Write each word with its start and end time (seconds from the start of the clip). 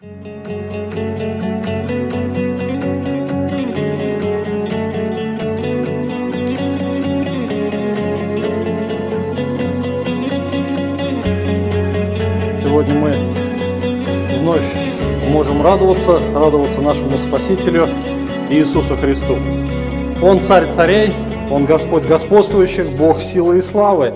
Сегодня 0.00 0.14
мы 12.94 13.12
вновь 14.38 14.64
можем 15.28 15.60
радоваться, 15.60 16.18
радоваться 16.32 16.80
нашему 16.80 17.18
Спасителю 17.18 17.86
Иисусу 18.48 18.96
Христу. 18.96 19.36
Он 20.22 20.40
царь 20.40 20.70
царей, 20.70 21.12
Он 21.50 21.66
Господь 21.66 22.04
господствующих, 22.04 22.88
Бог 22.88 23.20
силы 23.20 23.58
и 23.58 23.60
славы. 23.60 24.14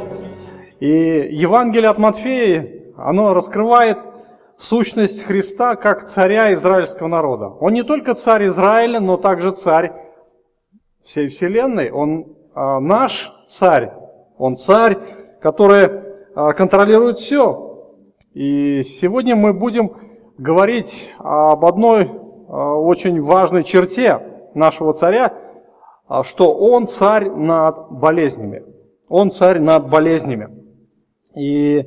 И 0.80 1.28
Евангелие 1.30 1.90
от 1.90 1.98
Матфея, 1.98 2.70
оно 2.96 3.34
раскрывает 3.34 3.98
сущность 4.56 5.22
Христа 5.22 5.76
как 5.76 6.04
царя 6.04 6.52
израильского 6.54 7.08
народа. 7.08 7.48
Он 7.60 7.72
не 7.72 7.82
только 7.82 8.14
царь 8.14 8.46
Израиля, 8.46 9.00
но 9.00 9.16
также 9.16 9.50
царь 9.50 9.92
всей 11.02 11.28
вселенной. 11.28 11.90
Он 11.90 12.36
а, 12.54 12.80
наш 12.80 13.32
царь. 13.46 13.92
Он 14.38 14.56
царь, 14.56 14.98
который 15.40 15.90
а, 16.34 16.52
контролирует 16.52 17.18
все. 17.18 17.92
И 18.32 18.82
сегодня 18.82 19.36
мы 19.36 19.52
будем 19.52 19.92
говорить 20.38 21.12
об 21.18 21.64
одной 21.64 22.10
а, 22.48 22.74
очень 22.74 23.20
важной 23.22 23.64
черте 23.64 24.20
нашего 24.54 24.92
царя, 24.92 25.34
что 26.22 26.54
он 26.54 26.86
царь 26.86 27.30
над 27.30 27.90
болезнями. 27.90 28.62
Он 29.08 29.30
царь 29.30 29.58
над 29.58 29.88
болезнями. 29.88 30.48
И 31.34 31.86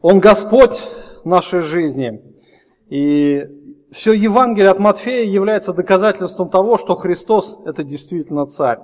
он 0.00 0.18
Господь 0.18 0.82
нашей 1.24 1.60
жизни. 1.60 2.22
И 2.88 3.46
все 3.92 4.12
Евангелие 4.12 4.70
от 4.70 4.78
Матфея 4.78 5.24
является 5.24 5.72
доказательством 5.72 6.48
того, 6.48 6.78
что 6.78 6.94
Христос– 6.94 7.60
это 7.66 7.84
действительно 7.84 8.46
царь. 8.46 8.78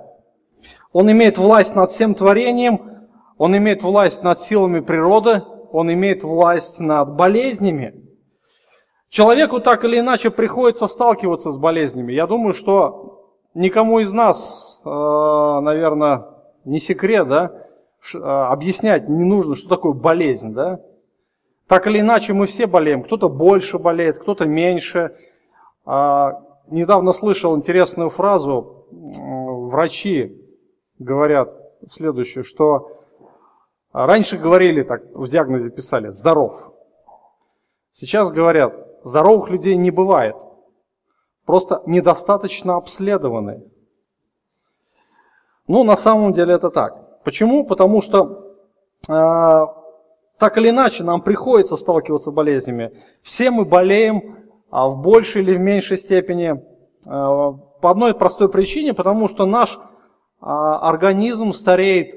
Он 0.91 1.11
имеет 1.11 1.37
власть 1.37 1.75
над 1.75 1.91
всем 1.91 2.15
творением, 2.15 3.07
он 3.37 3.55
имеет 3.57 3.83
власть 3.83 4.23
над 4.23 4.39
силами 4.39 4.79
природы, 4.79 5.43
он 5.71 5.91
имеет 5.93 6.23
власть 6.23 6.79
над 6.79 7.15
болезнями. 7.15 8.05
Человеку 9.09 9.59
так 9.59 9.83
или 9.85 9.99
иначе 9.99 10.29
приходится 10.29 10.87
сталкиваться 10.87 11.51
с 11.51 11.57
болезнями. 11.57 12.13
Я 12.13 12.27
думаю, 12.27 12.53
что 12.53 13.31
никому 13.53 13.99
из 13.99 14.13
нас, 14.13 14.81
э, 14.85 14.89
наверное, 14.89 16.25
не 16.65 16.79
секрет, 16.79 17.27
да, 17.27 17.51
э, 18.13 18.17
объяснять 18.17 19.09
не 19.09 19.23
нужно, 19.23 19.55
что 19.55 19.69
такое 19.69 19.93
болезнь, 19.93 20.53
да. 20.53 20.81
Так 21.69 21.85
или 21.85 21.99
иначе 21.99 22.33
мы 22.33 22.47
все 22.47 22.65
болеем. 22.65 23.03
Кто-то 23.03 23.29
больше 23.29 23.77
болеет, 23.77 24.17
кто-то 24.17 24.45
меньше. 24.45 25.15
А, 25.85 26.41
недавно 26.67 27.13
слышал 27.13 27.55
интересную 27.55 28.09
фразу. 28.09 28.87
Врачи 28.91 30.35
говорят 30.97 31.53
следующее, 31.87 32.43
что 32.43 32.99
а 33.91 34.07
раньше 34.07 34.37
говорили 34.37 34.81
так, 34.81 35.03
в 35.13 35.27
диагнозе 35.27 35.69
писали 35.69 36.09
«здоров». 36.09 36.71
Сейчас 37.91 38.31
говорят, 38.31 38.73
здоровых 39.03 39.49
людей 39.49 39.75
не 39.75 39.91
бывает. 39.91 40.35
Просто 41.45 41.83
недостаточно 41.85 42.77
обследованы. 42.77 43.63
Ну, 45.67 45.83
на 45.83 45.97
самом 45.97 46.33
деле 46.33 46.55
это 46.55 46.71
так. 46.71 47.23
Почему? 47.23 47.63
Потому 47.63 48.01
что 48.01 48.55
э, 49.07 49.65
так 50.39 50.57
или 50.57 50.69
иначе 50.69 51.03
нам 51.03 51.21
приходится 51.21 51.75
сталкиваться 51.75 52.31
с 52.31 52.33
болезнями. 52.33 52.91
Все 53.21 53.51
мы 53.51 53.65
болеем 53.65 54.37
а 54.71 54.87
в 54.87 55.01
большей 55.01 55.41
или 55.41 55.55
в 55.55 55.59
меньшей 55.59 55.97
степени 55.97 56.51
э, 56.51 56.59
по 57.05 57.89
одной 57.89 58.13
простой 58.13 58.49
причине, 58.49 58.93
потому 58.93 59.27
что 59.27 59.45
наш 59.45 59.77
э, 59.77 59.79
организм 60.41 61.53
стареет 61.53 62.13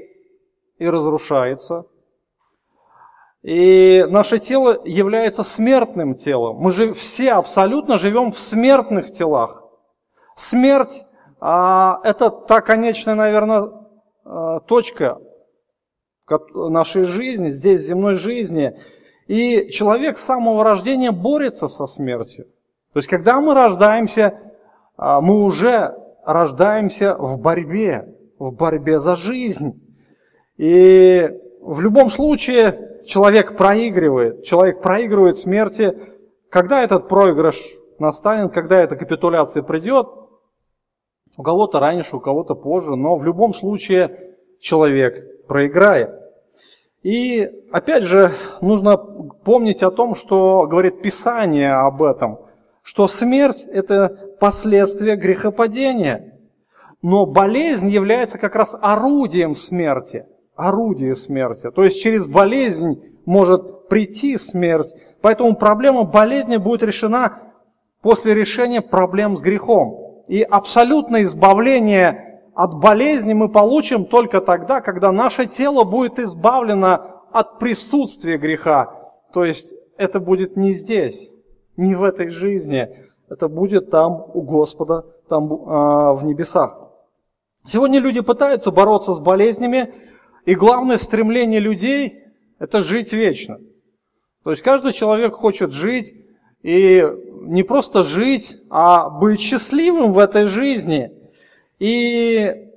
и 0.78 0.88
разрушается. 0.88 1.87
И 3.43 4.05
наше 4.09 4.39
тело 4.39 4.81
является 4.84 5.43
смертным 5.43 6.15
телом. 6.15 6.56
Мы 6.56 6.71
же 6.71 6.94
все 6.94 7.33
абсолютно 7.33 7.99
живем 7.99 8.31
в 8.31 8.39
смертных 8.39 9.10
телах. 9.10 9.65
Смерть 10.37 11.04
а,– 11.41 12.00
это 12.04 12.31
та 12.31 12.60
конечная, 12.60 13.16
наверное, 13.16 13.71
а, 14.25 14.60
точка 14.60 15.19
нашей 16.54 17.04
жизни, 17.04 17.50
здесь 17.50 17.81
земной 17.81 18.15
жизни. 18.15 18.78
И 19.26 19.70
человек 19.70 20.19
с 20.19 20.25
самого 20.25 20.65
рождения 20.65 21.10
борется 21.10 21.69
со 21.69 21.87
смертью. 21.87 22.47
То 22.93 22.98
есть, 22.98 23.09
когда 23.09 23.41
мы 23.41 23.54
рождаемся, 23.54 24.38
а, 24.97 25.21
мы 25.21 25.44
уже 25.44 25.94
рождаемся 26.25 27.16
в 27.19 27.41
борьбе, 27.41 28.15
в 28.38 28.53
борьбе 28.53 29.00
за 29.00 29.16
жизнь. 29.16 29.81
И 30.59 31.31
в 31.60 31.81
любом 31.81 32.10
случае 32.10 33.00
человек 33.06 33.56
проигрывает. 33.56 34.44
Человек 34.44 34.82
проигрывает 34.82 35.37
смерти. 35.37 35.97
Когда 36.50 36.82
этот 36.82 37.09
проигрыш 37.09 37.59
настанет, 37.98 38.53
когда 38.53 38.81
эта 38.81 38.97
капитуляция 38.97 39.62
придет, 39.62 40.09
у 41.37 41.42
кого-то 41.42 41.81
раньше, 41.81 42.16
у 42.16 42.21
кого-то 42.21 42.54
позже, 42.54 42.94
но 42.94 43.16
в 43.16 43.25
любом 43.25 43.54
случае 43.54 44.37
человек 44.60 45.47
проиграет. 45.47 46.10
И 47.03 47.51
опять 47.73 48.05
же, 48.05 48.33
нужно 48.61 48.97
помнить 48.97 49.83
о 49.83 49.91
том, 49.91 50.15
что 50.15 50.67
говорит 50.67 51.03
Писание 51.03 51.73
об 51.73 52.03
этом, 52.03 52.39
что 52.83 53.09
смерть– 53.09 53.65
это 53.73 54.37
последствие 54.39 55.17
грехопадения. 55.17 56.39
Но 57.03 57.27
болезнь 57.27 57.89
является 57.89 58.39
как 58.39 58.55
раз 58.55 58.77
орудием 58.81 59.57
смерти– 59.57 60.27
орудие 60.57 61.15
смерти. 61.15 61.71
То 61.71 61.85
есть 61.85 62.01
через 62.01 62.27
болезнь 62.27 63.03
может 63.25 63.89
прийти 63.89 64.37
смерть. 64.37 64.95
Поэтому 65.21 65.55
проблема 65.57 66.05
болезни 66.05 66.57
будет 66.57 66.83
решена 66.83 67.39
после 68.01 68.34
решения 68.34 68.81
проблем 68.81 69.37
с 69.37 69.43
грехом. 69.43 70.25
И 70.29 70.43
абсолютное 70.43 71.23
избавление 71.23 72.31
от 72.55 72.75
болезни 72.75 73.33
мы 73.33 73.49
получим 73.49 74.05
только 74.05 74.41
тогда, 74.41 74.81
когда 74.81 75.13
наше 75.13 75.47
тело 75.47 75.85
будет 75.85 76.19
избавлено 76.19 77.23
от 77.33 77.59
присутствия 77.59 78.37
греха. 78.37 78.95
То 79.33 79.45
есть 79.45 79.73
это 79.97 80.21
будет 80.21 80.57
не 80.57 80.73
здесь, 80.73 81.31
не 81.77 81.95
в 81.95 82.03
этой 82.03 82.29
жизни. 82.29 82.89
Это 83.29 83.49
будет 83.49 83.91
там 83.91 84.27
у 84.35 84.43
Господа, 84.43 85.07
там 85.29 85.51
э, 85.51 86.13
в 86.15 86.25
небесах. 86.25 86.79
Сегодня 87.67 88.01
люди 88.01 88.21
пытаются 88.21 88.71
бороться 88.71 89.15
с 89.15 89.19
болезнями, 89.21 89.95
и 90.45 90.55
главное 90.55 90.99
стремление 90.99 91.61
людей– 91.61 92.25
это 92.59 92.83
жить 92.83 93.13
вечно. 93.13 93.59
То 94.45 94.51
есть 94.51 94.63
каждый 94.63 94.93
человек 94.93 95.34
хочет 95.34 95.73
жить, 95.73 96.13
и 96.63 97.05
не 97.43 97.63
просто 97.63 98.05
жить, 98.05 98.59
а 98.71 99.09
быть 99.09 99.41
счастливым 99.41 100.13
в 100.13 100.19
этой 100.19 100.45
жизни. 100.45 101.13
И 101.82 102.70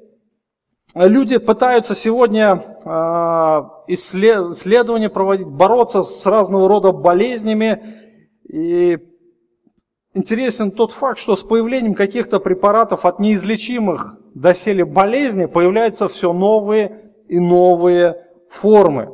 люди 0.95 1.37
пытаются 1.37 1.93
сегодня 1.93 2.59
а, 2.85 3.83
исследования 3.85 5.09
проводить, 5.11 5.45
бороться 5.45 6.01
с 6.01 6.25
разного 6.25 6.67
рода 6.67 6.91
болезнями. 6.91 7.83
И 8.51 8.97
интересен 10.15 10.71
тот 10.71 10.91
факт, 10.91 11.19
что 11.19 11.35
с 11.35 11.43
появлением 11.43 11.93
каких-то 11.93 12.39
препаратов 12.39 13.05
от 13.05 13.19
неизлечимых 13.19 14.17
доселе 14.33 14.85
болезней 14.85 15.45
появляются 15.45 16.07
все 16.07 16.33
новые 16.33 17.11
и 17.27 17.37
новые 17.37 18.25
формы. 18.49 19.11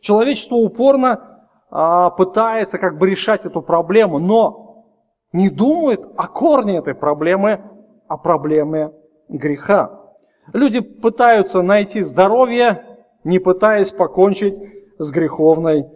Человечество 0.00 0.54
упорно 0.54 1.44
а, 1.70 2.08
пытается 2.08 2.78
как 2.78 2.96
бы 2.96 3.10
решать 3.10 3.44
эту 3.44 3.60
проблему, 3.60 4.18
но 4.18 4.86
не 5.34 5.50
думает 5.50 6.06
о 6.16 6.28
корне 6.28 6.78
этой 6.78 6.94
проблемы, 6.94 7.60
о 8.08 8.16
проблеме 8.16 8.90
греха. 9.28 10.00
Люди 10.52 10.80
пытаются 10.80 11.62
найти 11.62 12.02
здоровье, 12.02 12.84
не 13.24 13.38
пытаясь 13.38 13.90
покончить 13.90 14.56
с 14.98 15.10
греховной 15.10 15.86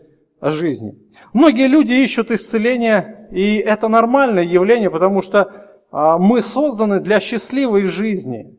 жизнью. 0.40 0.96
Многие 1.32 1.66
люди 1.66 1.92
ищут 1.92 2.30
исцеления, 2.30 3.28
и 3.30 3.56
это 3.56 3.88
нормальное 3.88 4.44
явление, 4.44 4.90
потому 4.90 5.22
что 5.22 5.52
а, 5.90 6.18
мы 6.18 6.42
созданы 6.42 7.00
для 7.00 7.20
счастливой 7.20 7.84
жизни. 7.84 8.58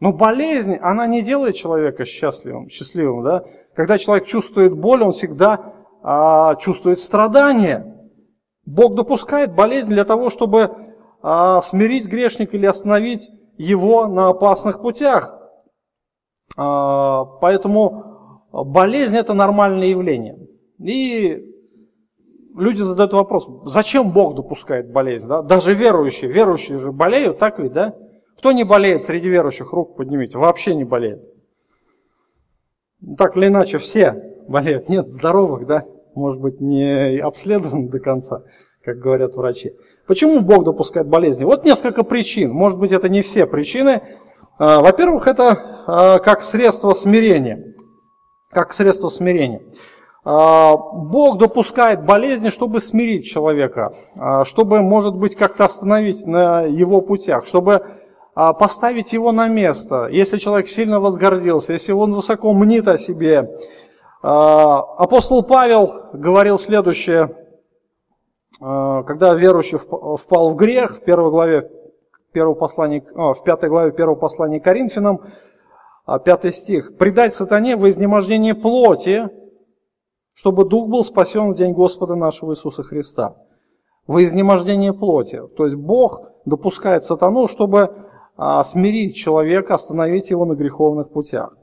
Но 0.00 0.12
болезнь, 0.12 0.76
она 0.76 1.06
не 1.06 1.22
делает 1.22 1.56
человека 1.56 2.04
счастливым, 2.04 2.68
счастливым. 2.68 3.24
Да? 3.24 3.44
Когда 3.74 3.98
человек 3.98 4.26
чувствует 4.26 4.74
боль, 4.74 5.02
он 5.02 5.12
всегда 5.12 5.72
а, 6.02 6.56
чувствует 6.56 6.98
страдание. 6.98 7.90
Бог 8.66 8.94
допускает 8.94 9.54
болезнь 9.54 9.90
для 9.90 10.04
того, 10.04 10.30
чтобы 10.30 10.76
а, 11.22 11.62
смирить 11.62 12.06
грешника 12.06 12.56
или 12.56 12.66
остановить 12.66 13.30
его 13.56 14.06
на 14.06 14.28
опасных 14.28 14.82
путях. 14.82 15.38
А, 16.56 17.24
поэтому 17.40 18.42
болезнь 18.52 19.16
это 19.16 19.34
нормальное 19.34 19.88
явление. 19.88 20.38
И 20.78 21.44
люди 22.56 22.82
задают 22.82 23.12
вопрос, 23.12 23.48
зачем 23.64 24.12
Бог 24.12 24.34
допускает 24.34 24.92
болезнь? 24.92 25.28
Да? 25.28 25.42
Даже 25.42 25.74
верующие, 25.74 26.30
верующие 26.30 26.78
же 26.78 26.92
болеют, 26.92 27.38
так 27.38 27.58
ведь, 27.58 27.72
да? 27.72 27.94
Кто 28.38 28.52
не 28.52 28.64
болеет 28.64 29.02
среди 29.02 29.28
верующих, 29.28 29.72
руку 29.72 29.94
поднимите, 29.94 30.38
вообще 30.38 30.74
не 30.74 30.84
болеет. 30.84 31.22
Так 33.18 33.36
или 33.36 33.48
иначе, 33.48 33.78
все 33.78 34.44
болеют. 34.48 34.88
Нет 34.88 35.08
здоровых, 35.08 35.66
да? 35.66 35.84
Может 36.14 36.40
быть, 36.40 36.60
не 36.60 37.18
обследованы 37.18 37.88
до 37.88 37.98
конца, 37.98 38.42
как 38.84 38.98
говорят 38.98 39.34
врачи. 39.34 39.72
Почему 40.06 40.40
Бог 40.40 40.64
допускает 40.64 41.08
болезни? 41.08 41.44
Вот 41.44 41.64
несколько 41.64 42.02
причин. 42.02 42.52
Может 42.52 42.78
быть, 42.78 42.92
это 42.92 43.08
не 43.08 43.22
все 43.22 43.46
причины. 43.46 44.02
А, 44.58 44.80
во-первых, 44.80 45.26
это 45.26 45.84
а, 45.86 46.18
как 46.18 46.42
средство 46.42 46.92
смирения. 46.92 47.74
Как 48.50 48.74
средство 48.74 49.08
смирения. 49.08 49.62
А, 50.22 50.76
Бог 50.76 51.38
допускает 51.38 52.04
болезни, 52.04 52.50
чтобы 52.50 52.80
смирить 52.80 53.26
человека, 53.26 53.92
чтобы, 54.44 54.82
может 54.82 55.14
быть, 55.14 55.34
как-то 55.34 55.64
остановить 55.64 56.26
на 56.26 56.62
его 56.62 57.00
путях, 57.00 57.46
чтобы 57.46 57.82
поставить 58.34 59.12
его 59.12 59.30
на 59.30 59.46
место. 59.46 60.08
Если 60.10 60.38
человек 60.38 60.66
сильно 60.66 60.98
возгордился, 60.98 61.72
если 61.72 61.92
он 61.92 62.12
высоко 62.14 62.52
мнит 62.52 62.88
о 62.88 62.98
себе. 62.98 63.48
Апостол 64.22 65.44
Павел 65.44 66.10
говорил 66.12 66.58
следующее 66.58 67.43
когда 68.60 69.34
верующий 69.34 69.78
впал 69.78 70.50
в 70.50 70.56
грех, 70.56 70.98
в 70.98 71.04
первой 71.04 71.30
главе 71.30 71.70
первого 72.32 72.54
послания, 72.54 73.02
в 73.14 73.42
пятой 73.44 73.68
главе 73.68 73.92
первого 73.92 74.16
послания 74.16 74.60
Коринфянам, 74.60 75.20
а, 76.06 76.18
пятый 76.18 76.52
стих, 76.52 76.98
«Предать 76.98 77.32
сатане 77.32 77.76
во 77.76 77.88
изнемождение 77.88 78.54
плоти, 78.54 79.28
чтобы 80.34 80.68
дух 80.68 80.88
был 80.88 81.02
спасен 81.02 81.52
в 81.52 81.56
день 81.56 81.72
Господа 81.72 82.14
нашего 82.14 82.52
Иисуса 82.52 82.82
Христа». 82.82 83.36
Во 84.06 84.22
изнемождение 84.22 84.92
плоти. 84.92 85.40
То 85.56 85.64
есть 85.64 85.76
Бог 85.76 86.20
допускает 86.44 87.04
сатану, 87.04 87.48
чтобы 87.48 88.04
а, 88.36 88.62
смирить 88.62 89.16
человека, 89.16 89.74
остановить 89.74 90.28
его 90.28 90.44
на 90.44 90.52
греховных 90.52 91.10
путях. 91.10 91.56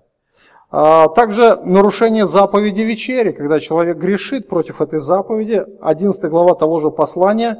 А, 0.71 1.09
также 1.09 1.59
нарушение 1.63 2.25
заповеди 2.25 2.81
вечери, 2.81 3.33
когда 3.33 3.59
человек 3.59 3.97
грешит 3.97 4.47
против 4.47 4.81
этой 4.81 5.00
заповеди, 5.00 5.65
11 5.81 6.29
глава 6.29 6.56
того 6.56 6.79
же 6.79 6.91
послания, 6.91 7.57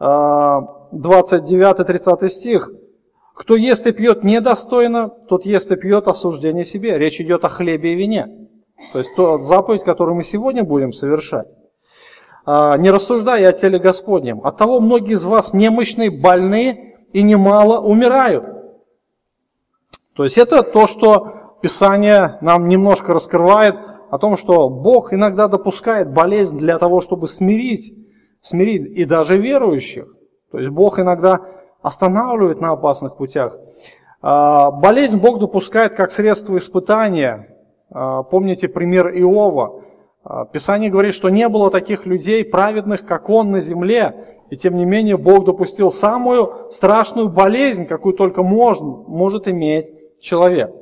29-30 0.00 0.66
а, 0.90 2.28
стих. 2.30 2.70
Кто 3.34 3.56
ест 3.56 3.86
и 3.86 3.92
пьет 3.92 4.24
недостойно, 4.24 5.10
тот 5.28 5.44
ест 5.44 5.70
и 5.70 5.76
пьет 5.76 6.08
осуждение 6.08 6.64
себе. 6.64 6.98
Речь 6.98 7.20
идет 7.20 7.44
о 7.44 7.50
хлебе 7.50 7.92
и 7.92 7.96
вине. 7.96 8.48
То 8.94 8.98
есть 8.98 9.14
то 9.14 9.38
заповедь, 9.38 9.84
которую 9.84 10.16
мы 10.16 10.24
сегодня 10.24 10.64
будем 10.64 10.94
совершать. 10.94 11.48
А, 12.46 12.78
не 12.78 12.90
рассуждая 12.90 13.50
о 13.50 13.52
теле 13.52 13.78
Господнем. 13.78 14.40
От 14.44 14.56
того 14.56 14.80
многие 14.80 15.12
из 15.12 15.24
вас 15.24 15.52
немощные, 15.52 16.10
больны 16.10 16.94
и 17.12 17.22
немало 17.22 17.80
умирают. 17.80 18.46
То 20.16 20.24
есть 20.24 20.38
это 20.38 20.62
то, 20.62 20.86
что 20.86 21.39
Писание 21.60 22.38
нам 22.40 22.68
немножко 22.68 23.12
раскрывает 23.12 23.76
о 24.10 24.18
том, 24.18 24.36
что 24.36 24.68
Бог 24.68 25.12
иногда 25.12 25.46
допускает 25.46 26.12
болезнь 26.12 26.58
для 26.58 26.78
того, 26.78 27.00
чтобы 27.00 27.28
смирить, 27.28 27.94
смирить 28.40 28.98
и 28.98 29.04
даже 29.04 29.36
верующих. 29.36 30.06
То 30.50 30.58
есть 30.58 30.70
Бог 30.70 30.98
иногда 30.98 31.40
останавливает 31.82 32.60
на 32.60 32.72
опасных 32.72 33.16
путях. 33.16 33.58
А, 34.22 34.70
болезнь 34.70 35.18
Бог 35.18 35.38
допускает 35.38 35.94
как 35.94 36.10
средство 36.10 36.56
испытания. 36.58 37.56
А, 37.90 38.22
помните 38.22 38.68
пример 38.68 39.08
Иова. 39.08 39.82
А, 40.24 40.44
Писание 40.46 40.90
говорит, 40.90 41.14
что 41.14 41.28
не 41.28 41.48
было 41.48 41.70
таких 41.70 42.06
людей 42.06 42.44
праведных, 42.44 43.06
как 43.06 43.30
он 43.30 43.50
на 43.50 43.60
земле. 43.60 44.38
И 44.50 44.56
тем 44.56 44.76
не 44.76 44.84
менее 44.84 45.16
Бог 45.16 45.44
допустил 45.44 45.92
самую 45.92 46.70
страшную 46.70 47.28
болезнь, 47.28 47.86
какую 47.86 48.14
только 48.14 48.42
можно, 48.42 48.86
может 49.06 49.46
иметь 49.46 50.20
человек. 50.20 50.74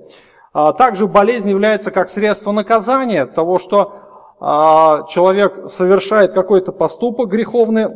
А, 0.53 0.73
также 0.73 1.07
болезнь 1.07 1.51
является 1.51 1.91
как 1.91 2.09
средство 2.09 2.53
наказания 2.53 3.27
того, 3.27 3.59
что 3.59 3.95
а, 4.41 5.05
человек 5.09 5.71
совершает 5.71 6.33
какой-то 6.33 6.73
поступок 6.73 7.29
греховный, 7.29 7.87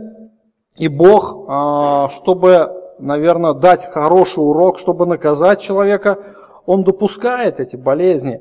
и 0.77 0.89
Бог, 0.89 1.47
а, 1.49 2.09
чтобы, 2.11 2.73
наверное, 2.99 3.55
дать 3.55 3.87
хороший 3.87 4.41
урок, 4.41 4.79
чтобы 4.79 5.07
наказать 5.07 5.61
человека, 5.61 6.19
Он 6.67 6.85
допускает 6.85 7.61
эти 7.61 7.77
болезни. 7.77 8.41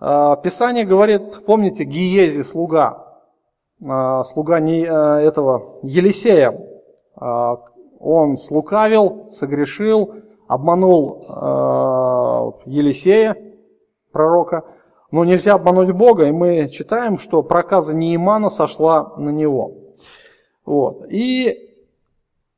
Писание 0.00 0.84
говорит, 0.84 1.46
помните, 1.46 1.84
Гиези, 1.84 2.42
слуга, 2.42 3.22
слуга 3.80 4.60
не 4.60 4.82
этого 4.82 5.78
Елисея, 5.82 6.60
он 7.16 8.36
слукавил, 8.36 9.28
согрешил, 9.30 10.14
обманул 10.54 11.24
Елисея, 12.66 13.36
пророка, 14.12 14.64
но 15.10 15.24
нельзя 15.24 15.54
обмануть 15.54 15.92
Бога, 15.92 16.26
и 16.26 16.32
мы 16.32 16.68
читаем, 16.68 17.18
что 17.18 17.42
проказа 17.42 17.94
Неимана 17.94 18.50
сошла 18.50 19.12
на 19.16 19.30
него. 19.30 19.72
Вот. 20.64 21.04
И 21.10 21.76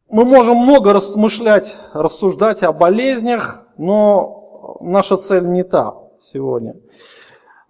мы 0.09 0.25
можем 0.25 0.59
много 0.59 0.93
размышлять, 0.93 1.77
рассуждать 1.93 2.63
о 2.63 2.73
болезнях, 2.73 3.67
но 3.77 4.79
наша 4.81 5.17
цель 5.17 5.47
не 5.47 5.65
та 5.65 5.95
сегодня. 6.23 6.77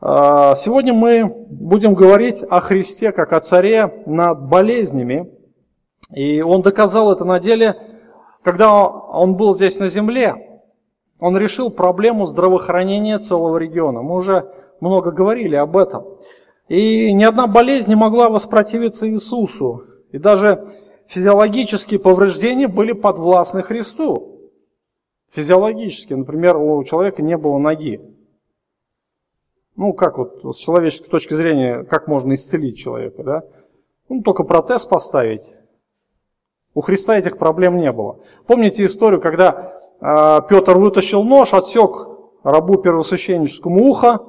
А, 0.01 0.55
сегодня 0.55 0.93
мы 0.93 1.25
будем 1.49 1.95
говорить 1.95 2.45
о 2.49 2.61
Христе 2.61 3.13
как 3.13 3.33
о 3.33 3.41
царе 3.41 4.03
над 4.07 4.49
болезнями. 4.49 5.33
И 6.15 6.43
он 6.43 6.63
доказал 6.63 7.11
это 7.11 7.25
на 7.25 7.41
деле, 7.41 7.77
когда 8.47 8.87
он 8.87 9.35
был 9.35 9.57
здесь 9.57 9.81
на 9.81 9.89
земле. 9.89 10.63
Он 11.19 11.37
решил 11.37 11.69
проблему 11.69 12.27
здравоохранения 12.27 13.19
целого 13.19 13.59
региона. 13.59 14.03
Мы 14.03 14.15
уже 14.15 14.55
много 14.79 15.11
говорили 15.11 15.57
об 15.57 15.77
этом. 15.77 16.05
И 16.69 17.13
ни 17.13 17.25
одна 17.25 17.49
болезнь 17.49 17.89
не 17.89 17.97
могла 17.97 18.31
воспротивиться 18.31 19.11
Иисусу. 19.11 19.83
И 20.13 20.19
даже 20.19 20.65
физиологические 21.09 21.99
повреждения 21.99 22.69
были 22.69 22.93
подвластны 22.93 23.65
Христу. 23.65 24.53
Физиологически, 25.33 26.15
например, 26.15 26.57
у 26.57 26.85
человека 26.85 27.23
не 27.23 27.37
было 27.37 27.59
ноги. 27.59 28.01
Ну, 29.75 29.93
как 29.93 30.19
вот 30.19 30.55
с 30.55 30.59
человеческой 30.59 31.09
точки 31.09 31.35
зрения, 31.35 31.83
как 31.83 32.07
можно 32.07 32.35
исцелить 32.35 32.79
человека, 32.79 33.25
да? 33.25 33.43
Ну, 34.09 34.23
только 34.23 34.45
протез 34.45 34.87
поставить. 34.87 35.53
У 36.77 36.83
Христа 36.83 37.19
этих 37.19 37.39
проблем 37.39 37.79
не 37.79 37.91
было. 37.91 38.21
Помните 38.47 38.85
историю, 38.85 39.19
когда 39.23 39.79
а, 39.99 40.43
Петр 40.43 40.77
вытащил 40.77 41.25
нож, 41.25 41.55
отсек 41.55 42.07
рабу 42.43 42.77
первосвященническому 42.77 43.89
ухо. 43.89 44.21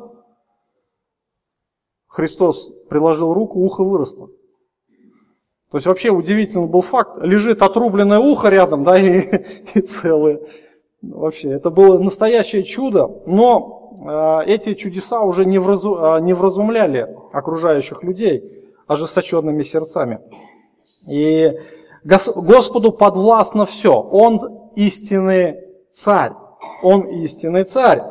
Христос 2.07 2.71
приложил 2.89 3.33
руку, 3.33 3.59
ухо 3.59 3.83
выросло. 3.83 4.29
То 5.71 5.77
есть 5.77 5.87
вообще 5.87 6.09
удивительный 6.09 6.69
был 6.69 6.79
факт. 6.79 7.21
Лежит 7.21 7.61
отрубленное 7.61 8.19
ухо 8.19 8.47
рядом, 8.47 8.85
да, 8.85 8.97
и, 8.97 9.27
и 9.73 9.81
целое. 9.81 10.39
Вообще, 11.01 11.51
это 11.51 11.69
было 11.69 11.99
настоящее 11.99 12.63
чудо. 12.63 13.23
Но 13.25 13.91
э, 14.45 14.49
эти 14.49 14.73
чудеса 14.73 15.21
уже 15.23 15.45
не, 15.45 15.59
вразу, 15.59 15.97
э, 15.97 16.21
не 16.21 16.31
вразумляли 16.31 17.13
окружающих 17.33 18.03
людей 18.03 18.69
ожесточенными 18.87 19.63
сердцами. 19.63 20.21
И 21.09 21.53
Господу 22.07 22.93
подвластно 22.93 23.65
все. 23.65 23.93
Он 23.93 24.39
истинный 24.75 25.57
царь. 25.91 26.31
Он 26.81 27.01
истинный 27.01 27.65
царь. 27.65 28.01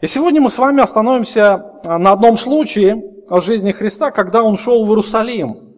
И 0.00 0.06
сегодня 0.06 0.40
мы 0.40 0.48
с 0.48 0.58
вами 0.58 0.80
остановимся 0.80 1.80
а, 1.86 1.98
на 1.98 2.12
одном 2.12 2.38
случае 2.38 3.02
в 3.28 3.40
жизни 3.40 3.72
Христа, 3.72 4.10
когда 4.10 4.44
он 4.44 4.56
шел 4.56 4.84
в 4.84 4.88
Иерусалим. 4.88 5.74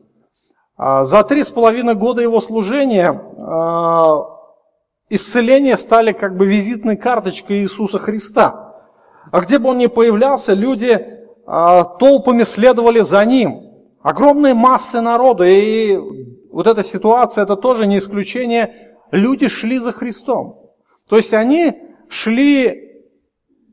А, 0.76 1.04
за 1.04 1.24
три 1.24 1.42
с 1.42 1.50
половиной 1.50 1.94
года 1.94 2.20
его 2.20 2.40
служения 2.40 3.18
а, 3.38 4.26
исцеления 5.08 5.78
стали 5.78 6.12
как 6.12 6.36
бы 6.36 6.46
визитной 6.46 6.96
карточкой 6.96 7.60
Иисуса 7.60 7.98
Христа. 7.98 8.74
А 9.32 9.40
где 9.40 9.58
бы 9.58 9.70
он 9.70 9.78
ни 9.78 9.86
появлялся, 9.86 10.52
люди 10.52 11.06
толпами 11.46 12.44
следовали 12.44 13.00
за 13.00 13.24
ним. 13.24 13.73
Огромные 14.04 14.52
массы 14.52 15.00
народа. 15.00 15.44
И 15.46 15.98
вот 16.52 16.66
эта 16.66 16.84
ситуация, 16.84 17.42
это 17.44 17.56
тоже 17.56 17.86
не 17.86 17.96
исключение 17.96 18.98
люди 19.10 19.48
шли 19.48 19.78
за 19.78 19.92
Христом. 19.92 20.60
То 21.08 21.16
есть 21.16 21.32
они 21.32 21.72
шли 22.10 23.02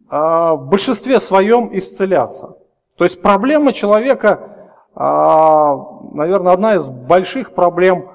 а, 0.07 0.55
в 0.55 0.69
большинстве 0.69 1.19
своем 1.19 1.77
исцеляться. 1.77 2.57
То 2.95 3.03
есть 3.03 3.21
проблема 3.21 3.73
человека, 3.73 4.71
а, 4.95 5.75
наверное, 6.13 6.53
одна 6.53 6.75
из 6.75 6.88
больших 6.88 7.51
проблем 7.51 8.09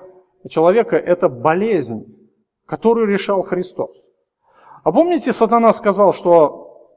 человека– 0.49 0.97
это 0.97 1.29
болезнь, 1.29 2.07
которую 2.65 3.09
решал 3.09 3.43
Христос. 3.43 3.95
А 4.85 4.91
помните, 4.91 5.35
сатана 5.35 5.71
сказал, 5.75 6.15
что 6.15 6.89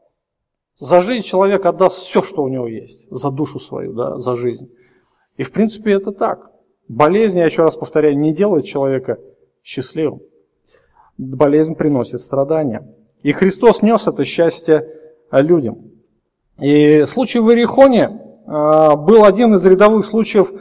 за 0.79 1.01
жизнь 1.01 1.25
человек 1.25 1.65
отдаст 1.65 2.03
все, 2.03 2.21
что 2.21 2.41
у 2.43 2.47
него 2.47 2.67
есть, 2.67 3.11
за 3.11 3.31
душу 3.31 3.59
свою, 3.59 3.91
да, 3.91 4.17
за 4.17 4.33
жизнь. 4.35 4.71
И 5.39 5.43
в 5.43 5.53
принципе 5.53 5.93
это 5.93 6.11
так. 6.11 6.51
Болезнь, 6.89 7.39
я 7.39 7.45
еще 7.45 7.63
раз 7.63 7.77
повторяю, 7.77 8.17
не 8.17 8.33
делает 8.33 8.65
человека 8.65 9.19
счастливым. 9.63 10.19
Болезнь 11.17 11.75
приносит 11.75 12.19
страдания. 12.19 12.93
И 13.23 13.31
Христос 13.31 13.81
нес 13.81 14.05
это 14.05 14.25
счастье 14.25 14.85
людям. 15.31 15.91
И 16.59 17.05
случай 17.07 17.39
в 17.39 17.49
Иерихоне 17.49 18.19
а, 18.47 18.97
был 18.97 19.23
один 19.23 19.55
из 19.55 19.65
рядовых 19.65 20.05
случаев 20.05 20.51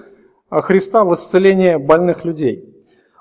Христа 0.48 1.02
в 1.02 1.12
исцелении 1.12 1.74
больных 1.74 2.24
людей. 2.24 2.64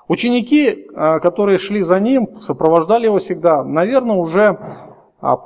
Ученики, 0.06 0.86
а, 0.94 1.18
которые 1.18 1.58
шли 1.58 1.82
за 1.82 1.98
ним, 1.98 2.38
сопровождали 2.38 3.06
его 3.06 3.18
всегда, 3.18 3.64
наверное, 3.64 4.14
уже 4.14 4.60
а, 5.20 5.36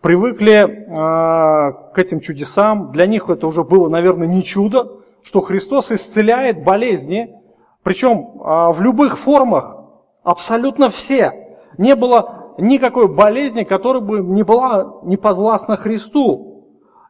привыкли, 0.00 0.86
привыкли 0.86 1.92
к 1.92 1.94
этим 1.96 2.20
чудесам. 2.20 2.92
Для 2.92 3.06
них 3.06 3.28
это 3.28 3.46
уже 3.46 3.64
было, 3.64 3.88
наверное, 3.88 4.26
не 4.26 4.42
чудо, 4.42 5.00
что 5.22 5.40
Христос 5.40 5.92
исцеляет 5.92 6.64
болезни, 6.64 7.34
причем 7.82 8.38
в 8.38 8.80
любых 8.80 9.18
формах, 9.18 9.76
абсолютно 10.22 10.90
все. 10.90 11.58
Не 11.78 11.94
было 11.94 12.54
никакой 12.58 13.08
болезни, 13.08 13.64
которая 13.64 14.02
бы 14.02 14.20
не 14.20 14.42
была 14.42 15.00
не 15.02 15.16
подвластна 15.16 15.76
Христу. 15.76 16.66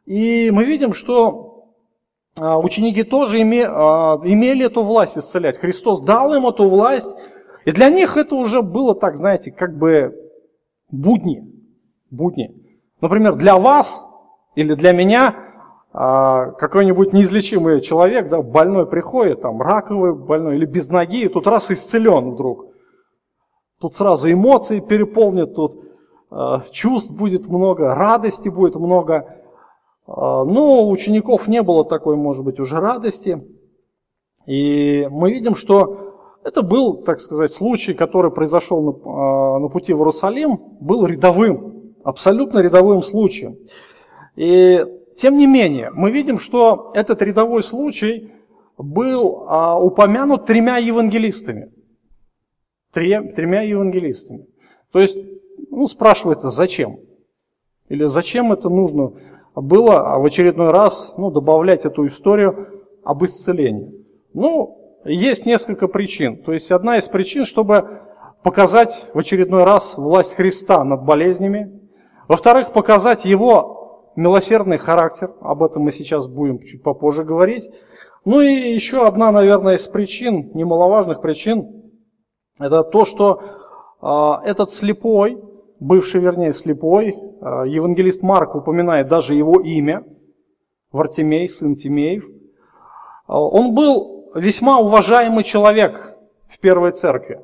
И 0.06 0.50
мы 0.52 0.64
видим, 0.64 0.92
что 0.92 1.66
а, 2.38 2.58
ученики 2.58 3.02
тоже 3.02 3.38
а, 3.38 4.20
имели 4.24 4.66
эту 4.66 4.82
власть 4.82 5.18
исцелять. 5.18 5.58
Христос 5.58 6.02
дал 6.02 6.34
им 6.34 6.46
эту 6.46 6.68
власть. 6.68 7.16
И 7.64 7.72
для 7.72 7.90
них 7.90 8.16
это 8.16 8.34
уже 8.34 8.62
было 8.62 8.94
так, 8.94 9.16
знаете, 9.16 9.52
как 9.52 9.76
бы 9.76 10.16
будни. 10.90 11.44
Будни. 12.10 12.54
Например, 13.00 13.34
для 13.34 13.56
вас 13.58 14.06
или 14.54 14.74
для 14.74 14.92
меня 14.92 15.34
а, 15.92 16.50
какой-нибудь 16.52 17.12
неизлечимый 17.12 17.80
человек, 17.80 18.28
да, 18.28 18.42
больной 18.42 18.86
приходит, 18.86 19.42
там, 19.42 19.60
раковый 19.60 20.14
больной 20.14 20.56
или 20.56 20.66
без 20.66 20.88
ноги, 20.88 21.24
и 21.24 21.28
тут 21.28 21.46
раз 21.46 21.70
исцелен 21.70 22.32
вдруг. 22.32 22.66
Тут 23.80 23.94
сразу 23.94 24.30
эмоции 24.30 24.80
переполнят, 24.80 25.54
тут 25.54 25.82
э, 26.30 26.58
чувств 26.70 27.16
будет 27.16 27.48
много, 27.48 27.94
радости 27.94 28.50
будет 28.50 28.76
много. 28.76 29.14
Э, 30.06 30.12
но 30.14 30.82
у 30.84 30.90
учеников 30.90 31.48
не 31.48 31.62
было 31.62 31.86
такой, 31.86 32.16
может 32.16 32.44
быть, 32.44 32.60
уже 32.60 32.78
радости. 32.78 33.42
И 34.44 35.08
мы 35.10 35.32
видим, 35.32 35.54
что 35.54 36.38
это 36.44 36.60
был, 36.60 36.98
так 36.98 37.20
сказать, 37.20 37.50
случай, 37.50 37.94
который 37.94 38.30
произошел 38.30 38.82
на, 38.82 39.58
на 39.58 39.68
пути 39.68 39.94
в 39.94 39.98
Иерусалим, 39.98 40.58
был 40.80 41.06
рядовым, 41.06 41.79
абсолютно 42.04 42.60
рядовым 42.60 43.02
случаем. 43.02 43.56
И 44.36 44.84
тем 45.16 45.36
не 45.36 45.46
менее, 45.46 45.90
мы 45.92 46.10
видим, 46.10 46.38
что 46.38 46.92
этот 46.94 47.22
рядовой 47.22 47.62
случай 47.62 48.32
был 48.78 49.44
а, 49.48 49.78
упомянут 49.78 50.46
тремя 50.46 50.78
евангелистами– 50.78 51.72
тремя 52.92 53.62
евангелистами. 53.62 54.46
То 54.92 55.00
есть, 55.00 55.16
ну, 55.70 55.86
спрашивается, 55.88 56.50
зачем? 56.50 57.00
Или 57.88 58.04
зачем 58.04 58.52
это 58.52 58.68
нужно 58.68 59.12
было 59.54 60.14
а 60.14 60.18
в 60.18 60.24
очередной 60.24 60.70
раз 60.70 61.12
ну, 61.18 61.30
добавлять 61.30 61.84
эту 61.84 62.06
историю 62.06 62.84
об 63.04 63.24
исцелении? 63.24 63.92
Ну, 64.32 64.98
есть 65.04 65.46
несколько 65.46 65.88
причин. 65.88 66.42
То 66.42 66.52
есть, 66.52 66.70
одна 66.70 66.98
из 66.98 67.08
причин, 67.08 67.44
чтобы 67.44 68.00
показать 68.42 69.10
в 69.12 69.18
очередной 69.18 69.64
раз 69.64 69.96
власть 69.96 70.34
Христа 70.34 70.84
над 70.84 71.04
болезнями. 71.04 71.79
Во-вторых, 72.30 72.72
показать 72.72 73.24
его 73.24 74.12
милосердный 74.14 74.78
характер. 74.78 75.32
Об 75.40 75.64
этом 75.64 75.82
мы 75.82 75.90
сейчас 75.90 76.28
будем 76.28 76.60
чуть 76.60 76.80
попозже 76.80 77.24
говорить. 77.24 77.68
Ну 78.24 78.40
и 78.40 78.52
еще 78.72 79.04
одна, 79.04 79.32
наверное, 79.32 79.74
из 79.74 79.88
причин, 79.88 80.52
немаловажных 80.54 81.22
причин– 81.22 81.90
это 82.60 82.84
то, 82.84 83.04
что 83.04 83.42
э, 84.00 84.48
этот 84.48 84.70
слепой, 84.70 85.42
бывший, 85.80 86.20
вернее, 86.20 86.52
слепой, 86.52 87.08
э, 87.08 87.64
евангелист 87.66 88.22
Марк 88.22 88.54
упоминает 88.54 89.08
даже 89.08 89.34
его 89.34 89.58
имя, 89.60 90.04
Вартимей, 90.92 91.48
сын 91.48 91.74
Тимеев, 91.74 92.26
э, 92.28 92.28
он 93.26 93.74
был 93.74 94.30
весьма 94.36 94.78
уважаемый 94.78 95.42
человек 95.42 96.14
в 96.46 96.60
первой 96.60 96.92
церкви. 96.92 97.40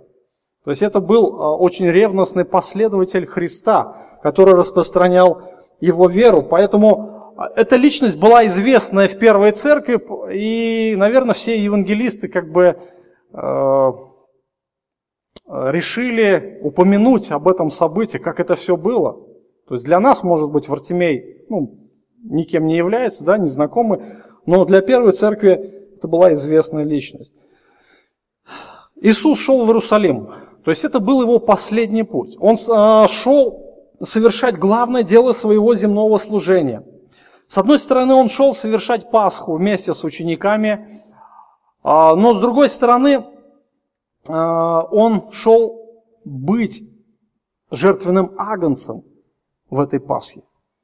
То 0.63 0.71
есть 0.71 0.83
это 0.83 1.01
был 1.01 1.41
очень 1.61 1.87
ревностный 1.87 2.45
последователь 2.45 3.27
Христа, 3.27 4.06
который 4.23 4.55
распространял 4.55 5.43
его 5.81 6.09
веру. 6.09 6.43
Поэтому 6.43 7.35
эта 7.55 7.77
личность 7.77 8.19
была 8.19 8.47
известная 8.47 9.09
в 9.09 9.19
первой 9.19 9.53
церкви, 9.53 10.01
и, 10.33 10.95
наверное, 10.97 11.35
все 11.35 11.63
евангелисты 11.63 12.29
как 12.29 12.51
бы 12.51 12.77
э, 13.33 13.91
Э, 15.49 15.71
решили 15.71 16.59
упомянуть 16.63 17.31
об 17.31 17.47
этом 17.47 17.71
событии, 17.71 18.19
как 18.19 18.41
это 18.41 18.57
все 18.57 18.77
было. 18.77 19.13
То 19.69 19.75
есть 19.75 19.85
для 19.85 20.01
нас, 20.01 20.25
может 20.25 20.51
быть, 20.51 20.69
Вартимей 20.69 21.45
ну, 21.49 21.79
никем 22.25 22.67
не 22.67 22.77
является, 22.77 23.25
да, 23.25 23.39
незнакомый, 23.39 24.01
но 24.45 24.65
для 24.65 24.81
первой 24.81 25.13
церкви 25.13 25.93
это 25.97 26.09
была 26.09 26.35
известная 26.35 26.85
личность. 26.85 27.33
Иисус 29.01 29.39
шел 29.39 29.65
в 29.65 29.69
Иерусалим, 29.69 30.31
то 30.65 30.71
есть 30.71 30.85
это 30.85 30.99
был 30.99 31.23
его 31.23 31.39
последний 31.39 32.03
путь. 32.03 32.37
Он 32.41 32.57
э, 32.57 33.09
шел 33.09 33.66
совершать 34.03 34.59
главное 34.59 35.03
дело 35.03 35.33
своего 35.33 35.75
земного 35.75 36.19
служения. 36.19 36.85
С 37.49 37.59
одной 37.59 37.79
стороны, 37.79 38.15
он 38.15 38.29
шел 38.29 38.55
совершать 38.55 39.11
Пасху 39.11 39.57
вместе 39.57 39.95
с 39.95 40.05
учениками, 40.05 40.89
а, 41.83 42.17
но 42.17 42.35
с 42.35 42.41
другой 42.41 42.69
стороны, 42.69 43.25
а, 44.29 44.83
он 44.83 45.31
шел 45.33 46.03
быть 46.25 46.83
жертвенным 47.71 48.33
агнцем 48.37 49.05
в 49.71 49.81
этой 49.81 50.01
Пасхе. 50.01 50.43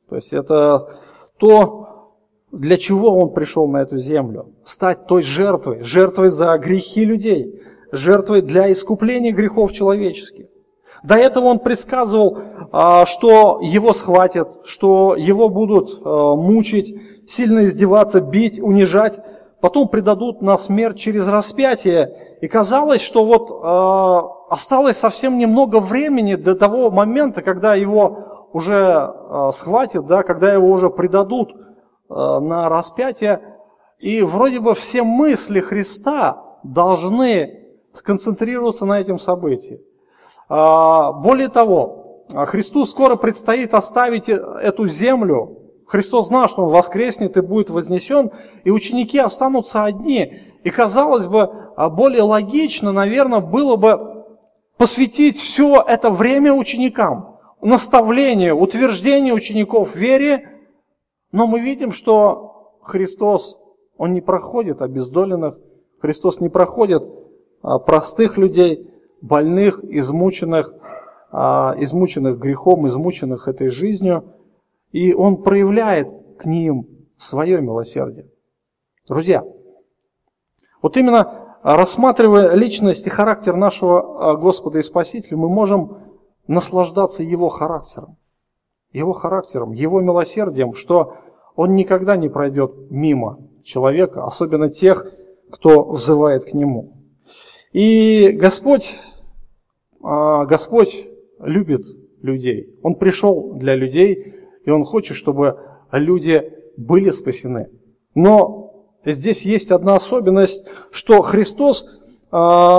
То 0.09 0.17
есть 0.17 0.33
это 0.33 1.01
то, 1.39 2.17
для 2.53 2.77
чего 2.77 3.19
он 3.19 3.33
пришел 3.33 3.67
на 3.67 3.79
эту 3.79 3.99
землю. 3.99 4.55
Стать 4.65 5.07
той 5.07 5.23
жертвой, 5.23 5.83
жертвой 5.83 6.29
за 6.29 6.57
грехи 6.59 7.05
людей, 7.05 7.63
жертвой 7.91 8.43
для 8.43 8.71
искупления 8.71 9.33
грехов 9.33 9.73
человеческих. 9.73 10.47
До 11.03 11.17
этого 11.17 11.47
он 11.47 11.59
предсказывал, 11.59 12.39
а, 12.71 13.07
что 13.07 13.59
его 13.61 13.93
схватят, 13.93 14.61
что 14.65 15.17
его 15.17 15.49
будут 15.49 16.01
а, 16.05 16.37
мучить, 16.37 16.95
сильно 17.27 17.65
издеваться, 17.65 18.21
бить, 18.21 18.61
унижать 18.61 19.21
потом 19.61 19.87
предадут 19.87 20.43
на 20.43 20.59
смерть 20.59 20.99
через 20.99 21.29
распятие. 21.29 22.37
И 22.41 22.49
казалось, 22.49 23.01
что 23.01 23.25
вот 23.25 23.49
э, 23.49 24.53
осталось 24.53 24.97
совсем 24.97 25.39
немного 25.39 25.79
времени 25.79 26.35
до 26.35 26.57
того 26.57 26.91
момента, 26.91 27.43
когда 27.43 27.77
его 27.77 28.49
уже 28.53 29.15
схватят, 29.55 30.09
да, 30.09 30.25
когда 30.25 30.53
его 30.53 30.69
уже 30.69 30.91
предадут 30.91 31.55
на 32.09 32.69
распятие. 32.69 33.41
И 34.01 34.23
вроде 34.23 34.59
бы 34.59 34.75
все 34.75 35.05
мысли 35.05 35.61
Христа 35.61 36.43
должны 36.65 37.69
сконцентрироваться 37.93 38.85
на 38.85 39.01
этом 39.01 39.21
событии. 39.21 39.81
Э, 40.49 41.13
более 41.15 41.49
того, 41.49 42.25
Христу 42.33 42.87
скоро 42.87 43.17
предстоит 43.17 43.75
оставить 43.75 44.29
эту 44.29 44.89
землю, 44.89 45.59
Христос 45.87 46.29
знал, 46.29 46.49
что 46.49 46.63
Он 46.63 46.73
воскреснет 46.73 47.37
и 47.37 47.43
будет 47.43 47.69
вознесен, 47.69 48.31
и 48.65 48.71
ученики 48.71 49.19
останутся 49.19 49.85
одни. 49.85 50.41
И 50.65 50.71
казалось 50.71 51.29
бы, 51.29 51.51
а, 51.77 51.91
более 51.91 52.23
логично, 52.23 52.93
наверное, 52.93 53.41
было 53.41 53.77
бы 53.77 54.25
посвятить 54.79 55.37
все 55.37 55.85
это 55.87 56.09
время 56.11 56.55
ученикам, 56.55 57.39
наставлению, 57.61 58.59
утверждению 58.59 59.35
учеников 59.35 59.91
в 59.91 59.97
вере. 59.97 60.49
Но 61.31 61.47
мы 61.47 61.61
видим, 61.61 61.93
что 61.93 62.79
Христос, 62.83 63.59
Он 63.99 64.15
не 64.15 64.23
проходит 64.23 64.81
обездоленных, 64.81 65.59
Христос 66.01 66.41
не 66.41 66.49
проходит 66.49 67.03
а, 67.63 67.79
простых 67.79 68.39
людей, 68.39 68.92
больных, 69.23 69.83
измученных, 69.83 70.75
а, 71.31 71.75
измученных 71.79 72.39
грехом, 72.39 72.87
измученных 72.87 73.49
этой 73.49 73.69
жизнью– 73.69 74.25
и 74.93 75.15
Он 75.15 75.43
проявляет 75.43 76.09
к 76.39 76.45
ним 76.45 76.87
свое 77.17 77.61
милосердие. 77.61 78.27
Друзья, 79.09 79.43
вот 80.81 80.97
именно 80.97 81.57
рассматривая 81.63 82.55
личность 82.55 83.07
и 83.07 83.11
характер 83.11 83.57
нашего 83.57 84.33
а, 84.33 84.37
Господа 84.37 84.79
и 84.79 84.83
Спасителя, 84.83 85.37
мы 85.37 85.49
можем 85.49 85.99
наслаждаться 86.47 87.23
Его 87.23 87.49
характером. 87.49 88.17
Его 88.93 89.13
характером, 89.13 89.73
Его 89.73 90.01
милосердием, 90.01 90.75
что 90.75 91.15
Он 91.57 91.75
никогда 91.75 92.17
не 92.17 92.29
пройдет 92.29 92.91
мимо 92.91 93.39
человека, 93.65 94.25
особенно 94.25 94.69
тех, 94.69 95.07
кто 95.51 95.85
взывает 95.85 96.45
к 96.45 96.53
Нему. 96.53 96.95
И 97.73 98.31
Господь, 98.33 98.99
Господь 100.03 101.09
любит 101.39 101.87
людей. 102.23 102.79
Он 102.83 102.95
пришел 102.97 103.53
для 103.55 103.75
людей, 103.75 104.35
и 104.65 104.71
Он 104.71 104.85
хочет, 104.85 105.17
чтобы 105.17 105.59
люди 105.93 106.53
были 106.77 107.11
спасены. 107.11 107.71
Но 108.15 108.87
здесь 109.05 109.45
есть 109.45 109.71
одна 109.71 109.97
особенность, 109.97 110.69
что 110.91 111.23
Христос 111.23 112.01
э, 112.31 112.79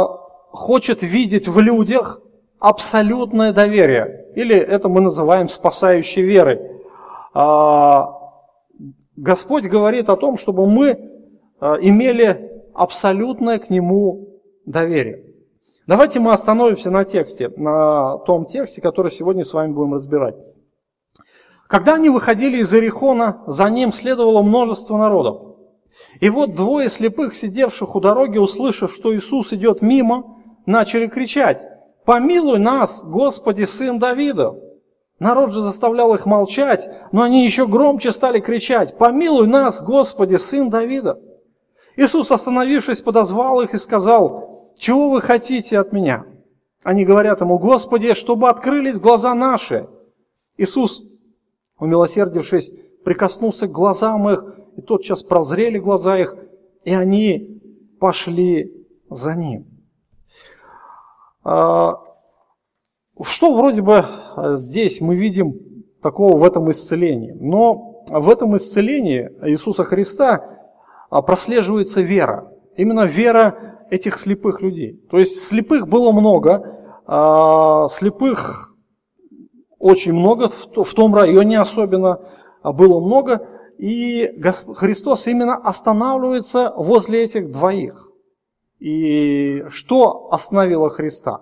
хочет 0.52 1.02
видеть 1.02 1.48
в 1.48 1.60
людях 1.60 2.22
абсолютное 2.60 3.54
доверие. 3.54 4.28
Или 4.36 4.56
это 4.56 4.90
мы 4.90 5.02
называем 5.02 5.50
спасающей 5.50 6.22
верой. 6.22 6.60
Э, 7.34 8.04
Господь 9.16 9.66
говорит 9.66 10.10
о 10.10 10.18
том, 10.18 10.38
чтобы 10.38 10.66
мы 10.68 11.10
имели 11.82 12.52
абсолютное 12.74 13.58
к 13.60 13.70
Нему 13.70 14.40
доверие. 14.66 15.33
Давайте 15.86 16.22
мы 16.22 16.32
остановимся 16.32 16.90
на 16.90 17.04
тексте, 17.04 17.50
на 17.58 18.18
том 18.20 18.46
тексте, 18.46 18.82
который 18.82 19.12
сегодня 19.12 19.44
с 19.44 19.54
вами 19.54 19.74
будем 19.74 19.94
разбирать. 19.94 20.36
Когда 21.68 21.96
они 21.96 22.10
выходили 22.10 22.58
из 22.58 22.74
Иерихона, 22.74 23.42
за 23.48 23.70
ним 23.70 23.92
следовало 23.92 24.44
множество 24.44 24.98
народов. 24.98 25.58
И 26.22 26.30
вот 26.30 26.56
двое 26.56 26.90
слепых, 26.90 27.36
сидевших 27.36 27.96
у 27.96 28.00
дороги, 28.00 28.38
услышав, 28.38 28.94
что 28.94 29.14
Иисус 29.14 29.52
идет 29.52 29.82
мимо, 29.82 30.38
начали 30.66 31.08
кричать, 31.08 31.62
«Помилуй 32.06 32.60
нас, 32.60 33.04
Господи, 33.04 33.64
Сын 33.64 34.00
Давида!» 34.00 34.56
Народ 35.20 35.52
же 35.52 35.62
заставлял 35.62 36.14
их 36.14 36.26
молчать, 36.26 36.90
но 37.12 37.24
они 37.24 37.46
еще 37.46 37.68
громче 37.68 38.12
стали 38.12 38.40
кричать, 38.40 38.98
«Помилуй 38.98 39.48
нас, 39.48 39.84
Господи, 39.84 40.36
Сын 40.36 40.70
Давида!» 40.70 41.20
Иисус, 41.96 42.32
остановившись, 42.32 43.02
подозвал 43.02 43.62
их 43.62 43.74
и 43.74 43.80
сказал, 43.80 44.53
чего 44.78 45.10
вы 45.10 45.22
хотите 45.22 45.80
от 45.80 45.94
меня? 45.94 46.26
Они 46.84 47.06
говорят 47.06 47.42
ему, 47.42 47.58
Господи, 47.58 48.14
чтобы 48.14 48.50
открылись 48.50 49.00
глаза 49.00 49.34
наши. 49.34 49.88
Иисус, 50.58 51.04
умилосердившись, 51.80 52.74
прикоснулся 53.04 53.68
к 53.68 53.72
глазам 53.72 54.30
их, 54.30 54.46
и 54.76 54.82
тотчас 54.82 55.24
прозрели 55.24 55.80
глаза 55.80 56.18
их, 56.18 56.36
и 56.84 56.94
они 56.94 57.62
пошли 58.00 58.74
за 59.10 59.36
ним. 59.36 59.68
А, 61.44 62.00
что 63.22 63.56
вроде 63.56 63.82
бы 63.82 64.06
здесь 64.56 65.00
мы 65.00 65.16
видим 65.16 65.56
такого 66.02 66.38
в 66.38 66.44
этом 66.44 66.70
исцелении? 66.72 67.32
Но 67.32 68.04
в 68.10 68.30
этом 68.30 68.58
исцелении 68.58 69.30
Иисуса 69.44 69.84
Христа 69.84 70.60
прослеживается 71.10 72.02
вера. 72.02 72.52
Именно 72.76 73.06
вера 73.06 73.73
этих 73.94 74.18
слепых 74.18 74.60
людей. 74.62 75.00
То 75.12 75.20
есть 75.20 75.44
слепых 75.44 75.88
было 75.88 76.12
много, 76.12 77.04
а, 77.06 77.88
слепых 77.90 78.74
очень 79.78 80.14
много, 80.14 80.48
в 80.48 80.94
том 80.96 81.14
районе 81.14 81.60
особенно 81.60 82.20
а, 82.64 82.74
было 82.74 83.00
много, 83.00 83.48
и 83.78 84.42
Христос 84.76 85.28
именно 85.28 85.58
останавливается 85.58 86.74
возле 86.76 87.24
этих 87.24 87.52
двоих. 87.52 88.10
И 88.80 89.64
что 89.70 90.30
остановило 90.32 90.90
Христа? 90.90 91.42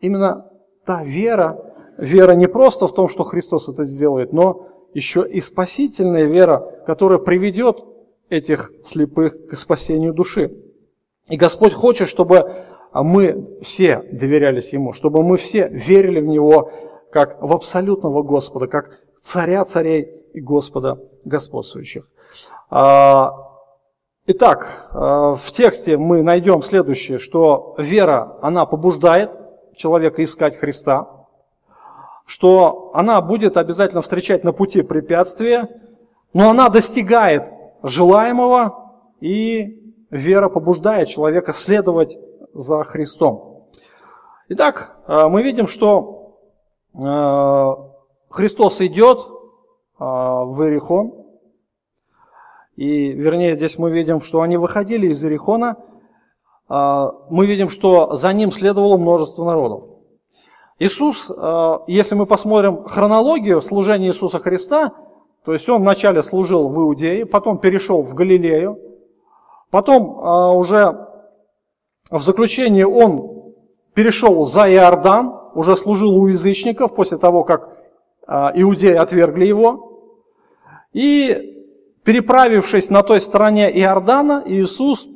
Именно 0.00 0.50
та 0.84 1.02
вера, 1.02 1.58
вера 1.96 2.32
не 2.32 2.46
просто 2.46 2.88
в 2.88 2.94
том, 2.94 3.08
что 3.08 3.24
Христос 3.24 3.70
это 3.70 3.84
сделает, 3.84 4.34
но 4.34 4.68
еще 4.92 5.26
и 5.26 5.40
спасительная 5.40 6.24
вера, 6.24 6.58
которая 6.86 7.18
приведет 7.18 7.82
этих 8.28 8.70
слепых 8.82 9.46
к 9.46 9.56
спасению 9.56 10.12
души. 10.12 10.63
И 11.28 11.36
Господь 11.36 11.72
хочет, 11.72 12.08
чтобы 12.08 12.52
мы 12.92 13.58
все 13.62 14.04
доверялись 14.12 14.72
Ему, 14.72 14.92
чтобы 14.92 15.22
мы 15.22 15.36
все 15.36 15.68
верили 15.68 16.20
в 16.20 16.26
Него 16.26 16.70
как 17.10 17.40
в 17.40 17.52
абсолютного 17.52 18.22
Господа, 18.22 18.66
как 18.66 18.98
царя 19.22 19.64
царей 19.64 20.26
и 20.32 20.40
Господа 20.40 20.98
господствующих. 21.24 22.08
А, 22.68 23.32
итак, 24.26 24.88
а, 24.90 25.34
в 25.34 25.50
тексте 25.50 25.96
мы 25.96 26.22
найдем 26.22 26.62
следующее, 26.62 27.18
что 27.18 27.74
вера, 27.78 28.36
она 28.42 28.66
побуждает 28.66 29.38
человека 29.74 30.22
искать 30.22 30.58
Христа, 30.58 31.08
что 32.26 32.90
она 32.94 33.20
будет 33.20 33.56
обязательно 33.56 34.02
встречать 34.02 34.44
на 34.44 34.52
пути 34.52 34.82
препятствия, 34.82 35.68
но 36.32 36.50
она 36.50 36.68
достигает 36.68 37.44
желаемого 37.82 38.92
и 39.20 39.83
вера 40.14 40.48
побуждает 40.48 41.08
человека 41.08 41.52
следовать 41.52 42.16
за 42.52 42.84
Христом. 42.84 43.66
Итак, 44.48 44.96
э, 45.06 45.28
мы 45.28 45.42
видим, 45.42 45.66
что 45.66 46.38
э, 46.94 47.00
Христос 48.30 48.80
идет 48.80 49.18
э, 49.18 49.24
в 49.98 50.62
Иерихон, 50.62 51.24
и, 52.76 53.12
вернее, 53.12 53.56
здесь 53.56 53.78
мы 53.78 53.90
видим, 53.90 54.20
что 54.20 54.40
они 54.40 54.56
выходили 54.56 55.06
из 55.06 55.22
Иерихона, 55.22 55.76
мы 56.66 57.46
видим, 57.46 57.68
что 57.68 58.16
за 58.16 58.32
ним 58.32 58.50
следовало 58.50 58.96
множество 58.96 59.44
народов. 59.44 59.84
Иисус, 60.80 61.30
если 61.86 62.14
мы 62.16 62.26
посмотрим 62.26 62.82
хронологию 62.84 63.62
служения 63.62 64.08
Иисуса 64.08 64.40
Христа, 64.40 64.92
то 65.44 65.52
есть 65.52 65.68
он 65.68 65.82
вначале 65.82 66.22
служил 66.24 66.68
в 66.68 66.76
Иудее, 66.80 67.26
потом 67.26 67.58
перешел 67.58 68.02
в 68.02 68.12
Галилею, 68.14 68.93
Потом 69.74 70.20
а, 70.20 70.52
уже 70.52 71.08
в 72.08 72.20
заключение 72.20 72.86
он 72.86 73.54
перешел 73.92 74.44
за 74.44 74.72
Иордан, 74.72 75.34
уже 75.56 75.76
служил 75.76 76.16
у 76.16 76.28
язычников 76.28 76.94
после 76.94 77.18
того, 77.18 77.42
как 77.42 77.76
а, 78.24 78.52
иудеи 78.54 78.94
отвергли 78.94 79.46
его. 79.46 80.12
И 80.92 81.58
переправившись 82.04 82.88
на 82.88 83.02
той 83.02 83.20
стороне 83.20 83.68
Иордана, 83.68 84.44
Иисус 84.46 85.08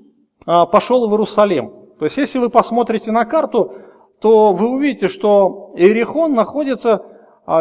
а, 0.45 0.67
пошел 0.67 1.09
в 1.09 1.13
Иерусалим. 1.13 1.71
То 2.01 2.07
есть, 2.07 2.17
если 2.17 2.41
вы 2.41 2.51
посмотрите 2.51 3.13
на 3.13 3.27
карту, 3.27 3.75
то 4.21 4.53
вы 4.53 4.71
увидите, 4.71 5.07
что 5.07 5.73
Иерихон 5.77 6.35
находится 6.35 7.07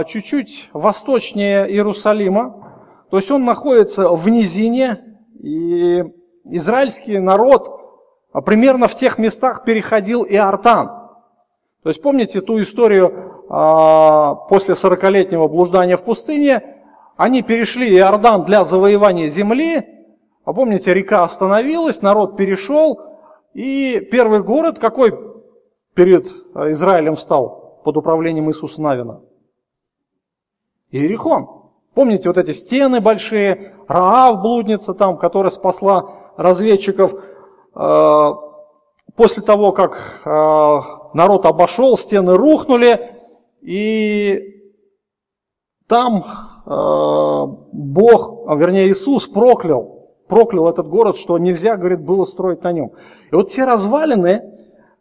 чуть-чуть 0.08 0.72
восточнее 0.74 1.72
Иерусалима. 1.72 2.82
То 3.12 3.18
есть 3.18 3.30
он 3.30 3.46
находится 3.46 4.10
в 4.10 4.28
низине, 4.30 5.20
и 5.44 6.04
израильский 6.52 7.20
народ 7.20 7.88
а, 8.32 8.42
примерно 8.42 8.88
в 8.88 8.96
тех 8.96 9.18
местах 9.18 9.64
переходил 9.64 10.26
Иордан. 10.26 10.88
То 11.84 11.90
есть 11.90 12.02
помните 12.02 12.42
ту 12.42 12.62
историю 12.62 13.46
а, 13.50 14.36
после 14.36 14.76
40-летнего 14.76 15.48
блуждания 15.48 15.98
в 15.98 16.04
пустыне? 16.04 16.76
Они 17.16 17.42
перешли 17.42 17.90
Иордан 17.96 18.46
для 18.46 18.64
завоевания 18.64 19.28
земли, 19.28 19.86
а 20.46 20.54
помните, 20.54 20.94
река 20.94 21.24
остановилась, 21.24 22.02
народ 22.02 22.38
перешел, 22.38 23.02
и 23.54 24.00
первый 24.12 24.44
город 24.44 24.80
какой 24.80 25.18
перед 25.94 26.28
а, 26.54 26.72
Израилем 26.72 27.16
встал 27.16 27.82
под 27.84 27.98
управлением 27.98 28.50
Иисуса 28.50 28.82
Навина? 28.82 29.22
Иерихон. 30.92 31.50
Помните 31.94 32.30
вот 32.30 32.38
эти 32.38 32.52
стены 32.52 33.02
большие, 33.02 33.74
Раав 33.88 34.42
блудница 34.42 34.94
там, 34.94 35.18
которая 35.18 35.50
спасла 35.50 36.12
разведчиков. 36.38 37.14
Э, 37.76 38.34
после 39.16 39.44
того, 39.44 39.72
как 39.72 40.22
э, 40.24 40.30
народ 41.14 41.46
обошел, 41.46 41.98
стены 41.98 42.38
рухнули, 42.38 43.18
и 43.62 44.58
там 45.88 46.24
э, 46.66 46.70
Бог, 47.74 48.46
а 48.48 48.56
вернее 48.56 48.90
Иисус 48.90 49.28
проклял, 49.28 50.12
проклял 50.28 50.70
этот 50.70 50.88
город, 50.88 51.18
что 51.18 51.38
нельзя, 51.38 51.76
говорит, 51.76 52.02
было 52.02 52.24
строить 52.26 52.64
на 52.64 52.72
нем. 52.72 52.92
И 53.32 53.36
вот 53.36 53.50
те 53.50 53.66
развалины, 53.66 54.44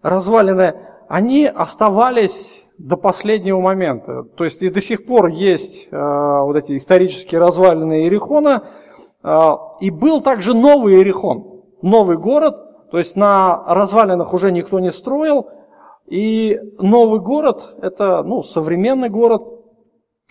развалины, 0.03 0.75
они 1.09 1.47
оставались 1.47 2.65
до 2.79 2.97
последнего 2.97 3.61
момента. 3.61 4.25
То 4.37 4.45
есть 4.45 4.63
и 4.63 4.69
до 4.69 4.81
сих 4.81 5.07
пор 5.07 5.29
есть 5.29 5.89
э, 5.91 5.97
вот 5.97 6.57
эти 6.57 6.77
исторические 6.77 7.41
развалины 7.41 8.03
Иерихона, 8.03 8.57
а, 8.57 8.67
и 9.81 9.91
был 9.91 10.21
также 10.21 10.55
новый 10.55 10.95
Иерихон, 10.95 11.63
новый 11.83 12.17
город, 12.17 12.91
то 12.91 12.99
есть 12.99 13.17
на 13.17 13.65
развалинах 13.67 14.33
уже 14.33 14.53
никто 14.53 14.79
не 14.79 14.93
строил, 14.93 15.49
и 16.07 16.61
новый 16.79 17.21
город– 17.21 17.75
это 17.83 18.23
ну, 18.23 18.43
современный 18.43 19.09
город 19.09 19.43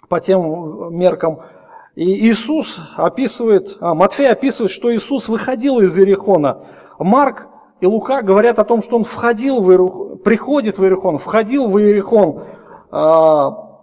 по 0.07 0.19
тем 0.19 0.95
меркам. 0.95 1.41
И 1.95 2.29
Иисус 2.29 2.77
описывает, 2.95 3.77
а, 3.79 3.93
Матфей 3.93 4.29
описывает, 4.29 4.71
что 4.71 4.93
Иисус 4.93 5.27
выходил 5.27 5.79
из 5.79 5.97
Иерихона. 5.97 6.63
Марк 6.99 7.47
и 7.81 7.85
Лука 7.85 8.21
говорят 8.21 8.59
о 8.59 8.65
том, 8.65 8.81
что 8.81 8.95
он 8.97 9.03
входил 9.03 9.61
в 9.61 9.69
Иерихон, 9.71 10.17
приходит 10.19 10.77
в 10.77 10.83
Иерихон, 10.83 11.17
входил 11.17 11.67
в 11.67 11.77
Иерихон. 11.77 12.43
А, 12.91 13.81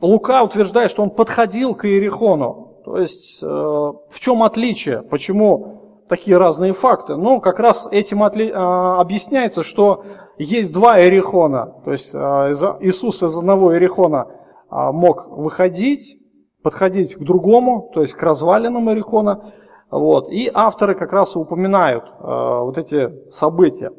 Лука 0.00 0.42
утверждает, 0.42 0.90
что 0.90 1.02
он 1.02 1.10
подходил 1.10 1.74
к 1.74 1.84
Иерихону. 1.84 2.67
То 2.88 2.96
есть 2.96 3.42
э, 3.42 3.46
в 3.46 4.18
чем 4.18 4.42
отличие? 4.42 5.02
Почему 5.02 6.04
такие 6.08 6.38
разные 6.38 6.72
факты? 6.72 7.16
Ну, 7.16 7.38
как 7.38 7.58
раз 7.58 7.86
этим 7.90 8.22
отли... 8.22 8.50
А, 8.54 8.98
объясняется, 8.98 9.62
что 9.62 10.04
есть 10.38 10.72
два 10.72 10.98
Эрихона. 10.98 11.74
То 11.84 11.92
есть 11.92 12.14
а, 12.14 12.50
Иисус 12.80 13.22
из 13.22 13.36
одного 13.36 13.76
Эрихона 13.76 14.28
мог 14.70 15.28
выходить, 15.28 16.16
подходить 16.62 17.14
к 17.14 17.20
другому, 17.20 17.90
то 17.92 18.00
есть 18.00 18.14
к 18.14 18.22
развалинам 18.22 18.90
Эрихона. 18.90 19.52
Вот. 19.90 20.30
И 20.30 20.50
авторы 20.52 20.94
как 20.94 21.12
раз 21.12 21.36
упоминают 21.36 22.04
э, 22.04 22.10
вот 22.20 22.78
эти 22.78 23.30
события. 23.30 23.92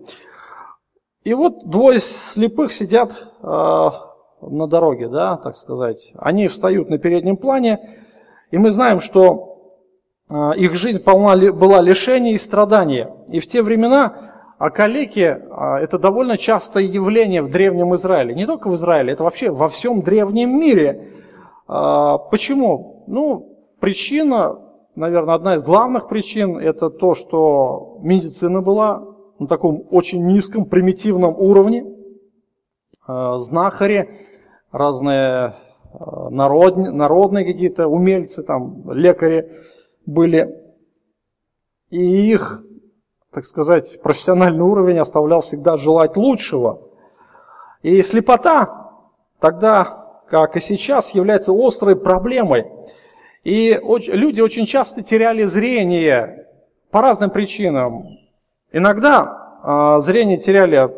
И 1.24 1.36
вот 1.36 1.70
двое 1.70 2.00
слепых 2.00 2.74
сидят 2.74 3.12
э, 3.12 3.46
на 3.46 4.68
дороге, 4.68 5.10
да, 5.10 5.38
так 5.38 5.58
сказать. 5.58 6.14
Они 6.18 6.48
встают 6.48 6.90
на 6.90 6.98
переднем 6.98 7.38
плане, 7.38 7.99
и 8.52 8.58
мы 8.58 8.72
знаем, 8.72 9.02
что 9.02 9.84
э, 10.30 10.52
их 10.58 10.76
жизнь 10.76 11.04
полна, 11.04 11.52
была 11.52 11.82
лишений 11.82 12.34
и 12.34 12.38
страдания. 12.38 13.14
И 13.30 13.40
в 13.40 13.48
те 13.48 13.62
времена 13.62 14.26
а 14.58 14.72
калеки 14.72 15.40
это 15.82 15.98
довольно 15.98 16.38
частое 16.38 16.84
явление 16.84 17.42
в 17.42 17.50
Древнем 17.50 17.96
Израиле. 17.96 18.36
Не 18.36 18.46
только 18.46 18.70
в 18.70 18.74
Израиле, 18.74 19.14
это 19.14 19.24
вообще 19.24 19.52
во 19.52 19.70
всем 19.70 20.02
Древнем 20.02 20.60
мире. 20.60 21.14
Э, 21.68 22.18
почему? 22.30 23.06
Ну, 23.08 23.58
причина 23.80 24.60
наверное, 25.00 25.36
одна 25.36 25.56
из 25.56 25.64
главных 25.64 26.08
причин– 26.08 26.58
это 26.60 26.90
то, 26.90 27.16
что 27.16 27.98
медицина 28.02 28.62
была 28.62 29.04
на 29.40 29.48
таком 29.48 29.88
очень 29.90 30.26
низком, 30.28 30.66
примитивном 30.66 31.34
уровне. 31.38 31.86
Э, 33.08 33.36
знахари, 33.38 34.10
разные 34.72 35.56
народ, 36.30 36.78
народные 36.78 37.46
какие-то 37.46 37.88
умельцы, 37.88 38.44
там, 38.44 38.92
лекари 38.92 39.52
были. 40.06 40.56
И 41.90 42.32
их, 42.32 42.64
так 43.32 43.46
сказать, 43.46 44.00
профессиональный 44.04 44.64
уровень 44.64 45.00
оставлял 45.00 45.42
всегда 45.42 45.78
желать 45.78 46.18
лучшего. 46.18 46.82
И 47.82 48.02
слепота 48.02 48.92
тогда, 49.40 50.22
как 50.30 50.56
и 50.56 50.60
сейчас, 50.60 51.12
является 51.12 51.54
острой 51.54 51.96
проблемой– 51.96 52.68
и 53.44 53.80
люди 53.82 54.42
очень 54.42 54.66
часто 54.66 55.02
теряли 55.02 55.44
зрение 55.44 56.48
по 56.92 57.02
разным 57.02 57.30
причинам. 57.30 58.18
Иногда 58.72 59.60
а, 59.64 60.00
зрение 60.02 60.38
теряли, 60.38 60.90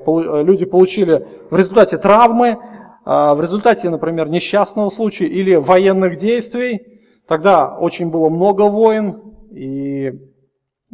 люди 0.44 0.66
получили 0.66 1.26
в 1.50 1.56
результате 1.56 1.98
травмы, 1.98 2.58
в 3.06 3.42
результате, 3.42 3.90
например, 3.90 4.30
несчастного 4.30 4.90
случая 4.90 5.26
или 5.26 5.56
военных 5.56 6.18
действий. 6.18 7.02
Тогда 7.28 7.78
очень 7.78 8.12
было 8.12 8.30
много 8.30 8.64
войн, 8.64 9.22
и 9.52 10.08
э, 10.08 10.14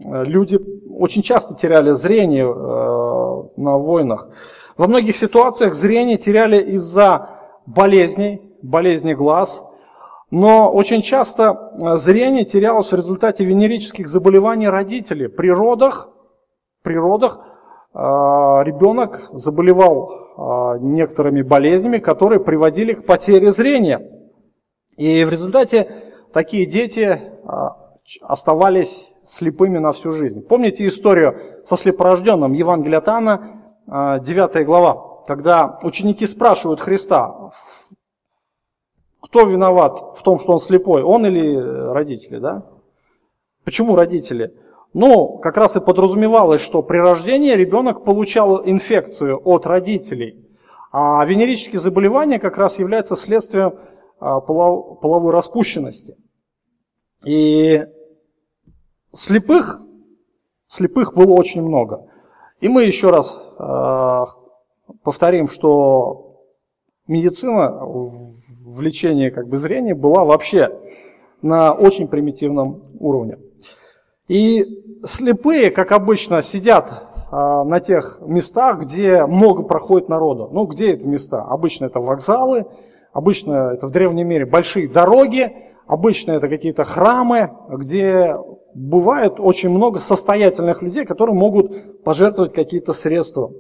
люди 0.06 0.60
очень 0.90 1.24
часто 1.24 1.56
теряли 1.56 1.92
зрение 1.92 2.46
э, 2.46 3.60
на 3.60 3.78
войнах. 3.78 4.30
Во 4.78 4.88
многих 4.88 5.16
ситуациях 5.16 5.74
зрение 5.74 6.18
теряли 6.18 6.62
из-за 6.74 7.30
болезней, 7.66 8.42
болезней 8.62 9.16
глаз– 9.16 9.68
но 10.30 10.70
очень 10.70 11.02
часто 11.02 11.72
э, 11.82 11.96
зрение 11.96 12.44
терялось 12.44 12.92
в 12.92 12.96
результате 12.96 13.46
венерических 13.46 14.10
заболеваний 14.10 14.68
родителей. 14.68 15.30
При 15.30 15.50
родах, 15.50 16.10
при 16.84 16.96
родах 16.96 17.40
ребенок 17.94 19.30
заболевал 19.32 20.27
некоторыми 20.38 21.42
болезнями, 21.42 21.98
которые 21.98 22.40
приводили 22.40 22.94
к 22.94 23.06
потере 23.06 23.52
зрения. 23.52 24.02
И 24.96 25.24
в 25.26 25.30
результате 25.30 25.92
такие 26.32 26.66
дети 26.66 27.20
оставались 28.22 29.16
слепыми 29.26 29.80
на 29.80 29.92
всю 29.94 30.12
жизнь. 30.12 30.42
Помните 30.42 30.88
историю 30.88 31.42
со 31.66 31.76
слепорожденным 31.76 32.54
Евангелия 32.54 33.00
от 33.00 33.08
Анна, 33.10 33.64
9 33.88 34.66
глава, 34.66 35.24
когда 35.28 35.80
ученики 35.82 36.28
спрашивают 36.28 36.80
Христа, 36.80 37.52
кто 39.22 39.44
виноват 39.46 40.18
в 40.18 40.22
том, 40.22 40.40
что 40.40 40.54
он 40.54 40.60
слепой, 40.60 41.04
он 41.04 41.26
или 41.26 41.58
родители, 41.58 42.38
да? 42.38 42.64
Почему 43.66 43.96
родители? 43.96 44.54
Ну, 44.94 45.38
как 45.38 45.58
раз 45.58 45.76
и 45.76 45.80
подразумевалось, 45.80 46.62
что 46.62 46.82
при 46.82 46.98
рождении 46.98 47.54
ребенок 47.54 48.04
получал 48.04 48.62
инфекцию 48.66 49.40
от 49.44 49.66
родителей. 49.68 50.44
А 50.92 51.24
венерические 51.26 51.80
заболевания 51.80 52.40
как 52.40 52.58
раз 52.58 52.80
являются 52.80 53.16
следствием 53.16 53.74
а, 54.20 54.40
половой 54.40 55.32
распущенности. 55.32 56.16
И 57.26 57.86
слепых, 59.14 59.82
слепых 60.68 61.14
было 61.14 61.34
очень 61.34 61.62
много. 61.62 62.08
И 62.62 62.70
мы 62.70 62.84
еще 62.84 63.12
раз 63.12 63.38
э, 63.60 64.26
повторим, 65.04 65.50
что 65.50 66.42
медицина 67.08 67.80
влечение 68.66 69.32
как 69.32 69.48
бы 69.48 69.58
зрения 69.58 69.94
была 69.94 70.26
вообще 70.26 70.72
на 71.42 71.74
очень 71.74 72.08
примитивном 72.08 72.84
уровне. 73.00 73.38
И 74.28 74.84
слепые, 75.06 75.72
как 75.72 75.92
обычно, 75.92 76.42
сидят 76.42 77.08
а, 77.32 77.64
на 77.64 77.80
тех 77.80 78.20
местах, 78.22 78.82
где 78.82 79.26
много 79.26 79.64
проходит 79.64 80.10
народу. 80.10 80.50
Ну, 80.52 80.66
где 80.66 80.94
это 80.94 81.08
места? 81.08 81.44
Обычно 81.44 81.86
это 81.86 82.00
вокзалы, 82.00 82.66
обычно 83.14 83.72
это 83.74 83.88
в 83.88 83.92
древнем 83.92 84.28
мире 84.28 84.46
большие 84.46 84.88
дороги, 84.88 85.54
обычно 85.88 86.32
это 86.32 86.50
какие-то 86.50 86.84
храмы, 86.84 87.52
где 87.70 88.36
бывает 88.74 89.40
очень 89.40 89.70
много 89.70 90.00
состоятельных 90.00 90.82
людей, 90.82 91.06
которые 91.06 91.36
могут 91.36 92.04
пожертвовать 92.04 92.54
какие-то 92.54 92.94
средства. 92.94 93.52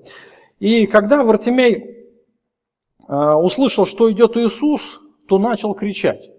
И 0.60 0.86
когда 0.86 1.24
Вартимей 1.24 2.08
а, 3.08 3.38
услышал, 3.38 3.86
что 3.86 4.12
идет 4.12 4.36
Иисус, 4.38 5.00
то 5.28 5.40
начал 5.40 5.74
кричать. 5.74 6.30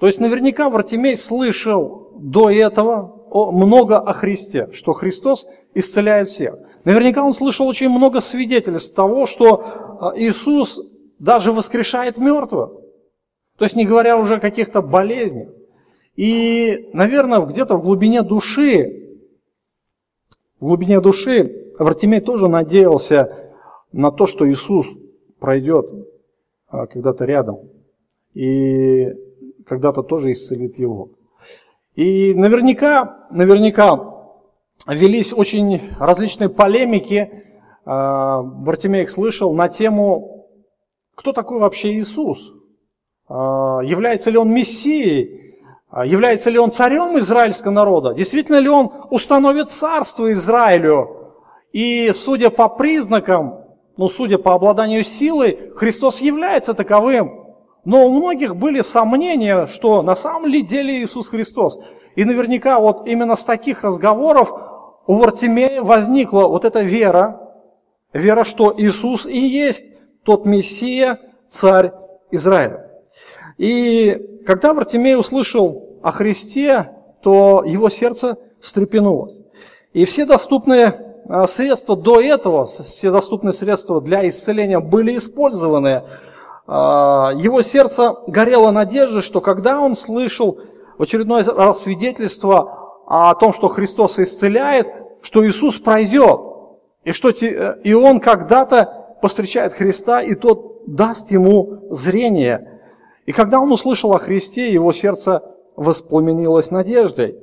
То 0.00 0.06
есть 0.06 0.20
наверняка 0.20 0.70
Вартимей 0.70 1.16
слышал 1.16 2.12
до 2.18 2.50
этого 2.50 3.17
много 3.46 3.98
о 3.98 4.12
Христе, 4.12 4.70
что 4.72 4.92
Христос 4.92 5.48
исцеляет 5.74 6.28
всех. 6.28 6.56
Наверняка 6.84 7.24
он 7.24 7.32
слышал 7.32 7.66
очень 7.66 7.88
много 7.88 8.20
свидетельств 8.20 8.94
того, 8.94 9.26
что 9.26 9.98
а, 10.00 10.12
Иисус 10.16 10.80
даже 11.18 11.52
воскрешает 11.52 12.18
мертвых. 12.18 12.70
То 13.56 13.64
есть 13.64 13.76
не 13.76 13.86
говоря 13.86 14.16
уже 14.16 14.36
о 14.36 14.40
каких-то 14.40 14.82
болезнях. 14.82 15.50
И, 16.16 16.90
наверное, 16.92 17.40
где-то 17.40 17.76
в 17.76 17.82
глубине 17.82 18.22
души, 18.22 19.18
в 20.60 20.66
глубине 20.66 21.00
души 21.00 21.72
Вартимей 21.78 22.20
тоже 22.20 22.48
надеялся 22.48 23.52
на 23.92 24.10
то, 24.10 24.26
что 24.26 24.50
Иисус 24.50 24.86
пройдет 25.38 25.86
а, 26.68 26.86
когда-то 26.86 27.24
рядом 27.24 27.60
и 28.34 29.14
когда-то 29.66 30.02
тоже 30.02 30.32
исцелит 30.32 30.78
его. 30.78 31.10
И 31.98 32.32
наверняка, 32.32 33.26
наверняка 33.28 33.98
велись 34.86 35.32
очень 35.32 35.82
различные 35.98 36.48
полемики, 36.48 37.42
а, 37.84 38.40
Бартимей 38.40 39.02
их 39.02 39.10
слышал, 39.10 39.52
на 39.52 39.68
тему, 39.68 40.46
кто 41.16 41.32
такой 41.32 41.58
вообще 41.58 41.94
Иисус? 41.94 42.52
А, 43.28 43.80
является 43.82 44.30
ли 44.30 44.38
он 44.38 44.48
Мессией? 44.54 45.56
А, 45.90 46.06
является 46.06 46.50
ли 46.50 46.58
он 46.60 46.70
царем 46.70 47.18
израильского 47.18 47.72
народа? 47.72 48.14
Действительно 48.14 48.60
ли 48.60 48.68
он 48.68 48.92
установит 49.10 49.68
царство 49.68 50.30
Израилю? 50.30 51.32
И 51.72 52.12
судя 52.14 52.50
по 52.50 52.68
признакам, 52.68 53.64
ну, 53.96 54.08
судя 54.08 54.38
по 54.38 54.54
обладанию 54.54 55.04
силой, 55.04 55.72
Христос 55.74 56.20
является 56.20 56.74
таковым. 56.74 57.47
Но 57.84 58.06
у 58.06 58.10
многих 58.10 58.56
были 58.56 58.82
сомнения, 58.82 59.66
что 59.66 60.02
на 60.02 60.16
самом 60.16 60.46
ли 60.46 60.62
деле 60.62 61.02
Иисус 61.02 61.28
Христос. 61.28 61.80
И 62.16 62.24
наверняка 62.24 62.80
вот 62.80 63.06
именно 63.06 63.36
с 63.36 63.44
таких 63.44 63.84
разговоров 63.84 64.52
у 65.06 65.14
Вартимея 65.14 65.82
возникла 65.82 66.48
вот 66.48 66.64
эта 66.64 66.80
вера, 66.80 67.40
вера, 68.12 68.44
что 68.44 68.74
Иисус 68.76 69.26
и 69.26 69.38
есть 69.38 69.86
тот 70.24 70.44
Мессия, 70.44 71.18
царь 71.46 71.92
Израиля. 72.30 72.90
И 73.56 74.42
когда 74.46 74.74
Вартимей 74.74 75.16
услышал 75.16 75.98
о 76.02 76.12
Христе, 76.12 76.90
то 77.22 77.62
его 77.64 77.88
сердце 77.88 78.36
встрепенулось. 78.60 79.40
И 79.92 80.04
все 80.04 80.26
доступные 80.26 80.94
а, 81.28 81.46
средства 81.46 81.96
до 81.96 82.20
этого, 82.20 82.66
все 82.66 83.10
доступные 83.10 83.52
средства 83.52 84.00
для 84.00 84.28
исцеления 84.28 84.80
были 84.80 85.16
использованы– 85.16 86.02
его 86.68 87.62
сердце 87.62 88.14
горело 88.26 88.70
надеждой, 88.70 89.22
что 89.22 89.40
когда 89.40 89.80
он 89.80 89.96
слышал 89.96 90.60
раз 90.98 91.82
свидетельство 91.82 93.02
о 93.06 93.34
том, 93.34 93.54
что 93.54 93.68
Христос 93.68 94.18
исцеляет, 94.18 94.88
что 95.22 95.46
Иисус 95.46 95.78
пройдет, 95.78 96.40
и 97.04 97.12
что 97.12 97.30
и 97.30 97.92
он 97.94 98.20
когда-то 98.20 99.16
повстречает 99.22 99.72
Христа, 99.72 100.22
и 100.22 100.34
тот 100.34 100.82
даст 100.86 101.30
ему 101.30 101.88
зрение. 101.90 102.80
И 103.26 103.32
когда 103.32 103.60
он 103.60 103.72
услышал 103.72 104.12
о 104.12 104.18
Христе, 104.18 104.72
его 104.72 104.92
сердце 104.92 105.42
воспламенилось 105.76 106.70
надеждой. 106.70 107.38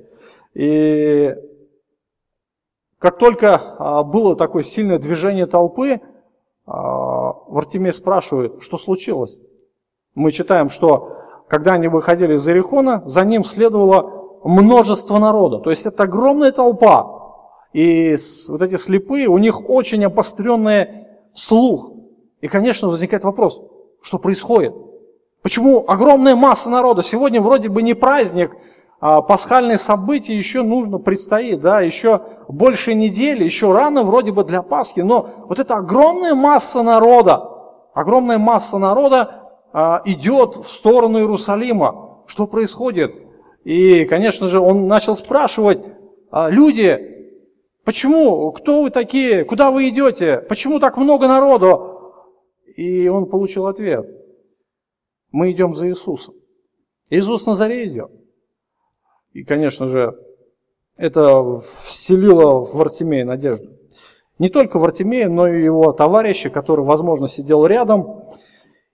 И 0.54 1.36
как 3.00 3.18
только 3.18 3.56
а, 3.78 4.04
было 4.04 4.36
такое 4.36 4.64
сильное 4.64 5.00
движение 5.00 5.46
толпы, 5.46 5.94
а, 5.94 6.15
Вартимей 6.66 7.94
спрашивает, 7.94 8.62
что 8.62 8.78
случилось. 8.78 9.38
Мы 10.16 10.32
читаем, 10.32 10.70
что 10.70 11.12
когда 11.48 11.74
они 11.74 11.88
выходили 11.88 12.36
из 12.36 12.48
Иерихона, 12.48 13.04
за 13.06 13.24
ним 13.24 13.44
следовало 13.44 14.40
множество 14.44 15.20
народа. 15.20 15.60
То 15.60 15.70
есть 15.70 15.86
это 15.86 16.04
огромная 16.04 16.52
толпа. 16.52 17.12
И 17.74 18.16
вот 18.50 18.62
эти 18.62 18.78
слепые, 18.78 19.28
у 19.28 19.38
них 19.38 19.70
очень 19.70 20.04
обостренный 20.06 21.08
слух. 21.34 21.92
И, 22.42 22.48
конечно, 22.48 22.88
возникает 22.88 23.24
вопрос, 23.24 23.62
что 24.02 24.18
происходит? 24.18 24.74
Почему 25.42 25.84
огромная 25.88 26.36
масса 26.36 26.70
народа? 26.70 27.04
Сегодня 27.04 27.42
вроде 27.42 27.70
бы 27.70 27.84
не 27.84 27.94
праздник, 27.94 28.56
а 29.00 29.22
пасхальные 29.22 29.78
события 29.78 30.36
еще 30.36 30.64
нужно 30.64 30.98
предстоит, 30.98 31.62
да, 31.62 31.82
еще 31.82 32.22
больше 32.48 32.94
недели, 32.94 33.44
еще 33.44 33.74
рано 33.74 34.04
вроде 34.04 34.32
бы 34.32 34.44
для 34.44 34.62
Пасхи, 34.62 35.02
но 35.02 35.46
вот 35.48 35.60
эта 35.60 35.76
огромная 35.76 36.36
масса 36.36 36.84
народа, 36.84 37.50
огромная 37.94 38.38
масса 38.38 38.78
народа 38.78 39.46
а, 39.74 40.02
идет 40.06 40.56
в 40.56 40.68
сторону 40.68 41.20
Иерусалима. 41.20 42.24
Что 42.28 42.48
происходит? 42.48 43.16
И, 43.64 44.06
конечно 44.06 44.48
же, 44.48 44.60
он 44.60 44.88
начал 44.88 45.16
спрашивать, 45.16 45.84
а, 46.32 46.50
люди, 46.50 47.34
почему, 47.84 48.52
кто 48.52 48.84
вы 48.84 48.90
такие, 48.90 49.44
куда 49.44 49.72
вы 49.72 49.90
идете, 49.90 50.38
почему 50.48 50.80
так 50.80 50.98
много 50.98 51.28
народу? 51.28 52.14
И 52.76 53.08
он 53.08 53.26
получил 53.30 53.68
ответ. 53.68 54.06
Мы 55.32 55.52
идем 55.52 55.74
за 55.74 55.90
Иисусом. 55.90 56.36
Иисус 57.10 57.46
Назаре 57.46 57.86
идет. 57.88 58.12
И, 59.34 59.44
конечно 59.44 59.86
же, 59.86 60.18
это 60.98 61.60
вселило 61.60 62.66
в 62.66 62.82
Артемея 62.82 63.26
надежду. 63.26 63.72
Не 64.40 64.50
только 64.50 64.80
в 64.80 64.84
Артемея, 64.84 65.30
но 65.30 65.48
и 65.48 65.64
его 65.64 65.94
товарища, 65.94 66.50
который, 66.50 66.84
возможно, 66.84 67.28
сидел 67.28 67.66
рядом. 67.66 68.26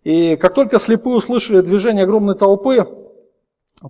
И 0.04 0.36
как 0.36 0.54
только 0.54 0.80
слепые 0.80 1.18
услышали 1.18 1.62
движение 1.62 2.04
огромной 2.04 2.36
толпы, 2.36 2.88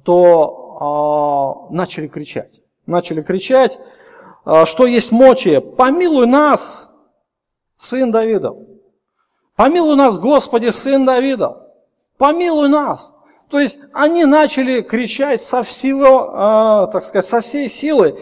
то 0.04 1.68
а, 1.70 1.74
начали 1.74 2.08
кричать. 2.08 2.62
Начали 2.86 3.22
кричать, 3.22 3.80
а, 4.46 4.66
что 4.66 4.86
есть 4.86 5.12
мочи, 5.12 5.60
помилуй 5.60 6.26
нас, 6.26 6.90
сын 7.76 8.12
Давидов. 8.12 8.58
Помилуй 9.56 9.96
нас, 9.96 10.20
Господи, 10.20 10.70
сын 10.70 11.06
Давидов. 11.06 11.58
Помилуй 12.18 12.70
нас. 12.70 13.16
То 13.52 13.60
есть 13.60 13.80
они 13.92 14.24
начали 14.24 14.82
кричать 14.82 15.42
со 15.42 15.62
всего, 15.62 16.32
а, 16.34 16.88
так 16.88 17.04
сказать, 17.04 17.26
со 17.26 17.42
всей 17.42 17.68
силы, 17.68 18.18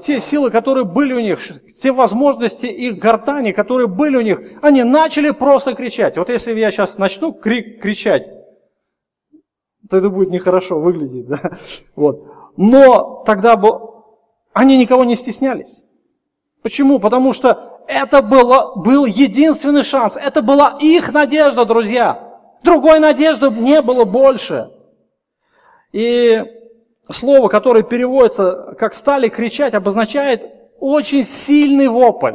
те 0.00 0.18
силы, 0.18 0.50
которые 0.50 0.84
были 0.84 1.12
у 1.12 1.20
них, 1.20 1.40
те 1.80 1.92
возможности 1.92 2.66
их 2.66 2.98
гортани, 2.98 3.52
которые 3.52 3.86
были 3.86 4.16
у 4.16 4.22
них, 4.22 4.40
они 4.62 4.82
начали 4.82 5.30
просто 5.30 5.74
кричать. 5.74 6.16
Вот 6.16 6.30
если 6.30 6.58
я 6.58 6.72
сейчас 6.72 6.98
начну 6.98 7.32
крик, 7.32 7.82
кричать, 7.82 8.26
то 9.88 9.98
это 9.98 10.08
будет 10.08 10.30
нехорошо 10.30 10.80
выглядеть. 10.80 11.28
Да? 11.28 11.38
Вот. 11.94 12.24
Но 12.56 13.22
тогда 13.26 13.60
они 14.54 14.78
никого 14.78 15.04
не 15.04 15.16
стеснялись. 15.16 15.82
Почему? 16.62 16.98
Потому 16.98 17.34
что 17.34 17.82
это 17.86 18.22
было, 18.22 18.72
был 18.74 19.04
единственный 19.04 19.82
шанс. 19.82 20.16
Это 20.16 20.40
была 20.40 20.78
их 20.80 21.12
надежда, 21.12 21.66
друзья. 21.66 22.33
Другой 22.64 22.98
надежды 22.98 23.50
не 23.50 23.82
было 23.82 24.06
больше. 24.06 24.70
И 25.92 26.42
слово, 27.10 27.48
которое 27.48 27.82
переводится 27.82 28.74
как 28.78 28.94
«стали 28.94 29.28
кричать», 29.28 29.74
обозначает 29.74 30.42
очень 30.80 31.26
сильный 31.26 31.88
вопль. 31.88 32.32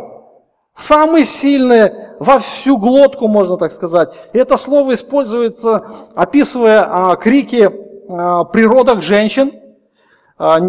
Самый 0.75 1.25
сильный 1.25 1.91
во 2.19 2.37
всю 2.37 2.77
глотку, 2.77 3.27
можно 3.27 3.57
так 3.57 3.71
сказать. 3.71 4.13
И 4.31 4.37
это 4.37 4.55
слово 4.57 4.93
используется, 4.93 5.87
описывая 6.13 6.85
а, 6.87 7.15
крики 7.15 7.71
а, 8.11 8.43
при 8.43 9.01
женщин. 9.01 9.51
А, 10.37 10.59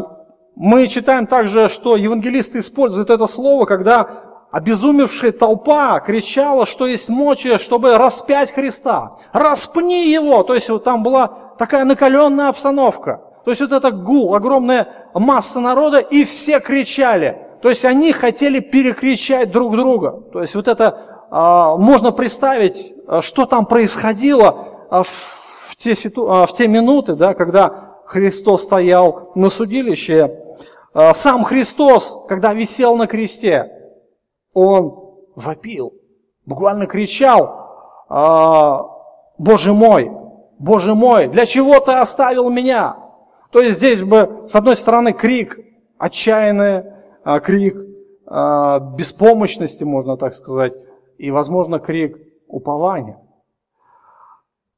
мы 0.57 0.89
читаем 0.89 1.27
также, 1.27 1.69
что 1.69 1.97
евангелисты 1.97 2.61
используют 2.61 3.11
это 3.11 3.27
слово, 3.27 3.67
когда 3.67 4.30
обезумевшая 4.51 5.33
толпа 5.33 6.01
кричала, 6.01 6.67
что 6.67 6.87
есть 6.87 7.09
мочи, 7.09 7.59
чтобы 7.59 7.97
распять 7.97 8.53
Христа. 8.53 9.17
Распни 9.33 10.11
его! 10.11 10.43
То 10.43 10.55
есть 10.55 10.69
вот 10.69 10.85
там 10.85 11.03
была 11.03 11.29
такая 11.59 11.85
накаленная 11.85 12.49
обстановка. 12.49 13.21
То 13.45 13.51
есть 13.53 13.61
вот 13.61 13.73
это 13.73 13.91
гул, 13.91 14.35
огромная 14.35 14.89
масса 15.15 15.61
народа, 15.61 15.99
и 15.99 16.25
все 16.25 16.61
кричали. 16.61 17.47
То 17.63 17.69
есть 17.69 17.85
они 17.85 18.13
хотели 18.13 18.61
перекричать 18.61 19.51
друг 19.51 19.77
друга. 19.77 20.23
То 20.33 20.43
есть 20.43 20.55
вот 20.55 20.69
это 20.69 21.27
а, 21.31 21.77
можно 21.77 22.11
представить, 22.11 22.93
а, 23.07 23.23
что 23.23 23.47
там 23.47 23.67
происходило 23.67 24.69
а, 24.91 25.03
в 25.05 25.77
те, 25.77 25.95
ситу... 25.95 26.27
в 26.27 26.53
те 26.53 26.67
минуты, 26.69 27.15
да, 27.15 27.35
когда 27.35 27.95
Христос 28.05 28.65
стоял 28.65 29.31
на 29.35 29.51
судилище. 29.51 30.37
Сам 31.15 31.45
Христос, 31.45 32.25
когда 32.29 32.53
висел 32.53 32.97
на 32.97 33.07
кресте, 33.07 33.80
Он 34.53 35.15
вопил, 35.37 35.95
буквально 36.47 36.87
кричал, 36.87 37.61
Боже 39.39 39.73
мой, 39.73 40.11
Боже 40.59 40.95
мой, 40.95 41.29
для 41.29 41.47
чего 41.47 41.81
ты 41.81 41.93
оставил 41.93 42.51
меня? 42.51 42.97
То 43.51 43.61
есть 43.61 43.79
здесь 43.79 44.03
бы, 44.03 44.45
с 44.47 44.55
одной 44.55 44.77
стороны, 44.77 45.13
крик 45.13 45.59
отчаянный, 45.99 46.85
а, 47.25 47.41
крик 47.41 47.77
а, 48.27 48.79
беспомощности, 48.79 49.85
можно 49.85 50.17
так 50.17 50.35
сказать, 50.35 50.77
и, 51.19 51.31
возможно, 51.31 51.79
крик 51.79 52.19
упования. 52.49 53.19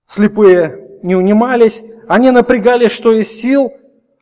Слепые 0.06 0.98
не 1.02 1.16
унимались, 1.16 1.84
они 2.08 2.30
напрягались, 2.30 2.92
что 2.92 3.12
из 3.12 3.28
сил, 3.32 3.72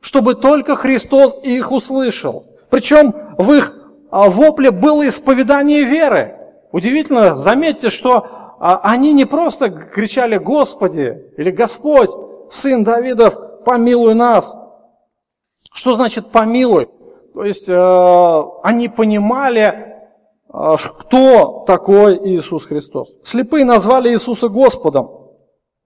чтобы 0.01 0.35
только 0.35 0.77
Христос 0.77 1.41
их 1.43 1.73
услышал. 1.73 2.45
Причем 2.71 3.15
в 3.39 3.53
их 3.53 3.75
а, 3.75 3.80
вопле 4.11 4.71
было 4.71 5.09
исповедание 5.09 5.85
веры. 5.85 6.37
Удивительно, 6.73 7.37
заметьте, 7.37 7.91
что 7.91 8.27
они 8.61 9.13
не 9.13 9.25
просто 9.25 9.71
кричали 9.71 10.37
«Господи» 10.37 11.33
или 11.37 11.51
«Господь, 11.51 12.11
Сын 12.51 12.85
Давидов, 12.85 13.65
помилуй 13.65 14.15
нас». 14.15 14.57
Что 15.73 15.95
значит 15.95 16.27
«помилуй»? 16.31 16.89
То 17.35 17.45
есть 17.45 17.69
э, 17.69 18.43
они 18.63 18.89
понимали, 18.89 19.95
э, 20.53 20.77
кто 20.99 21.65
такой 21.67 22.19
Иисус 22.35 22.67
Христос. 22.67 23.15
Слепые 23.23 23.65
назвали 23.65 24.11
Иисуса 24.11 24.49
Господом. 24.49 25.11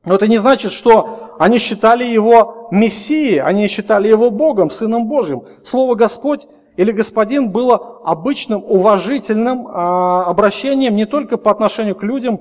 Но 0.04 0.14
это 0.14 0.26
не 0.26 0.38
значит, 0.38 0.72
что 0.72 1.34
они 1.38 1.58
считали 1.58 2.04
Его 2.04 2.68
Мессией, 2.70 3.40
они 3.40 3.68
считали 3.68 4.08
Его 4.08 4.30
Богом, 4.30 4.70
Сыном 4.70 5.06
Божьим. 5.06 5.44
Слово 5.62 5.94
Господь 5.94 6.46
или 6.76 6.92
Господин 6.92 7.50
было 7.50 8.00
обычным 8.04 8.64
уважительным 8.64 9.66
э, 9.66 9.70
обращением 9.70 10.96
не 10.96 11.06
только 11.06 11.38
по 11.38 11.50
отношению 11.50 11.94
к 11.94 12.02
людям, 12.02 12.40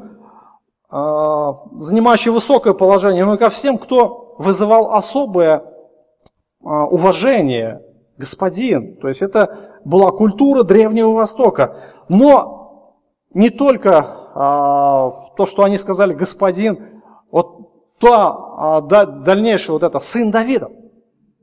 э, 0.92 1.54
занимающим 1.76 2.34
высокое 2.34 2.74
положение, 2.74 3.26
но 3.26 3.36
и 3.36 3.38
ко 3.38 3.50
всем, 3.50 3.78
кто 3.78 4.36
вызывал 4.40 4.94
особое 4.94 5.58
э, 5.60 6.68
уважение 6.68 7.84
господин. 8.18 8.98
То 8.98 9.08
есть 9.08 9.22
это 9.22 9.80
была 9.86 10.12
культура 10.12 10.64
Древнего 10.64 11.12
Востока. 11.12 11.78
Но 12.10 12.96
не 13.34 13.50
только 13.50 14.24
а, 14.36 15.30
то, 15.36 15.46
что 15.46 15.64
они 15.64 15.78
сказали 15.78 16.14
господин, 16.14 17.02
вот 17.32 18.00
то 18.00 18.56
а, 18.58 18.82
да, 18.82 19.06
дальнейшее 19.06 19.74
вот 19.74 19.84
это 19.84 20.00
сын 20.00 20.32
Давида. 20.32 20.70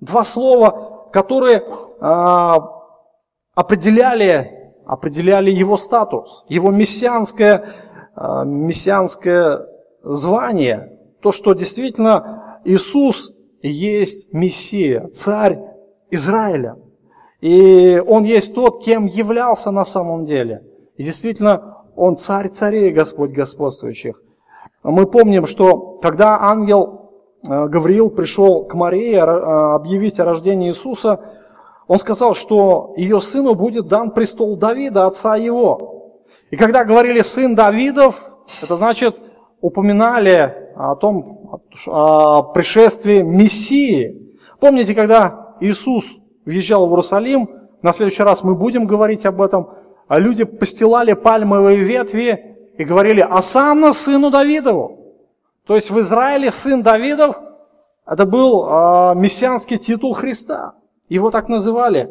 Два 0.01 0.25
слова, 0.25 1.09
которые 1.13 1.65
а, 2.01 2.80
определяли, 3.55 4.73
определяли 4.87 5.51
его 5.51 5.77
статус, 5.77 6.45
его 6.49 6.71
мессианское, 6.71 7.65
а, 8.15 8.45
мессианское 8.45 9.67
звание. 10.03 10.99
То, 11.21 11.33
что 11.33 11.55
действительно 11.55 12.61
Иисус 12.65 13.33
есть 13.63 14.33
Мессия, 14.33 15.09
царь 15.09 15.59
Израиля. 16.11 16.77
И 17.41 18.03
он 18.07 18.25
есть 18.25 18.55
тот, 18.55 18.83
кем 18.85 19.07
являлся 19.07 19.71
на 19.71 19.85
самом 19.85 20.25
деле. 20.25 20.63
И 20.97 21.03
действительно, 21.03 21.85
он 21.97 22.17
царь 22.17 22.49
царей, 22.49 22.93
Господь 22.93 23.31
господствующих. 23.31 24.23
Мы 24.83 25.07
помним, 25.07 25.47
что 25.47 25.99
когда 26.03 26.41
ангел 26.41 27.13
э, 27.43 27.67
Гавриил 27.69 28.11
пришел 28.11 28.65
к 28.65 28.75
Марии 28.75 29.15
э, 29.15 29.21
объявить 29.21 30.21
о 30.21 30.25
рождении 30.25 30.69
Иисуса, 30.69 31.21
он 31.91 31.99
сказал, 31.99 32.37
что 32.37 32.95
ее 32.97 33.21
сыну 33.21 33.57
будет 33.57 33.89
дан 33.89 34.13
престол 34.13 34.57
Давида, 34.57 35.07
отца 35.07 35.35
его. 35.35 36.21
И 36.53 36.57
когда 36.57 36.85
говорили 36.85 37.21
сын 37.23 37.57
Давидов, 37.57 38.33
это 38.63 38.77
значит 38.77 39.17
упоминали 39.61 40.71
о 40.77 40.95
том, 40.95 41.61
о 41.89 42.45
пришествии 42.45 43.23
Мессии. 43.23 44.39
Помните, 44.61 44.95
когда 44.95 45.57
Иисус 45.59 46.05
въезжал 46.45 46.87
в 46.87 46.91
Иерусалим, 46.91 47.51
на 47.83 47.93
следующий 47.93 48.23
раз 48.23 48.45
мы 48.45 48.55
будем 48.55 48.87
говорить 48.87 49.27
об 49.27 49.43
этом, 49.43 49.71
а 50.07 50.21
люди 50.21 50.45
постилали 50.45 51.15
пальмовые 51.15 51.79
ветви 51.79 52.57
и 52.79 52.85
говорили 52.85 53.21
«Асанна 53.21 53.93
сыну 53.93 54.31
Давидову». 54.31 55.17
То 55.67 55.75
есть 55.75 55.91
в 55.91 55.99
Израиле 55.99 56.53
сын 56.53 56.85
Давидов– 56.85 57.41
это 58.07 58.27
был 58.27 58.65
э, 58.65 59.15
мессианский 59.17 59.79
титул 59.79 60.15
Христа. 60.15 60.75
Его 61.11 61.31
так 61.31 61.49
называли. 61.49 62.09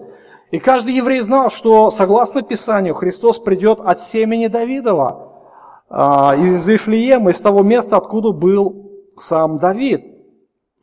И 0.52 0.60
каждый 0.60 0.94
еврей 0.94 1.22
знал, 1.22 1.50
что 1.50 1.90
согласно 1.90 2.42
Писанию 2.42 2.94
Христос 2.94 3.40
придет 3.40 3.80
от 3.80 4.02
семени 4.02 4.48
Давидова, 4.48 5.42
а, 5.90 6.36
из 6.36 6.68
Вифлеема, 6.68 7.32
из 7.32 7.42
того 7.42 7.64
места, 7.64 7.98
откуда 7.98 8.32
был 8.32 8.92
сам 9.18 9.58
Давид. 9.58 10.04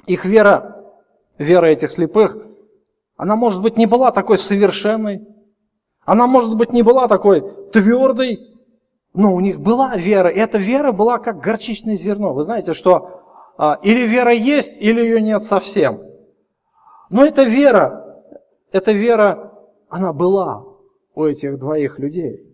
Их 0.07 0.25
вера, 0.25 0.85
вера 1.37 1.67
этих 1.67 1.91
слепых, 1.91 2.39
она, 3.17 3.37
может 3.37 3.61
быть, 3.61 3.77
не 3.77 3.87
была 3.87 4.11
такой 4.13 4.39
совершенной, 4.39 5.27
она, 6.05 6.27
может 6.27 6.57
быть, 6.57 6.73
не 6.73 6.83
была 6.83 7.09
такой 7.09 7.43
твердой, 7.73 8.39
но 9.13 9.35
у 9.35 9.41
них 9.41 9.61
была 9.61 9.97
вера, 9.97 10.29
и 10.29 10.39
эта 10.39 10.59
вера 10.59 10.93
была 10.93 11.19
как 11.19 11.41
горчичное 11.41 11.97
зерно. 11.97 12.33
Вы 12.33 12.43
знаете, 12.45 12.73
что 12.73 13.21
а, 13.59 13.79
или 13.83 14.07
вера 14.07 14.33
есть, 14.33 14.81
или 14.81 15.01
ее 15.01 15.21
нет 15.21 15.43
совсем. 15.43 16.01
Но 17.11 17.25
эта 17.25 17.45
вера, 17.45 18.06
эта 18.77 18.93
вера, 18.93 19.53
она 19.89 20.13
была 20.13 20.65
у 21.15 21.25
этих 21.25 21.59
двоих 21.59 21.99
людей. 21.99 22.47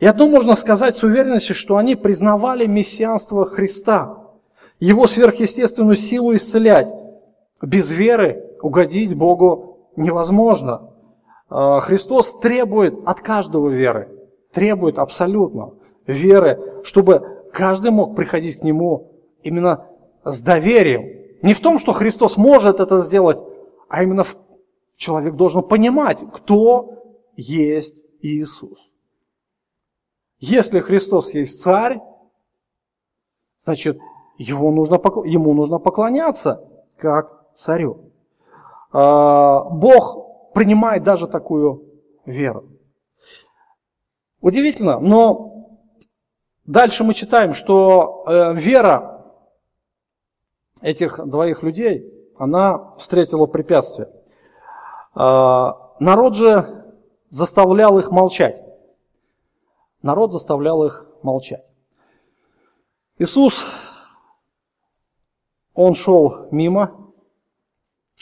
И 0.00 0.06
одно 0.06 0.28
можно 0.28 0.54
сказать 0.54 0.96
с 0.96 1.02
уверенностью, 1.02 1.54
что 1.54 1.76
они 1.76 1.94
признавали 1.94 2.66
мессианство 2.66 3.46
Христа, 3.46 4.24
его 4.80 5.06
сверхъестественную 5.06 5.96
силу 5.96 6.34
исцелять. 6.34 6.92
Без 7.62 7.90
веры 7.90 8.44
угодить 8.60 9.14
Богу 9.14 9.88
невозможно. 9.96 10.90
А, 11.48 11.80
Христос 11.80 12.38
требует 12.40 12.98
от 13.06 13.20
каждого 13.20 13.68
веры, 13.68 14.08
требует 14.52 14.98
абсолютно 14.98 15.72
веры, 16.06 16.82
чтобы 16.84 17.22
каждый 17.52 17.90
мог 17.90 18.16
приходить 18.16 18.58
к 18.58 18.62
Нему 18.62 19.12
именно 19.42 19.86
с 20.24 20.40
доверием. 20.42 21.24
Не 21.42 21.54
в 21.54 21.60
том, 21.60 21.78
что 21.78 21.92
Христос 21.92 22.36
может 22.36 22.80
это 22.80 22.98
сделать, 22.98 23.38
а 23.88 24.02
именно 24.02 24.24
в... 24.24 24.36
человек 24.96 25.34
должен 25.34 25.62
понимать, 25.62 26.24
кто 26.32 27.04
есть 27.36 28.04
Иисус. 28.20 28.90
Если 30.38 30.80
Христос 30.80 31.34
есть 31.34 31.62
царь, 31.62 32.00
значит, 33.58 33.98
его 34.36 34.70
нужно, 34.70 34.96
ему 35.24 35.54
нужно 35.54 35.78
поклоняться 35.78 36.68
как 36.96 37.52
царю. 37.54 38.12
А, 38.92 39.64
Бог 39.64 40.52
принимает 40.52 41.02
даже 41.02 41.26
такую 41.26 41.84
веру. 42.26 42.68
Удивительно, 44.40 45.00
но 45.00 45.78
дальше 46.66 47.02
мы 47.02 47.14
читаем, 47.14 47.54
что 47.54 48.24
э, 48.26 48.54
вера 48.54 49.24
этих 50.82 51.18
двоих 51.26 51.62
людей, 51.62 52.12
она 52.36 52.94
встретила 52.98 53.46
препятствие. 53.46 54.10
А, 55.14 55.94
народ 56.00 56.34
же 56.34 56.84
заставлял 57.30 57.98
их 57.98 58.10
молчать 58.10 58.62
народ 60.04 60.32
заставлял 60.32 60.84
их 60.84 61.06
молчать. 61.22 61.64
Иисус, 63.18 63.66
он 65.72 65.94
шел 65.94 66.48
мимо. 66.52 67.12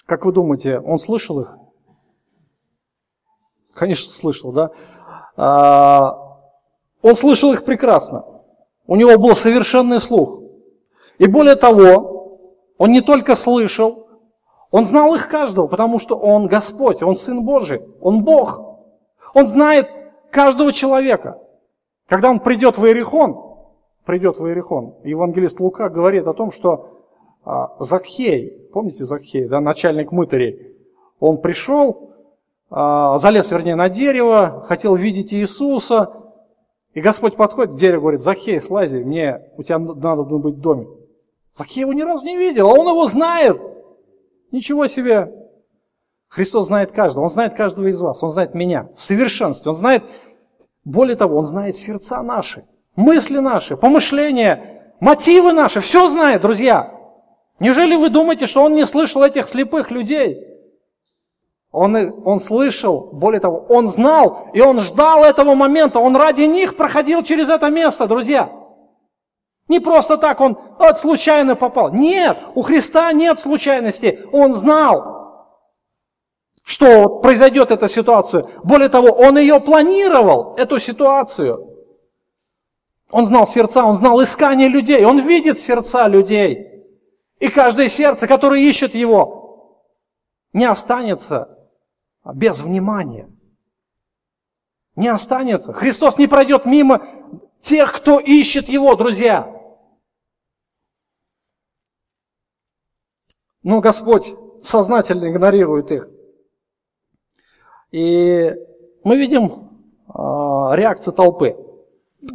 Как 0.07 0.25
вы 0.25 0.33
думаете, 0.33 0.79
он 0.79 0.99
слышал 0.99 1.41
их? 1.41 1.59
Конечно, 3.75 4.13
слышал, 4.13 4.53
да? 4.53 4.71
А, 5.37 6.39
он 7.03 7.15
слышал 7.15 7.53
их 7.53 7.65
прекрасно. 7.65 8.25
У 8.87 8.95
него 8.95 9.19
был 9.19 9.35
совершенный 9.35 10.01
слух. 10.01 10.41
И 11.19 11.27
более 11.27 11.57
того, 11.57 12.39
он 12.79 12.93
не 12.93 13.01
только 13.01 13.35
слышал, 13.35 14.09
он 14.73 14.87
знал 14.87 15.15
их 15.15 15.29
каждого, 15.29 15.69
потому 15.69 15.99
что 15.99 16.17
он 16.17 16.47
Господь, 16.49 17.03
он 17.03 17.15
Сын 17.15 17.45
Божий, 17.45 17.83
он 18.01 18.25
Бог. 18.25 18.81
Он 19.35 19.47
знает 19.47 19.89
каждого 20.31 20.73
человека. 20.73 21.39
Когда 22.09 22.31
он 22.31 22.41
придет 22.41 22.79
в 22.79 22.87
Иерихон, 22.87 23.39
придет 24.07 24.39
в 24.39 24.47
Иерихон, 24.47 24.97
евангелист 25.05 25.61
Лука 25.61 25.91
говорит 25.91 26.27
о 26.27 26.33
том, 26.33 26.53
что 26.53 27.05
а, 27.45 27.77
Закхей, 27.81 28.67
помните 28.73 29.05
Закхей, 29.05 29.47
да, 29.47 29.61
начальник 29.61 30.11
мытарей, 30.11 30.75
он 31.21 31.43
пришел, 31.43 32.15
а, 32.71 33.19
залез, 33.19 33.51
вернее, 33.51 33.77
на 33.77 33.91
дерево, 33.91 34.65
хотел 34.67 34.95
видеть 34.95 35.35
Иисуса, 35.35 36.15
и 36.95 37.03
Господь 37.03 37.37
подходит 37.37 37.75
к 37.75 37.77
дереву, 37.77 38.03
говорит, 38.03 38.21
Закхей, 38.21 38.61
слази, 38.61 38.97
мне, 38.97 39.51
у 39.59 39.63
тебя 39.63 39.79
надо 39.79 40.23
быть 40.23 40.55
в 40.55 40.61
доме. 40.61 40.87
Закхей 41.55 41.83
его 41.83 41.93
ни 41.93 42.03
разу 42.03 42.25
не 42.25 42.39
видел, 42.39 42.71
а 42.71 42.73
он 42.73 42.89
его 42.89 43.05
знает. 43.05 43.61
Ничего 44.53 44.87
себе. 44.87 45.33
Христос 46.29 46.67
знает 46.67 46.93
каждого, 46.93 47.25
Он 47.25 47.31
знает 47.31 47.55
каждого 47.55 47.87
из 47.87 48.01
вас, 48.01 48.23
Он 48.23 48.31
знает 48.31 48.55
меня 48.55 48.89
в 48.97 49.05
совершенстве, 49.05 49.71
Он 49.71 49.75
знает 49.75 50.05
более 50.85 51.17
того, 51.17 51.39
Он 51.39 51.45
знает 51.45 51.75
сердца 51.75 52.23
наши, 52.23 52.65
мысли 52.95 53.39
наши, 53.39 53.77
помышления, 53.77 54.95
мотивы 55.01 55.53
наши, 55.53 55.81
все 55.81 56.09
знает, 56.09 56.43
друзья. 56.43 56.95
Неужели 57.61 57.97
вы 57.97 58.09
думаете, 58.09 58.47
что 58.47 58.63
Он 58.63 58.75
не 58.75 58.87
слышал 58.87 59.23
этих 59.23 59.47
слепых 59.47 59.91
людей? 59.91 60.39
Он, 61.71 61.97
он 62.27 62.39
слышал, 62.39 63.09
более 63.13 63.41
того, 63.41 63.65
он 63.71 63.89
знал, 63.89 64.51
и 64.53 64.61
он 64.61 64.81
ждал 64.81 65.25
этого 65.25 65.55
момента, 65.55 66.01
он 66.01 66.15
ради 66.17 66.43
них 66.43 66.77
проходил 66.77 67.23
через 67.23 67.49
это 67.49 67.71
место, 67.71 68.07
друзья. 68.07 68.51
Не 69.73 69.81
просто 69.81 70.19
так 70.19 70.43
он 70.43 70.59
от 70.79 71.01
случайно 71.01 71.57
попал. 71.57 71.95
Нет, 71.95 72.37
у 72.55 72.61
Христа 72.61 73.11
нет 73.15 73.39
случайности. 73.39 74.21
Он 74.31 74.53
знал, 74.53 75.57
что 76.63 77.21
произойдет 77.21 77.71
эта 77.71 77.89
ситуация. 77.89 78.45
Более 78.65 78.91
того, 78.91 79.09
он 79.09 79.39
ее 79.39 79.59
планировал, 79.61 80.55
эту 80.57 80.79
ситуацию. 80.79 81.71
Он 83.11 83.25
знал 83.25 83.47
сердца, 83.47 83.87
он 83.87 83.97
знал 83.97 84.23
искание 84.23 84.69
людей, 84.69 85.07
он 85.07 85.21
видит 85.21 85.59
сердца 85.59 86.07
людей. 86.07 86.69
И 87.39 87.49
каждое 87.49 87.89
сердце, 87.89 88.27
которое 88.27 88.61
ищет 88.61 88.95
его, 88.95 89.89
не 90.53 90.67
останется 90.67 91.49
без 92.35 92.61
внимания. 92.61 93.31
Не 94.97 95.09
останется. 95.09 95.73
Христос 95.73 96.19
не 96.19 96.27
пройдет 96.27 96.67
мимо 96.67 97.07
тех, 97.59 97.91
кто 97.91 98.21
ищет 98.21 98.69
его, 98.69 98.95
друзья. 98.97 99.62
Но 103.63 103.81
Господь 103.81 104.35
сознательно 104.63 105.31
игнорирует 105.31 105.91
их. 105.91 106.09
И 107.91 108.55
мы 109.05 109.17
видим 109.17 109.71
а, 110.09 110.73
реакцию 110.75 111.13
толпы. 111.13 111.57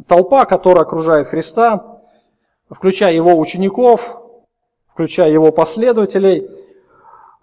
Толпа, 0.07 0.45
которая 0.45 0.83
окружает 0.83 1.27
Христа, 1.27 2.01
включая 2.69 3.13
его 3.13 3.37
учеников, 3.37 4.21
включая 4.91 5.31
его 5.31 5.51
последователей, 5.51 6.49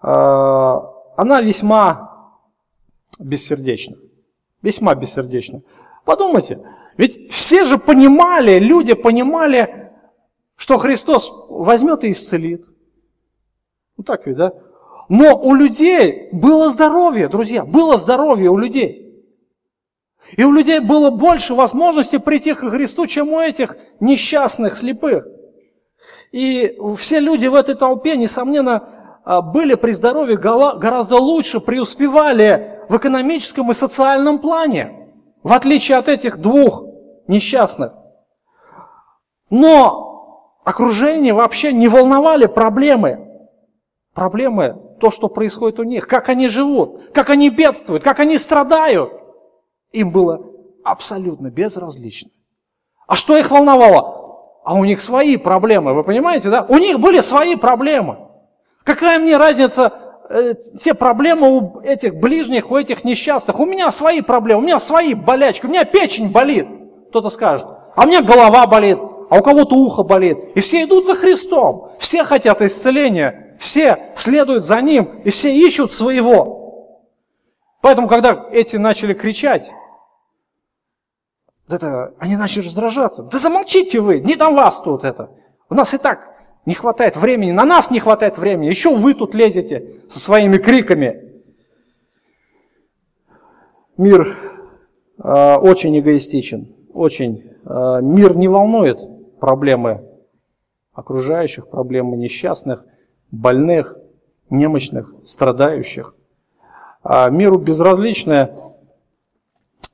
а, 0.01 0.93
она 1.17 1.41
весьма 1.41 2.31
бессердечна. 3.19 3.97
Весьма 4.61 4.95
бессердечна. 4.95 5.61
Подумайте, 6.05 6.59
ведь 6.97 7.31
все 7.31 7.65
же 7.65 7.77
понимали, 7.77 8.59
люди 8.59 8.93
понимали, 8.93 9.91
что 10.55 10.77
Христос 10.77 11.31
возьмет 11.49 12.03
и 12.03 12.11
исцелит. 12.11 12.65
Ну 13.97 14.03
так 14.03 14.25
ведь, 14.27 14.37
да? 14.37 14.53
Но 15.09 15.37
у 15.37 15.53
людей 15.53 16.29
было 16.31 16.69
здоровье, 16.71 17.27
друзья, 17.27 17.63
было 17.63 17.97
здоровье 17.97 18.49
у 18.49 18.57
людей. 18.57 19.05
И 20.31 20.43
у 20.43 20.51
людей 20.51 20.79
было 20.79 21.11
больше 21.11 21.53
возможностей 21.53 22.17
прийти 22.17 22.53
к 22.53 22.69
Христу, 22.69 23.05
чем 23.05 23.31
у 23.31 23.39
этих 23.39 23.77
несчастных 23.99 24.75
слепых. 24.75 25.27
И 26.31 26.77
все 26.97 27.19
люди 27.19 27.45
в 27.45 27.55
этой 27.55 27.75
толпе, 27.75 28.17
несомненно, 28.17 28.89
а, 29.23 29.41
были 29.41 29.75
при 29.75 29.91
здоровье 29.91 30.37
гораздо 30.37 31.17
лучше, 31.17 31.59
преуспевали 31.59 32.81
в 32.89 32.97
экономическом 32.97 33.71
и 33.71 33.73
социальном 33.73 34.39
плане, 34.39 35.09
в 35.43 35.53
отличие 35.53 35.97
от 35.97 36.09
этих 36.09 36.39
двух 36.39 36.83
несчастных. 37.27 37.93
Но 39.49 40.59
окружение 40.63 41.33
вообще 41.33 41.71
не 41.71 41.87
волновали 41.87 42.47
проблемы. 42.47 43.24
Проблемы 44.15 44.77
то, 45.01 45.11
что 45.11 45.27
происходит 45.27 45.77
у 45.77 45.83
них, 45.83 46.07
как 46.07 46.29
они 46.29 46.47
живут, 46.47 47.11
как 47.13 47.29
они 47.29 47.49
бедствуют, 47.49 48.01
как 48.01 48.21
они 48.21 48.37
страдают. 48.37 49.11
Им 49.91 50.11
было 50.11 50.41
абсолютно 50.85 51.49
безразлично. 51.49 52.31
А 53.07 53.17
что 53.17 53.37
их 53.37 53.51
волновало? 53.51 54.61
А 54.63 54.73
у 54.75 54.85
них 54.85 55.01
свои 55.01 55.35
проблемы, 55.35 55.93
вы 55.93 56.05
понимаете, 56.05 56.49
да? 56.49 56.65
У 56.67 56.77
них 56.77 56.99
были 56.99 57.19
свои 57.19 57.57
проблемы. 57.57 58.17
Какая 58.85 59.19
мне 59.19 59.35
разница, 59.35 59.91
э, 60.29 60.53
те 60.81 60.93
проблемы 60.93 61.49
у 61.49 61.81
этих 61.81 62.15
ближних, 62.15 62.71
у 62.71 62.77
этих 62.77 63.03
несчастных? 63.03 63.59
У 63.59 63.65
меня 63.65 63.91
свои 63.91 64.21
проблемы, 64.21 64.61
у 64.61 64.63
меня 64.63 64.79
свои 64.79 65.13
болячки, 65.13 65.65
у 65.65 65.69
меня 65.69 65.83
печень 65.83 66.31
болит, 66.31 66.67
кто-то 67.09 67.29
скажет. 67.29 67.67
А 67.95 68.03
у 68.03 68.07
меня 68.07 68.21
голова 68.21 68.65
болит, 68.65 68.97
а 69.29 69.37
у 69.37 69.43
кого-то 69.43 69.75
ухо 69.75 70.03
болит. 70.03 70.37
И 70.55 70.61
все 70.61 70.83
идут 70.83 71.05
за 71.05 71.15
Христом, 71.15 71.91
все 71.99 72.23
хотят 72.23 72.61
исцеления, 72.61 73.44
все 73.59 74.13
следуют 74.15 74.63
за 74.63 74.81
Ним, 74.81 75.21
и 75.23 75.29
все 75.29 75.55
ищут 75.55 75.91
своего. 75.91 76.65
Поэтому, 77.81 78.07
когда 78.07 78.47
эти 78.51 78.77
начали 78.77 79.13
кричать, 79.13 79.71
это, 81.67 82.13
они 82.19 82.35
начали 82.35 82.65
раздражаться. 82.65 83.23
Да 83.23 83.39
замолчите 83.39 83.99
вы, 83.99 84.19
не 84.19 84.35
до 84.35 84.49
вас 84.49 84.81
тут 84.81 85.03
это. 85.03 85.31
У 85.69 85.75
нас 85.75 85.93
и 85.93 85.97
так 85.97 86.35
не 86.65 86.73
хватает 86.73 87.15
времени, 87.15 87.51
на 87.51 87.65
нас 87.65 87.91
не 87.91 87.99
хватает 87.99 88.37
времени, 88.37 88.69
еще 88.69 88.95
вы 88.95 89.13
тут 89.13 89.35
лезете 89.35 90.01
со 90.07 90.19
своими 90.19 90.57
криками. 90.57 91.43
Мир 93.97 94.37
э, 95.23 95.55
очень 95.55 95.97
эгоистичен, 95.99 96.75
очень. 96.93 97.51
Э, 97.65 97.99
мир 98.01 98.35
не 98.35 98.47
волнует 98.47 98.99
проблемы 99.39 100.03
окружающих, 100.91 101.69
проблемы 101.69 102.17
несчастных, 102.17 102.83
больных, 103.35 103.95
немощных, 104.49 105.13
страдающих. 105.23 106.15
А 107.03 107.29
миру 107.29 107.57
безразличны 107.57 108.55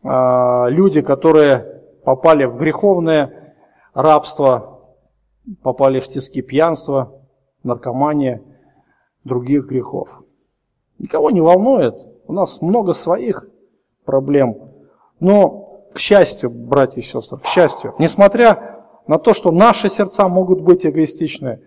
а, 0.04 0.68
люди, 0.70 1.02
которые 1.02 1.84
попали 2.04 2.46
в 2.46 2.58
греховное 2.58 3.56
рабство, 3.94 4.80
попали 5.62 6.00
в 6.00 6.08
тиски 6.08 6.42
пьянства, 6.42 7.14
наркомания, 7.64 8.42
других 9.24 9.66
грехов. 9.68 10.24
Никого 10.98 11.32
не 11.32 11.42
волнует. 11.42 11.96
У 12.28 12.34
нас 12.34 12.62
много 12.62 12.94
своих 12.94 13.46
проблем. 14.06 14.72
Но, 15.20 15.84
к 15.94 16.00
счастью, 16.00 16.50
братья 16.50 17.02
и 17.02 17.04
сестры, 17.04 17.39
к 17.39 17.46
счастью, 17.46 17.94
несмотря 18.00 18.72
на 19.08 19.18
то, 19.18 19.34
что 19.34 19.52
наши 19.52 19.89
сердца 19.89 20.28
могут 20.28 20.62
быть 20.62 20.86
эгоистичны. 20.86 21.62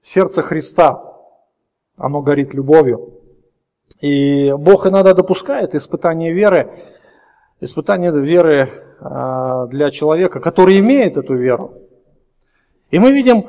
Сердце 0.00 0.42
Христа, 0.42 1.05
оно 1.96 2.22
горит 2.22 2.54
любовью. 2.54 3.14
И 4.00 4.52
Бог 4.52 4.86
иногда 4.86 5.14
допускает 5.14 5.74
испытание 5.74 6.32
веры, 6.32 6.70
испытание 7.60 8.10
веры 8.12 8.96
а, 9.00 9.66
для 9.66 9.90
человека, 9.90 10.40
который 10.40 10.78
имеет 10.80 11.16
эту 11.16 11.34
веру. 11.34 11.74
И 12.90 12.98
мы 12.98 13.12
видим, 13.12 13.46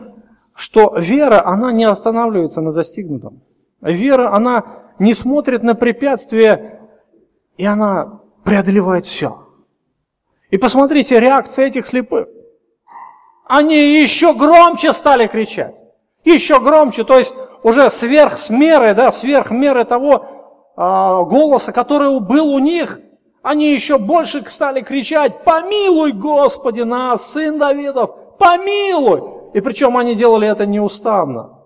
что 0.55 0.95
вера, 0.97 1.45
она 1.45 1.71
не 1.71 1.85
останавливается 1.85 2.61
на 2.61 2.73
достигнутом. 2.73 3.41
Вера, 3.81 4.33
она 4.33 4.63
не 4.99 5.13
смотрит 5.13 5.63
на 5.63 5.75
препятствия, 5.75 6.79
и 7.57 7.65
она 7.65 8.21
преодолевает 8.43 9.05
все. 9.05 9.47
И 10.49 10.57
посмотрите, 10.57 11.19
реакция 11.19 11.67
этих 11.67 11.85
слепых 11.85 12.27
они 13.47 14.01
еще 14.01 14.33
громче 14.33 14.93
стали 14.93 15.27
кричать. 15.27 15.75
Еще 16.23 16.59
громче, 16.59 17.03
то 17.03 17.17
есть 17.17 17.33
уже 17.63 17.89
сверх 17.89 18.49
меры, 18.49 18.93
да, 18.93 19.11
сверх 19.11 19.51
меры 19.51 19.85
того 19.85 20.25
а, 20.75 21.23
голоса, 21.23 21.71
который 21.71 22.19
был 22.19 22.53
у 22.53 22.59
них, 22.59 22.99
они 23.41 23.73
еще 23.73 23.97
больше 23.97 24.43
стали 24.49 24.81
кричать, 24.81 25.43
помилуй 25.43 26.11
Господи 26.11 26.81
нас, 26.81 27.31
сын 27.31 27.57
Давидов, 27.57 28.37
помилуй. 28.37 29.51
И 29.53 29.61
причем 29.61 29.97
они 29.97 30.15
делали 30.15 30.47
это 30.47 30.65
неустанно, 30.65 31.65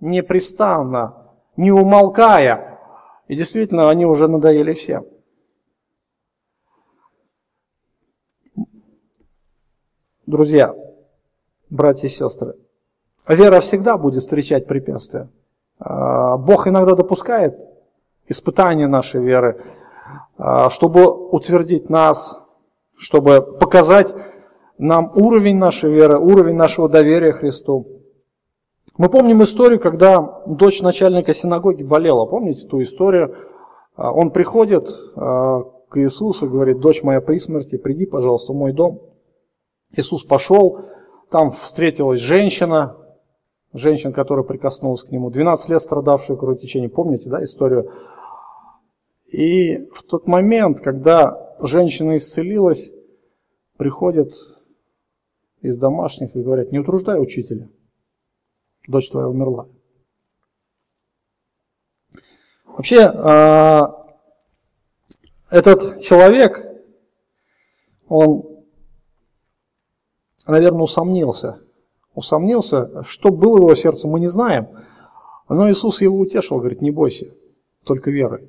непрестанно, 0.00 1.28
не 1.56 1.70
умолкая. 1.70 2.80
И 3.28 3.36
действительно, 3.36 3.88
они 3.88 4.04
уже 4.04 4.26
надоели 4.26 4.74
всем. 4.74 5.06
Друзья, 10.26 10.74
братья 11.70 12.08
и 12.08 12.10
сестры. 12.10 12.56
Вера 13.28 13.60
всегда 13.60 13.96
будет 13.96 14.22
встречать 14.22 14.66
препятствия. 14.66 15.28
А, 15.78 16.36
Бог 16.36 16.66
иногда 16.66 16.94
допускает 16.94 17.56
испытания 18.26 18.88
нашей 18.88 19.22
веры, 19.22 19.62
а, 20.38 20.70
чтобы 20.70 21.06
утвердить 21.06 21.88
нас, 21.88 22.40
чтобы 22.96 23.40
показать 23.40 24.14
нам 24.78 25.12
уровень 25.14 25.56
нашей 25.56 25.92
веры, 25.92 26.18
уровень 26.18 26.56
нашего 26.56 26.88
доверия 26.88 27.32
Христу. 27.32 27.86
Мы 28.98 29.08
помним 29.08 29.42
историю, 29.42 29.78
когда 29.78 30.42
дочь 30.46 30.82
начальника 30.82 31.32
синагоги 31.32 31.84
болела. 31.84 32.26
Помните 32.26 32.66
ту 32.66 32.82
историю? 32.82 33.36
А, 33.94 34.12
он 34.12 34.30
приходит 34.30 34.88
к 35.14 35.98
Иисусу 35.98 36.46
и 36.46 36.48
говорит, 36.48 36.80
дочь 36.80 37.02
моя 37.02 37.20
при 37.20 37.38
смерти, 37.38 37.76
приди, 37.76 38.06
пожалуйста, 38.06 38.52
в 38.52 38.56
мой 38.56 38.72
дом. 38.72 39.00
Иисус 39.94 40.24
пошел, 40.24 40.80
там 41.30 41.52
встретилась 41.52 42.20
женщина, 42.20 42.96
женщина, 43.72 44.12
которая 44.12 44.44
прикоснулась 44.44 45.02
к 45.02 45.10
нему, 45.10 45.30
12 45.30 45.68
лет 45.70 45.80
страдавшая 45.80 46.36
кровотечением. 46.36 46.90
Помните, 46.90 47.30
да, 47.30 47.42
историю? 47.42 47.90
И 49.26 49.88
в 49.94 50.02
тот 50.02 50.26
момент, 50.26 50.80
когда 50.80 51.56
женщина 51.60 52.16
исцелилась, 52.16 52.92
приходят 53.76 54.32
из 55.60 55.78
домашних 55.78 56.36
и 56.36 56.42
говорят, 56.42 56.72
не 56.72 56.78
утруждай 56.78 57.20
учителя, 57.20 57.70
дочь 58.88 59.10
твоя 59.10 59.28
умерла. 59.28 59.68
Вообще, 62.66 63.00
а, 63.00 64.06
этот 65.50 66.00
человек, 66.00 66.66
он 68.08 68.52
наверное, 70.46 70.82
усомнился. 70.82 71.60
Усомнился, 72.14 73.02
что 73.04 73.30
было 73.30 73.56
в 73.56 73.60
его 73.60 73.74
сердце, 73.74 74.06
мы 74.06 74.20
не 74.20 74.28
знаем. 74.28 74.68
Но 75.48 75.70
Иисус 75.70 76.00
его 76.00 76.18
утешил, 76.18 76.58
говорит, 76.58 76.82
не 76.82 76.90
бойся, 76.90 77.26
только 77.84 78.10
верой. 78.10 78.48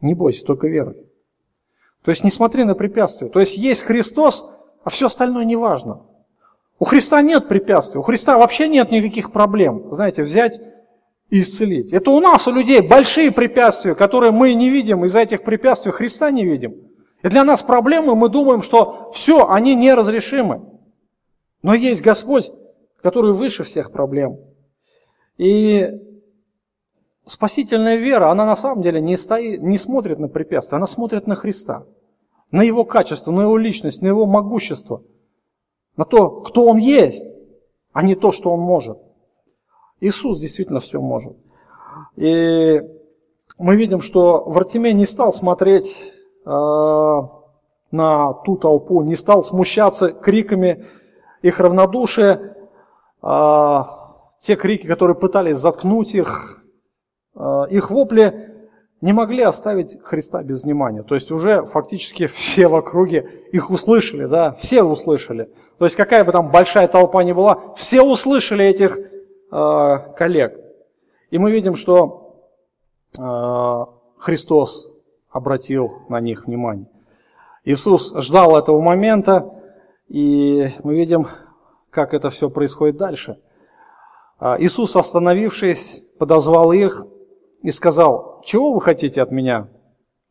Не 0.00 0.14
бойся, 0.14 0.44
только 0.44 0.68
верой. 0.68 0.96
То 2.04 2.10
есть 2.10 2.22
не 2.22 2.30
смотри 2.30 2.64
на 2.64 2.74
препятствия. 2.74 3.28
То 3.28 3.40
есть 3.40 3.56
есть 3.56 3.82
Христос, 3.82 4.50
а 4.82 4.90
все 4.90 5.06
остальное 5.06 5.44
не 5.44 5.56
важно. 5.56 6.02
У 6.78 6.84
Христа 6.84 7.22
нет 7.22 7.48
препятствий, 7.48 7.98
у 7.98 8.02
Христа 8.02 8.36
вообще 8.36 8.68
нет 8.68 8.90
никаких 8.90 9.32
проблем. 9.32 9.88
Знаете, 9.92 10.22
взять 10.22 10.60
и 11.30 11.40
исцелить. 11.40 11.92
Это 11.92 12.10
у 12.10 12.20
нас, 12.20 12.46
у 12.46 12.52
людей, 12.52 12.80
большие 12.80 13.30
препятствия, 13.32 13.94
которые 13.94 14.32
мы 14.32 14.52
не 14.52 14.68
видим, 14.68 15.04
из-за 15.04 15.20
этих 15.20 15.44
препятствий 15.44 15.92
Христа 15.92 16.30
не 16.30 16.44
видим. 16.44 16.74
И 17.22 17.28
для 17.28 17.44
нас 17.44 17.62
проблемы, 17.62 18.14
мы 18.14 18.28
думаем, 18.28 18.62
что 18.62 19.10
все, 19.14 19.48
они 19.48 19.74
неразрешимы. 19.74 20.73
Но 21.64 21.74
есть 21.74 22.00
Господь, 22.02 22.52
который 23.02 23.32
выше 23.32 23.64
всех 23.64 23.90
проблем. 23.90 24.38
И 25.38 25.90
спасительная 27.26 27.96
вера, 27.96 28.30
она 28.30 28.46
на 28.46 28.54
самом 28.54 28.82
деле 28.82 29.00
не, 29.00 29.16
стоит, 29.16 29.60
не 29.60 29.78
смотрит 29.78 30.20
на 30.20 30.28
препятствия, 30.28 30.76
она 30.76 30.86
смотрит 30.86 31.26
на 31.26 31.34
Христа, 31.34 31.86
на 32.52 32.62
Его 32.62 32.84
качество, 32.84 33.32
на 33.32 33.40
Его 33.40 33.56
личность, 33.56 34.02
на 34.02 34.06
Его 34.06 34.26
могущество, 34.26 35.02
на 35.96 36.04
то, 36.04 36.42
кто 36.42 36.66
Он 36.66 36.76
есть, 36.76 37.26
а 37.92 38.04
не 38.04 38.14
то, 38.14 38.30
что 38.30 38.50
Он 38.50 38.60
может. 38.60 38.98
Иисус 39.98 40.38
действительно 40.38 40.78
все 40.78 41.00
может. 41.00 41.36
И 42.14 42.80
мы 43.58 43.74
видим, 43.74 44.02
что 44.02 44.44
Вартимей 44.44 44.92
не 44.92 45.06
стал 45.06 45.32
смотреть 45.32 46.12
Э, 46.46 47.20
на 47.90 48.32
ту 48.44 48.56
толпу, 48.56 49.02
не 49.02 49.14
стал 49.14 49.44
смущаться 49.44 50.08
криками 50.08 50.84
их 51.44 51.60
равнодушия, 51.60 52.56
э, 53.22 53.82
те 54.38 54.56
крики, 54.56 54.86
которые 54.86 55.14
пытались 55.14 55.58
заткнуть 55.58 56.14
их, 56.14 56.64
э, 57.36 57.64
их 57.68 57.90
вопли 57.90 58.50
не 59.02 59.12
могли 59.12 59.42
оставить 59.42 60.00
Христа 60.02 60.42
без 60.42 60.64
внимания. 60.64 61.02
То 61.02 61.14
есть 61.14 61.30
уже 61.30 61.66
фактически 61.66 62.26
все 62.26 62.66
в 62.68 62.74
округе 62.74 63.28
их 63.52 63.68
услышали, 63.68 64.24
да, 64.24 64.52
все 64.52 64.82
услышали. 64.82 65.50
То 65.78 65.84
есть 65.84 65.96
какая 65.96 66.24
бы 66.24 66.32
там 66.32 66.50
большая 66.50 66.88
толпа 66.88 67.22
ни 67.22 67.32
была, 67.32 67.74
все 67.76 68.00
услышали 68.00 68.64
этих 68.64 68.96
э, 68.96 69.98
коллег. 70.16 70.58
И 71.30 71.36
мы 71.36 71.50
видим, 71.52 71.74
что 71.74 72.20
Христос 74.18 74.92
обратил 75.30 76.02
на 76.08 76.20
них 76.20 76.46
внимание. 76.46 76.86
Иисус 77.64 78.12
ждал 78.16 78.56
этого 78.56 78.80
момента, 78.80 79.54
и 80.08 80.70
мы 80.82 80.94
видим, 80.94 81.26
как 81.90 82.14
это 82.14 82.30
все 82.30 82.50
происходит 82.50 82.96
дальше. 82.96 83.38
А, 84.38 84.56
Иисус, 84.60 84.96
остановившись, 84.96 86.02
подозвал 86.18 86.72
их 86.72 87.06
и 87.62 87.70
сказал, 87.70 88.42
чего 88.44 88.72
вы 88.72 88.80
хотите 88.80 89.22
от 89.22 89.30
меня? 89.30 89.68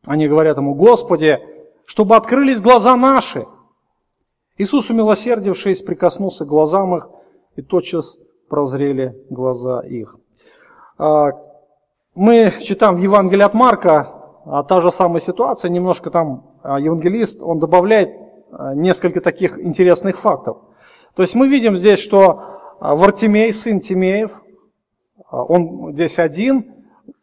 Они 0.06 0.28
говорят 0.28 0.58
ему, 0.58 0.74
Господи, 0.74 1.40
чтобы 1.86 2.16
открылись 2.16 2.60
глаза 2.60 2.96
наши. 2.96 3.46
Иисус, 4.56 4.90
умилосердившись, 4.90 5.82
прикоснулся 5.82 6.44
к 6.44 6.48
глазам 6.48 6.96
их, 6.96 7.08
и 7.56 7.62
тотчас 7.62 8.18
прозрели 8.48 9.16
глаза 9.30 9.80
их. 9.80 10.16
А, 10.98 11.30
мы 12.14 12.54
читаем 12.60 12.96
в 12.96 13.00
Евангелии 13.00 13.42
от 13.42 13.54
Марка, 13.54 14.10
а 14.44 14.62
та 14.62 14.80
же 14.80 14.92
самая 14.92 15.20
ситуация, 15.20 15.70
немножко 15.70 16.10
там 16.10 16.60
евангелист, 16.62 17.42
он 17.42 17.58
добавляет 17.58 18.23
несколько 18.74 19.20
таких 19.20 19.58
интересных 19.58 20.18
фактов. 20.18 20.58
То 21.14 21.22
есть 21.22 21.34
мы 21.34 21.48
видим 21.48 21.76
здесь, 21.76 21.98
что 22.00 22.76
а, 22.80 22.96
Вартимей, 22.96 23.52
сын 23.52 23.80
Тимеев, 23.80 24.42
он 25.30 25.94
здесь 25.94 26.18
один, 26.18 26.74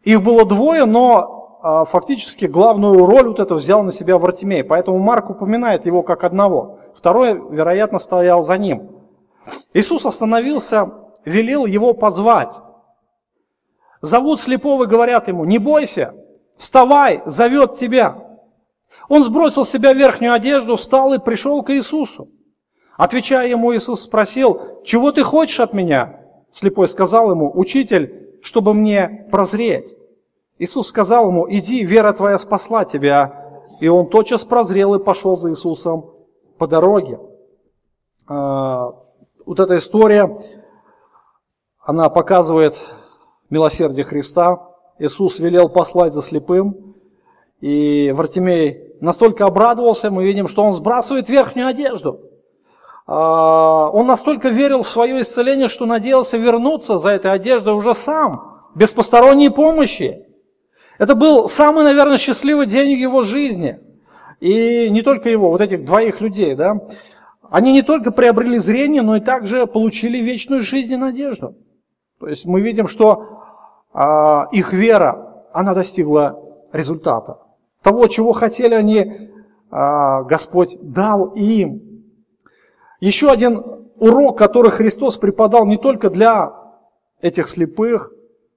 их 0.04 0.22
было 0.22 0.46
двое, 0.46 0.86
но 0.86 1.86
фактически 1.88 2.46
главную 2.46 3.06
роль 3.06 3.30
вот 3.30 3.40
эту 3.40 3.56
взял 3.56 3.84
на 3.84 3.92
себя 3.92 4.18
Вартимей, 4.18 4.64
поэтому 4.64 4.98
Марк 4.98 5.30
упоминает 5.30 5.86
его 5.86 6.04
как 6.04 6.24
одного. 6.24 6.80
Второй, 6.96 7.34
вероятно, 7.34 8.00
стоял 8.00 8.44
за 8.44 8.58
ним. 8.58 8.90
Иисус 9.74 10.06
остановился, 10.06 10.92
велел 11.24 11.66
его 11.66 11.94
позвать. 11.94 12.62
Зовут 14.02 14.40
слепого, 14.40 14.86
говорят 14.86 15.28
ему, 15.28 15.46
не 15.46 15.60
бойся, 15.60 16.14
вставай, 16.58 17.22
зовет 17.26 17.74
тебя. 17.74 18.31
Он 19.12 19.24
сбросил 19.24 19.66
с 19.66 19.70
себя 19.70 19.92
верхнюю 19.92 20.32
одежду, 20.32 20.78
встал 20.78 21.14
и 21.14 21.20
пришел 21.20 21.62
к 21.64 21.72
Иисусу. 21.72 22.30
Отвечая 22.96 23.50
ему, 23.50 23.76
Иисус 23.76 24.04
спросил, 24.04 24.82
чего 24.86 25.12
ты 25.12 25.22
хочешь 25.22 25.60
от 25.60 25.74
меня? 25.74 26.22
Слепой 26.50 26.88
сказал 26.88 27.30
ему, 27.30 27.52
учитель, 27.54 28.40
чтобы 28.42 28.74
мне 28.74 29.28
прозреть. 29.30 29.98
Иисус 30.60 30.88
сказал 30.88 31.28
ему, 31.28 31.46
иди, 31.50 31.84
вера 31.84 32.14
твоя 32.14 32.40
спасла 32.40 32.86
тебя. 32.86 33.60
И 33.82 33.90
он 33.90 34.08
тотчас 34.08 34.46
прозрел 34.46 34.96
и 34.96 35.04
пошел 35.04 35.36
за 35.36 35.52
Иисусом 35.52 36.12
по 36.58 36.66
дороге. 36.66 37.20
А, 38.28 38.94
вот 39.46 39.60
эта 39.60 39.78
история, 39.78 40.40
она 41.82 42.08
показывает 42.10 42.80
милосердие 43.50 44.06
Христа. 44.06 44.70
Иисус 45.00 45.38
велел 45.38 45.68
послать 45.68 46.14
за 46.14 46.22
слепым, 46.22 46.96
и 47.60 48.14
Вартимей 48.16 48.91
настолько 49.02 49.46
обрадовался, 49.46 50.12
мы 50.12 50.24
видим, 50.24 50.48
что 50.48 50.64
он 50.64 50.74
сбрасывает 50.74 51.28
верхнюю 51.28 51.68
одежду. 51.68 52.22
А, 53.08 53.90
он 53.92 54.08
настолько 54.08 54.50
верил 54.50 54.84
в 54.84 54.88
свое 54.88 55.22
исцеление, 55.22 55.68
что 55.68 55.86
надеялся 55.86 56.38
вернуться 56.38 56.98
за 56.98 57.10
этой 57.10 57.32
одеждой 57.32 57.74
уже 57.74 57.94
сам, 57.96 58.70
без 58.76 58.94
посторонней 58.94 59.50
помощи. 59.50 60.26
Это 60.98 61.16
был 61.16 61.50
самый, 61.50 61.84
наверное, 61.84 62.18
счастливый 62.18 62.68
день 62.68 62.96
в 62.96 63.00
его 63.00 63.24
жизни. 63.24 63.80
И 64.40 64.90
не 64.90 65.02
только 65.02 65.30
его, 65.30 65.50
вот 65.50 65.62
этих 65.62 65.84
двоих 65.84 66.22
людей, 66.22 66.56
да. 66.56 66.80
Они 67.50 67.74
не 67.74 67.82
только 67.82 68.12
приобрели 68.12 68.58
зрение, 68.58 69.02
но 69.02 69.18
и 69.18 69.20
также 69.20 69.66
получили 69.68 70.20
вечную 70.20 70.62
жизнь 70.62 70.94
и 70.94 70.98
надежду. 70.98 71.56
То 72.20 72.28
есть 72.28 72.46
мы 72.46 72.62
видим, 72.62 72.88
что 72.88 73.42
а, 73.94 74.48
их 74.52 74.74
вера, 74.74 75.44
она 75.54 75.74
достигла 75.74 76.40
результата. 76.72 77.40
Того, 77.82 78.08
чего 78.08 78.34
хотели 78.34 78.74
они, 78.74 79.32
а, 79.70 80.24
Господь 80.24 80.78
дал 80.82 81.34
им. 81.34 82.04
Еще 83.00 83.30
один 83.30 83.64
урок, 83.98 84.38
который 84.38 84.72
Христос 84.72 85.18
преподал 85.18 85.66
не 85.66 85.78
только 85.78 86.10
для 86.10 86.54
этих 87.22 87.50
слепых, 87.50 88.14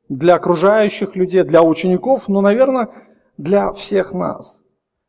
для 0.09 0.35
окружающих 0.35 1.17
людей, 1.17 1.43
для 1.43 1.63
учеников, 1.63 2.29
но, 2.29 2.41
наверное, 2.43 2.91
для 3.39 3.73
всех 3.73 4.13
нас. 4.13 4.61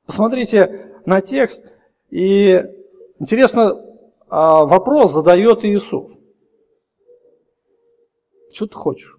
Посмотрите 0.06 0.94
на 1.06 1.22
текст, 1.22 1.70
и 2.10 2.64
интересно, 3.20 3.82
а, 4.30 4.66
вопрос 4.66 5.12
задает 5.12 5.66
Иисус. 5.66 6.12
Что 8.54 8.68
ты 8.68 8.76
хочешь? 8.76 9.15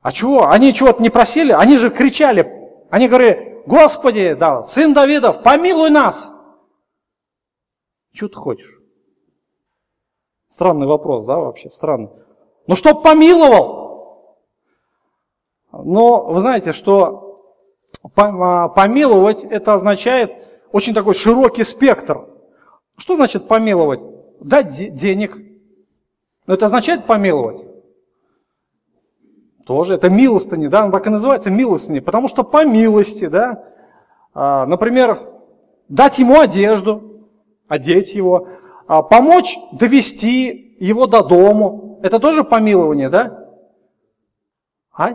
А 0.00 0.12
чего? 0.12 0.48
Они 0.48 0.72
чего-то 0.72 1.02
не 1.02 1.10
просили? 1.10 1.52
Они 1.52 1.76
же 1.76 1.90
кричали. 1.90 2.50
Они 2.90 3.08
говорили, 3.08 3.62
Господи, 3.66 4.34
да, 4.34 4.62
сын 4.62 4.94
Давидов, 4.94 5.42
помилуй 5.42 5.90
нас. 5.90 6.32
Что 8.14 8.28
ты 8.28 8.36
хочешь? 8.36 8.80
Странный 10.46 10.86
вопрос, 10.86 11.26
да, 11.26 11.36
вообще, 11.36 11.70
странный. 11.70 12.08
Ну, 12.66 12.74
чтоб 12.74 13.02
помиловал. 13.02 14.38
Но 15.70 16.24
вы 16.24 16.40
знаете, 16.40 16.72
что 16.72 17.28
а, 18.16 18.68
помиловать, 18.68 19.44
это 19.44 19.74
означает 19.74 20.32
очень 20.72 20.94
такой 20.94 21.14
широкий 21.14 21.64
спектр. 21.64 22.26
Что 22.96 23.16
значит 23.16 23.46
помиловать? 23.48 24.00
Дать 24.40 24.94
денег. 24.94 25.36
Но 26.46 26.54
это 26.54 26.66
означает 26.66 27.06
помиловать. 27.06 27.67
Тоже, 29.68 29.96
это 29.96 30.08
милостыни, 30.08 30.68
да, 30.68 30.86
он 30.86 30.90
так 30.90 31.06
и 31.06 31.10
называется 31.10 31.50
милостыни, 31.50 31.98
потому 32.00 32.26
что 32.26 32.42
по 32.42 32.64
милости, 32.64 33.26
да, 33.26 33.64
а, 34.32 34.64
например, 34.64 35.20
дать 35.90 36.18
ему 36.18 36.40
одежду, 36.40 37.28
одеть 37.68 38.14
его, 38.14 38.48
а, 38.86 39.02
помочь 39.02 39.58
довести 39.72 40.74
его 40.80 41.06
до 41.06 41.22
дому. 41.22 42.00
Это 42.02 42.18
тоже 42.18 42.44
помилование, 42.44 43.10
да? 43.10 43.46
А? 44.90 45.10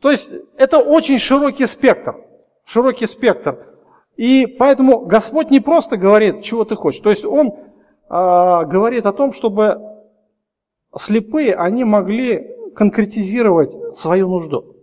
То 0.00 0.10
есть 0.10 0.32
это 0.56 0.78
очень 0.78 1.18
широкий 1.18 1.66
спектр. 1.66 2.16
Широкий 2.64 3.06
спектр. 3.06 3.66
И 4.16 4.46
поэтому 4.58 5.00
Господь 5.00 5.50
не 5.50 5.60
просто 5.60 5.98
говорит, 5.98 6.42
чего 6.42 6.64
ты 6.64 6.74
хочешь. 6.74 7.02
То 7.02 7.10
есть 7.10 7.26
Он 7.26 7.52
а, 8.08 8.64
говорит 8.64 9.04
о 9.04 9.12
том, 9.12 9.34
чтобы 9.34 9.95
слепые, 10.96 11.54
они 11.54 11.84
могли 11.84 12.54
конкретизировать 12.74 13.72
свою 13.96 14.28
нужду. 14.28 14.76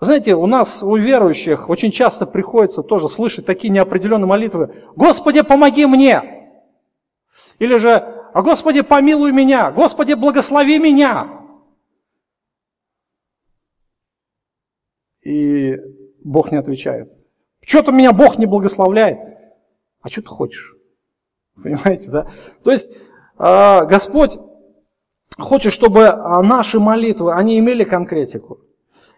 Знаете, 0.00 0.34
у 0.34 0.46
нас, 0.46 0.82
у 0.82 0.96
верующих, 0.96 1.68
очень 1.70 1.92
часто 1.92 2.26
приходится 2.26 2.82
тоже 2.82 3.08
слышать 3.08 3.46
такие 3.46 3.70
неопределенные 3.70 4.26
молитвы. 4.26 4.74
«Господи, 4.96 5.42
помоги 5.42 5.86
мне!» 5.86 6.50
Или 7.58 7.76
же 7.76 8.22
«А 8.32 8.40
Господи, 8.40 8.80
помилуй 8.80 9.30
меня! 9.30 9.70
Господи, 9.70 10.14
благослови 10.14 10.78
меня!» 10.78 11.28
И 15.22 15.76
Бог 16.24 16.50
не 16.50 16.58
отвечает. 16.58 17.12
Что-то 17.64 17.92
меня 17.92 18.12
Бог 18.12 18.38
не 18.38 18.46
благословляет. 18.46 19.18
А 20.00 20.08
что 20.08 20.22
ты 20.22 20.28
хочешь? 20.28 20.76
Понимаете, 21.62 22.10
да? 22.10 22.30
То 22.64 22.72
есть 22.72 22.90
Господь 23.38 24.38
хочет, 25.38 25.72
чтобы 25.72 26.06
а, 26.08 26.42
наши 26.42 26.78
молитвы, 26.78 27.32
они 27.32 27.58
имели 27.58 27.84
конкретику. 27.84 28.60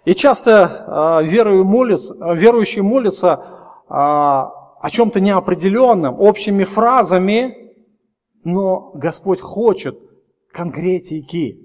И 0.04 0.14
часто 0.14 1.20
э, 1.22 1.26
верующие 1.26 2.82
молятся, 2.82 3.54
о 3.88 4.90
чем-то 4.90 5.18
неопределенном, 5.20 6.20
общими 6.20 6.64
фразами, 6.64 7.72
но 8.44 8.92
Господь 8.94 9.40
хочет 9.40 9.98
конкретики. 10.52 11.58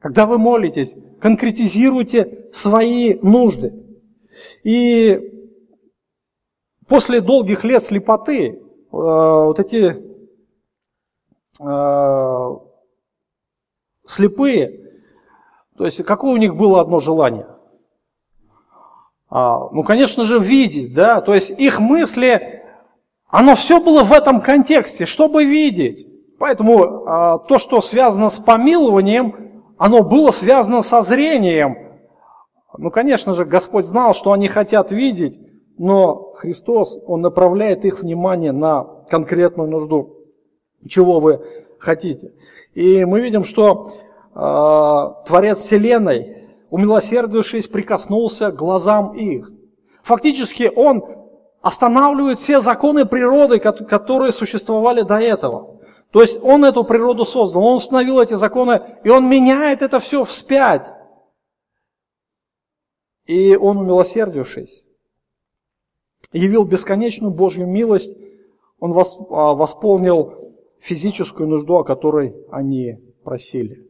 Когда 0.00 0.26
вы 0.26 0.38
молитесь, 0.38 0.96
конкретизируйте 1.20 2.48
свои 2.52 3.14
нужды. 3.22 3.72
И 4.64 5.20
после 6.88 7.20
долгих 7.20 7.62
лет 7.62 7.84
слепоты 7.84 8.60
вот 8.90 9.60
эти 9.60 9.96
э, 11.60 12.50
слепые, 14.06 14.80
то 15.76 15.84
есть 15.84 16.02
какое 16.04 16.32
у 16.32 16.36
них 16.36 16.56
было 16.56 16.80
одно 16.80 17.00
желание? 17.00 17.46
А, 19.28 19.68
ну, 19.70 19.82
конечно 19.82 20.24
же, 20.24 20.38
видеть, 20.38 20.94
да, 20.94 21.20
то 21.20 21.34
есть 21.34 21.50
их 21.50 21.80
мысли, 21.80 22.62
оно 23.28 23.54
все 23.54 23.80
было 23.80 24.04
в 24.04 24.12
этом 24.12 24.40
контексте, 24.40 25.04
чтобы 25.04 25.44
видеть. 25.44 26.06
Поэтому 26.38 27.04
а, 27.06 27.38
то, 27.38 27.58
что 27.58 27.80
связано 27.80 28.28
с 28.28 28.38
помилованием, 28.38 29.64
оно 29.78 30.02
было 30.02 30.30
связано 30.30 30.82
со 30.82 31.02
зрением. 31.02 31.76
Ну, 32.78 32.90
конечно 32.90 33.34
же, 33.34 33.44
Господь 33.44 33.84
знал, 33.84 34.14
что 34.14 34.32
они 34.32 34.48
хотят 34.48 34.92
видеть, 34.92 35.40
но 35.78 36.32
Христос, 36.34 36.98
Он 37.06 37.22
направляет 37.22 37.84
их 37.84 38.00
внимание 38.00 38.52
на 38.52 38.84
конкретную 39.10 39.68
нужду. 39.68 40.15
Чего 40.88 41.20
вы 41.20 41.40
хотите? 41.78 42.32
И 42.74 43.04
мы 43.04 43.20
видим, 43.20 43.44
что 43.44 43.92
э, 44.34 45.26
Творец 45.26 45.58
Вселенной, 45.58 46.48
умилосердившись, 46.70 47.68
прикоснулся 47.68 48.50
к 48.50 48.56
глазам 48.56 49.16
их. 49.16 49.50
Фактически 50.02 50.70
он 50.74 51.04
останавливает 51.62 52.38
все 52.38 52.60
законы 52.60 53.06
природы, 53.06 53.58
которые 53.58 54.32
существовали 54.32 55.02
до 55.02 55.16
этого. 55.16 55.80
То 56.12 56.22
есть 56.22 56.38
он 56.42 56.64
эту 56.64 56.84
природу 56.84 57.24
создал, 57.24 57.64
он 57.64 57.76
установил 57.76 58.20
эти 58.20 58.34
законы, 58.34 58.80
и 59.04 59.10
он 59.10 59.28
меняет 59.28 59.82
это 59.82 59.98
все 60.00 60.24
вспять. 60.24 60.92
И 63.26 63.56
он, 63.56 63.78
умилосердившись, 63.78 64.84
явил 66.32 66.64
бесконечную 66.64 67.34
Божью 67.34 67.66
милость, 67.66 68.16
он 68.78 68.92
а, 68.92 69.54
восполнил 69.54 70.45
физическую 70.80 71.48
нужду, 71.48 71.76
о 71.76 71.84
которой 71.84 72.34
они 72.50 72.98
просили. 73.24 73.86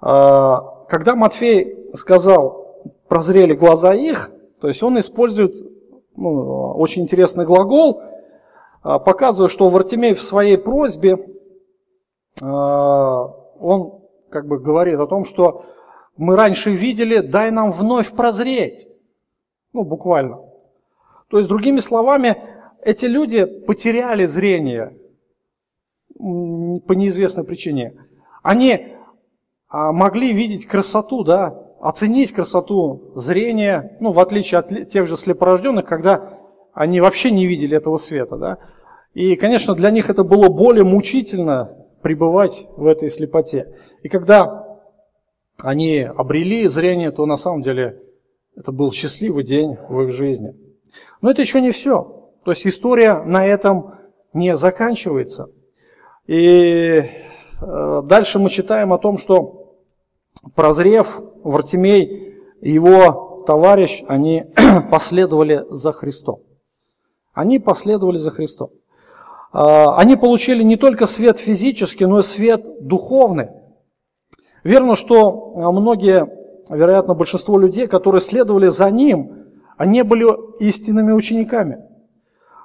А, 0.00 0.84
когда 0.88 1.14
Матфей 1.14 1.90
сказал, 1.94 2.82
прозрели 3.08 3.54
глаза 3.54 3.94
их, 3.94 4.30
то 4.60 4.68
есть 4.68 4.82
он 4.82 4.98
использует 4.98 5.54
ну, 6.16 6.72
очень 6.76 7.02
интересный 7.02 7.44
глагол, 7.44 8.02
а, 8.82 8.98
показывая, 8.98 9.48
что 9.48 9.68
Вартимей 9.68 10.14
в 10.14 10.22
своей 10.22 10.56
просьбе, 10.56 11.18
а, 12.42 13.24
он 13.58 14.00
как 14.30 14.46
бы 14.46 14.58
говорит 14.58 14.98
о 14.98 15.06
том, 15.06 15.24
что 15.24 15.64
мы 16.16 16.36
раньше 16.36 16.70
видели, 16.70 17.18
дай 17.18 17.50
нам 17.50 17.72
вновь 17.72 18.10
прозреть. 18.12 18.88
Ну, 19.72 19.84
буквально. 19.84 20.40
То 21.28 21.38
есть, 21.38 21.48
другими 21.48 21.78
словами, 21.78 22.36
эти 22.82 23.06
люди 23.06 23.44
потеряли 23.44 24.26
зрение 24.26 24.96
по 26.20 26.92
неизвестной 26.92 27.44
причине. 27.44 27.94
Они 28.42 28.96
а, 29.68 29.92
могли 29.92 30.32
видеть 30.32 30.66
красоту, 30.66 31.24
да, 31.24 31.58
оценить 31.80 32.32
красоту 32.32 33.12
зрения, 33.14 33.96
ну, 34.00 34.12
в 34.12 34.20
отличие 34.20 34.58
от 34.58 34.88
тех 34.88 35.06
же 35.06 35.16
слепорожденных, 35.16 35.86
когда 35.86 36.38
они 36.72 37.00
вообще 37.00 37.30
не 37.30 37.46
видели 37.46 37.76
этого 37.76 37.96
света, 37.96 38.36
да. 38.36 38.58
И, 39.14 39.34
конечно, 39.36 39.74
для 39.74 39.90
них 39.90 40.10
это 40.10 40.22
было 40.22 40.48
более 40.48 40.84
мучительно 40.84 41.76
пребывать 42.02 42.66
в 42.76 42.86
этой 42.86 43.10
слепоте. 43.10 43.74
И 44.02 44.08
когда 44.08 44.78
они 45.62 46.00
обрели 46.00 46.66
зрение, 46.68 47.10
то 47.10 47.26
на 47.26 47.36
самом 47.36 47.62
деле 47.62 48.00
это 48.56 48.72
был 48.72 48.92
счастливый 48.92 49.44
день 49.44 49.76
в 49.88 50.02
их 50.02 50.10
жизни. 50.10 50.54
Но 51.20 51.30
это 51.30 51.42
еще 51.42 51.60
не 51.60 51.70
все. 51.70 52.30
То 52.44 52.52
есть 52.52 52.66
история 52.66 53.22
на 53.22 53.46
этом 53.46 53.94
не 54.32 54.56
заканчивается. 54.56 55.48
И 56.26 57.02
э, 57.60 58.02
дальше 58.04 58.38
мы 58.38 58.50
читаем 58.50 58.92
о 58.92 58.98
том, 58.98 59.18
что 59.18 59.76
прозрев 60.54 61.20
Вартимей 61.42 62.34
его 62.60 63.44
товарищ, 63.46 64.04
они 64.06 64.44
последовали 64.90 65.64
за 65.70 65.92
Христом. 65.92 66.40
Они 67.32 67.58
последовали 67.58 68.16
за 68.16 68.30
Христом. 68.30 68.70
А, 69.52 69.96
они 69.98 70.16
получили 70.16 70.62
не 70.62 70.76
только 70.76 71.06
свет 71.06 71.38
физический, 71.38 72.06
но 72.06 72.20
и 72.20 72.22
свет 72.22 72.86
духовный. 72.86 73.48
Верно, 74.62 74.94
что 74.94 75.54
многие, 75.72 76.28
вероятно, 76.68 77.14
большинство 77.14 77.58
людей, 77.58 77.86
которые 77.86 78.20
следовали 78.20 78.68
за 78.68 78.90
ним, 78.90 79.46
они 79.76 80.02
были 80.02 80.26
истинными 80.62 81.12
учениками. 81.12 81.78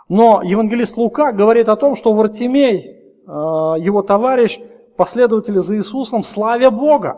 Но 0.10 0.42
евангелист 0.44 0.98
Лука 0.98 1.32
говорит 1.32 1.70
о 1.70 1.78
том, 1.78 1.96
что 1.96 2.14
Вартимей, 2.14 2.92
а, 2.92 2.95
его 3.28 4.02
товарищ, 4.02 4.60
последователи 4.96 5.60
за 5.60 5.78
Иисусом, 5.78 6.24
славя 6.24 6.72
Бога. 6.72 7.18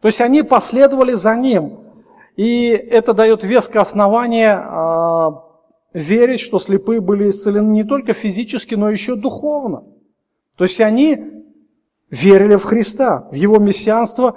То 0.00 0.08
есть 0.08 0.20
они 0.20 0.42
последовали 0.42 1.14
за 1.14 1.34
Ним. 1.36 1.80
И 2.36 2.68
это 2.68 3.14
дает 3.14 3.44
веское 3.44 3.82
основание 3.82 4.52
а, 4.52 5.42
верить, 5.94 6.40
что 6.40 6.58
слепые 6.58 7.00
были 7.00 7.30
исцелены 7.30 7.72
не 7.72 7.84
только 7.84 8.12
физически, 8.12 8.74
но 8.74 8.90
еще 8.90 9.16
духовно. 9.16 9.84
То 10.56 10.64
есть 10.64 10.80
они 10.80 11.44
верили 12.10 12.56
в 12.56 12.64
Христа, 12.64 13.26
в 13.30 13.34
Его 13.34 13.58
мессианство, 13.58 14.36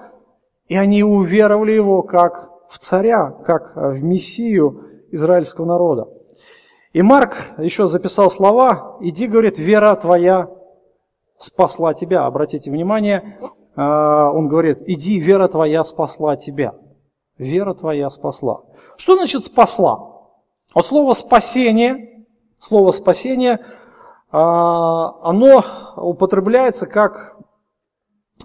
и 0.70 0.78
они 0.78 1.04
уверовали 1.04 1.74
Его 1.74 2.02
как 2.02 2.50
в 2.70 2.78
царя, 2.78 3.32
как 3.46 3.74
в 3.76 4.02
Мессию 4.02 4.86
израильского 5.12 5.66
народа. 5.66 6.08
И 6.94 7.02
Марк 7.02 7.36
еще 7.58 7.88
записал 7.88 8.32
слова, 8.32 8.98
«Иди,— 9.02 9.28
говорит,— 9.28 9.58
вера 9.60 9.96
твоя 9.96 10.50
спасла 11.40 11.96
тебя». 11.96 12.26
Обратите 12.26 12.70
внимание, 12.70 13.40
а, 13.76 14.32
он 14.32 14.48
говорит, 14.48 14.84
«Иди, 14.86 15.20
вера 15.20 15.48
твоя 15.48 15.84
спасла 15.84 16.36
тебя». 16.36 16.76
Вера 17.40 17.74
твоя 17.74 18.10
спасла. 18.10 18.64
Что 18.98 19.16
значит 19.16 19.46
спасла? 19.46 20.28
Вот 20.76 20.86
слово 20.86 21.14
«спасение», 21.14 22.26
слово 22.58 22.92
«спасение», 22.92 23.60
а, 24.32 25.16
оно 25.24 25.64
употребляется 25.96 26.86
как 26.86 27.38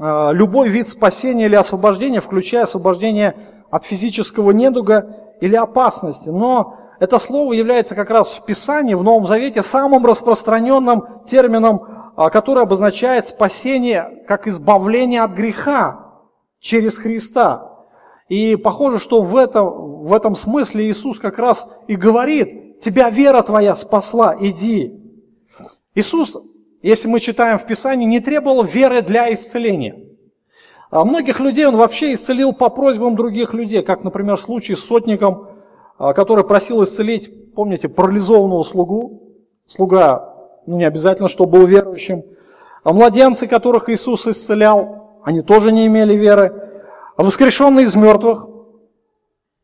а, 0.00 0.30
любой 0.32 0.68
вид 0.68 0.88
спасения 0.88 1.46
или 1.46 1.56
освобождения, 1.56 2.20
включая 2.20 2.64
освобождение 2.64 3.36
от 3.70 3.84
физического 3.84 4.52
недуга 4.52 5.34
или 5.40 5.56
опасности. 5.56 6.30
Но 6.30 6.78
это 7.00 7.18
слово 7.18 7.52
является 7.52 7.94
как 7.94 8.10
раз 8.10 8.28
в 8.34 8.44
Писании, 8.44 8.94
в 8.94 9.02
Новом 9.02 9.26
Завете, 9.26 9.62
самым 9.62 10.06
распространенным 10.06 11.22
термином, 11.24 11.93
который 12.16 12.62
обозначает 12.62 13.26
спасение 13.26 14.24
как 14.26 14.46
избавление 14.46 15.22
от 15.22 15.32
греха 15.32 16.12
через 16.60 16.96
Христа. 16.96 17.70
И 18.28 18.56
похоже, 18.56 18.98
что 18.98 19.22
в 19.22 19.36
этом, 19.36 20.04
в 20.04 20.12
этом 20.12 20.34
смысле 20.34 20.88
Иисус 20.88 21.18
как 21.18 21.38
раз 21.38 21.68
и 21.88 21.96
говорит, 21.96 22.80
тебя 22.80 23.10
вера 23.10 23.42
твоя 23.42 23.76
спасла, 23.76 24.36
иди. 24.38 25.00
Иисус, 25.94 26.36
если 26.82 27.08
мы 27.08 27.20
читаем 27.20 27.58
в 27.58 27.66
Писании, 27.66 28.06
не 28.06 28.20
требовал 28.20 28.62
веры 28.62 29.02
для 29.02 29.32
исцеления. 29.32 30.04
А 30.90 31.04
многих 31.04 31.40
людей 31.40 31.66
он 31.66 31.76
вообще 31.76 32.12
исцелил 32.12 32.52
по 32.52 32.70
просьбам 32.70 33.16
других 33.16 33.52
людей, 33.52 33.82
как, 33.82 34.04
например, 34.04 34.36
в 34.36 34.40
случае 34.40 34.76
с 34.76 34.84
сотником, 34.84 35.48
а, 35.98 36.12
который 36.12 36.44
просил 36.44 36.82
исцелить, 36.84 37.54
помните, 37.54 37.88
парализованного 37.88 38.62
слугу. 38.62 39.22
Слуга, 39.66 40.33
не 40.66 40.84
обязательно, 40.84 41.28
что 41.28 41.46
был 41.46 41.66
верующим. 41.66 42.22
А 42.82 42.92
младенцы, 42.92 43.46
которых 43.46 43.88
Иисус 43.88 44.26
исцелял, 44.26 45.20
они 45.24 45.42
тоже 45.42 45.72
не 45.72 45.86
имели 45.86 46.14
веры. 46.14 46.70
А 47.16 47.22
воскрешенные 47.22 47.86
из 47.86 47.94
мертвых, 47.94 48.46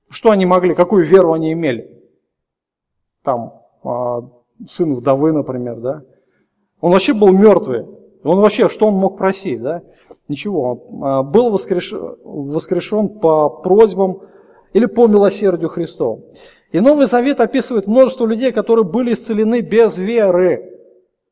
что 0.08 0.30
они 0.30 0.46
могли, 0.46 0.74
какую 0.74 1.04
веру 1.04 1.32
они 1.32 1.52
имели? 1.52 1.96
Там, 3.22 3.62
а, 3.84 4.22
сын 4.66 4.94
вдовы, 4.94 5.32
например, 5.32 5.76
да? 5.76 6.02
Он 6.80 6.92
вообще 6.92 7.12
был 7.12 7.30
мертвый. 7.32 7.86
Он 8.24 8.40
вообще, 8.40 8.68
что 8.68 8.86
он 8.86 8.94
мог 8.94 9.18
просить, 9.18 9.62
да? 9.62 9.82
Ничего. 10.28 10.62
Он 10.62 11.04
а, 11.04 11.22
был 11.22 11.50
воскрешен, 11.50 12.16
воскрешен 12.24 13.08
по 13.20 13.48
просьбам 13.50 14.22
или 14.72 14.86
по 14.86 15.06
милосердию 15.06 15.68
Христову. 15.68 16.24
И 16.72 16.80
Новый 16.80 17.06
Завет 17.06 17.40
описывает 17.40 17.86
множество 17.86 18.26
людей, 18.26 18.52
которые 18.52 18.84
были 18.84 19.12
исцелены 19.12 19.60
без 19.60 19.98
веры. 19.98 20.69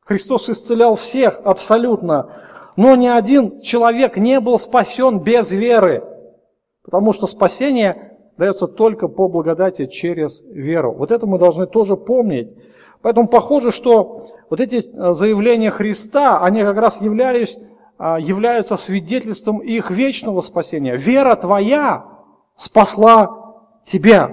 Христос 0.08 0.48
исцелял 0.48 0.94
всех 0.94 1.42
абсолютно. 1.44 2.30
Но 2.76 2.96
ни 2.96 3.06
один 3.06 3.60
человек 3.60 4.16
не 4.16 4.40
был 4.40 4.58
спасен 4.58 5.18
без 5.18 5.52
веры, 5.52 6.02
потому 6.82 7.12
что 7.12 7.26
спасение 7.26 8.16
дается 8.38 8.68
только 8.68 9.08
по 9.08 9.28
благодати 9.28 9.84
через 9.86 10.40
веру. 10.50 10.94
Вот 10.94 11.10
это 11.10 11.26
мы 11.26 11.38
должны 11.38 11.66
тоже 11.66 11.96
помнить. 11.96 12.56
Поэтому 13.02 13.28
похоже, 13.28 13.70
что 13.70 14.28
вот 14.48 14.60
эти 14.60 14.76
э, 14.76 15.12
заявления 15.12 15.70
Христа, 15.70 16.42
они 16.42 16.62
как 16.62 16.78
раз 16.78 17.02
являлись, 17.02 17.58
а, 17.98 18.18
являются 18.18 18.76
свидетельством 18.76 19.58
их 19.58 19.90
вечного 19.90 20.40
спасения. 20.40 20.96
Вера 20.96 21.36
твоя 21.36 22.06
спасла 22.56 23.56
тебя. 23.82 24.30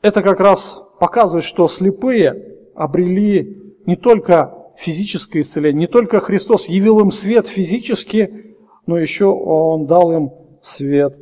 Это 0.00 0.22
как 0.22 0.40
раз 0.40 0.80
показывает, 1.00 1.44
что 1.44 1.68
слепые 1.68 2.56
обрели 2.74 3.74
не 3.86 3.96
только 3.96 4.54
физическое 4.76 5.40
исцеление. 5.40 5.80
Не 5.80 5.86
только 5.86 6.20
Христос 6.20 6.68
явил 6.68 7.00
им 7.00 7.10
свет 7.10 7.48
физически, 7.48 8.56
но 8.86 8.96
еще 8.98 9.26
Он 9.26 9.86
дал 9.86 10.12
им 10.12 10.32
свет 10.60 11.18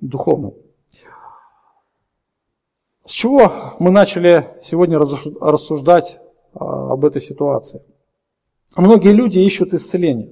духовный. 0.00 0.54
С 3.06 3.10
чего 3.10 3.74
мы 3.78 3.90
начали 3.90 4.48
сегодня 4.62 4.98
рассуждать 4.98 6.18
а, 6.54 6.92
об 6.92 7.04
этой 7.04 7.20
ситуации? 7.20 7.82
Многие 8.76 9.12
люди 9.12 9.38
ищут 9.38 9.74
исцеление. 9.74 10.30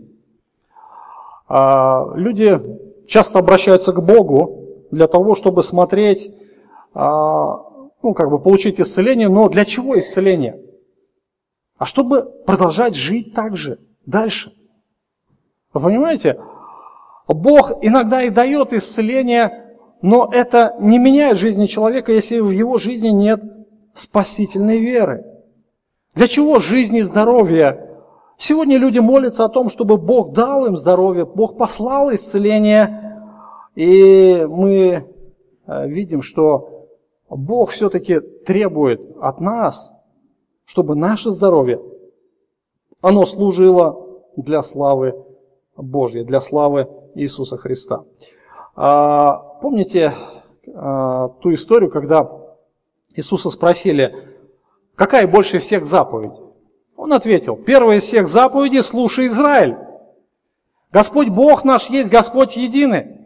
А, 1.49 2.11
люди 2.15 2.59
часто 3.07 3.41
обращаются 3.41 3.93
к 3.93 4.03
Богу 4.03 4.87
для 4.91 5.07
того, 5.07 5.35
чтобы 5.35 5.63
смотреть, 5.63 6.35
а, 6.95 7.72
ну, 8.03 8.15
как 8.15 8.31
бы 8.31 8.39
получить 8.39 8.81
исцеление, 8.81 9.29
но 9.29 9.49
для 9.49 9.65
чего 9.65 9.99
исцеление? 9.99 10.61
а 11.83 11.85
чтобы 11.85 12.23
продолжать 12.47 12.95
жить 12.95 13.35
так 13.35 13.57
же 13.57 13.77
дальше. 14.07 14.53
Вы 15.75 15.81
понимаете? 15.81 16.39
Бог 17.27 17.73
иногда 17.83 18.23
и 18.23 18.31
дает 18.31 18.73
исцеление, 18.73 19.75
но 20.01 20.31
это 20.33 20.77
не 20.79 21.01
меняет 21.01 21.39
жизни 21.39 21.67
человека, 21.67 22.13
если 22.13 22.39
в 22.39 22.53
его 22.53 22.79
жизни 22.79 23.09
нет 23.09 23.43
спасительной 23.95 24.79
веры. 24.79 25.25
Для 26.15 26.29
чего 26.29 26.61
жизнь 26.61 26.95
и 26.95 27.03
здоровье? 27.03 27.99
Сегодня 28.39 28.77
люди 28.77 29.01
молятся 29.01 29.45
о 29.45 29.49
том, 29.49 29.69
чтобы 29.69 29.97
Бог 29.97 30.35
дал 30.35 30.67
им 30.67 30.77
здоровье, 30.77 31.27
Бог 31.27 31.57
послал 31.57 32.15
исцеление, 32.15 33.27
и 33.75 34.47
мы 34.49 35.05
э, 35.67 35.89
видим, 35.89 36.23
что 36.23 36.72
Бог 37.37 37.71
все-таки 37.71 38.21
требует 38.21 39.01
от 39.21 39.41
нас 39.41 39.93
чтобы 40.65 40.95
наше 40.95 41.31
здоровье, 41.31 41.81
оно 43.01 43.27
служило 43.27 44.23
для 44.37 44.63
славы 44.63 45.15
Божьей, 45.77 46.25
для 46.25 46.41
славы 46.41 46.89
Иисуса 47.15 47.57
Христа. 47.57 48.05
А, 48.75 49.37
помните 49.61 50.15
а, 50.75 51.29
ту 51.41 51.53
историю, 51.53 51.91
когда 51.91 52.31
Иисуса 53.15 53.51
спросили, 53.51 54.15
какая 54.95 55.27
больше 55.27 55.59
всех 55.59 55.87
заповедь? 55.87 56.41
Он 56.97 57.13
ответил, 57.13 57.57
первая 57.57 57.99
из 57.99 58.05
всех 58.05 58.29
заповедей– 58.29 58.83
слушай 58.83 59.27
Израиль. 59.27 59.77
Господь 60.93 61.29
Бог 61.29 61.65
наш 61.65 61.91
есть 61.91 62.11
Господь 62.11 62.57
единый. 62.57 63.19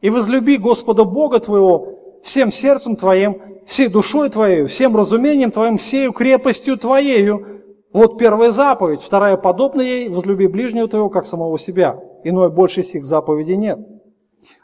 И 0.00 0.10
возлюби 0.10 0.56
Господа 0.56 1.04
Бога 1.04 1.38
твоего 1.40 2.20
всем 2.22 2.50
сердцем 2.50 2.96
твоим, 2.96 3.49
всей 3.66 3.88
душой 3.88 4.30
твоей, 4.30 4.66
всем 4.66 4.96
разумением 4.96 5.50
твоим, 5.50 5.78
всей 5.78 6.12
крепостью 6.12 6.76
твоею. 6.76 7.62
Вот 7.92 8.18
первая 8.18 8.50
заповедь, 8.50 9.00
вторая 9.00 9.36
подобная 9.36 9.84
ей, 9.84 10.08
возлюби 10.08 10.46
ближнего 10.46 10.88
твоего, 10.88 11.08
как 11.08 11.26
самого 11.26 11.58
себя. 11.58 12.00
Иной 12.24 12.50
больше 12.50 12.82
сих 12.82 13.04
заповедей 13.04 13.56
нет. 13.56 13.78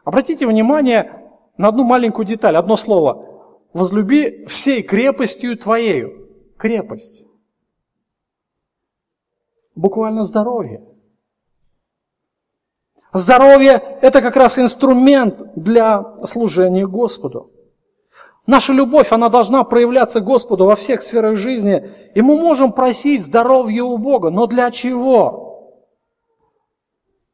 Обратите 0.05 0.47
внимание 0.47 1.25
на 1.57 1.69
одну 1.69 1.85
маленькую 1.85 2.27
деталь, 2.27 2.57
одно 2.57 2.77
слово. 2.77 3.27
Возлюби 3.73 4.47
всей 4.47 4.83
крепостью 4.83 5.57
твоею. 5.59 6.29
Крепость. 6.57 7.25
Буквально 9.75 10.23
здоровье. 10.23 10.87
Здоровье– 13.13 13.99
это 14.03 14.21
как 14.21 14.37
раз 14.37 14.59
инструмент 14.59 15.43
для 15.55 16.03
служения 16.27 16.87
Господу. 16.87 17.51
Наша 18.47 18.73
любовь, 18.73 19.13
она 19.13 19.29
должна 19.29 19.65
проявляться 19.65 20.21
Господу 20.21 20.67
во 20.67 20.77
всех 20.77 21.03
сферах 21.03 21.37
жизни. 21.37 21.91
И 22.15 22.23
мы 22.23 22.37
можем 22.37 22.73
просить 22.73 23.25
здоровья 23.25 23.83
у 23.83 23.99
Бога. 23.99 24.31
Но 24.31 24.47
для 24.47 24.71
чего? 24.71 25.83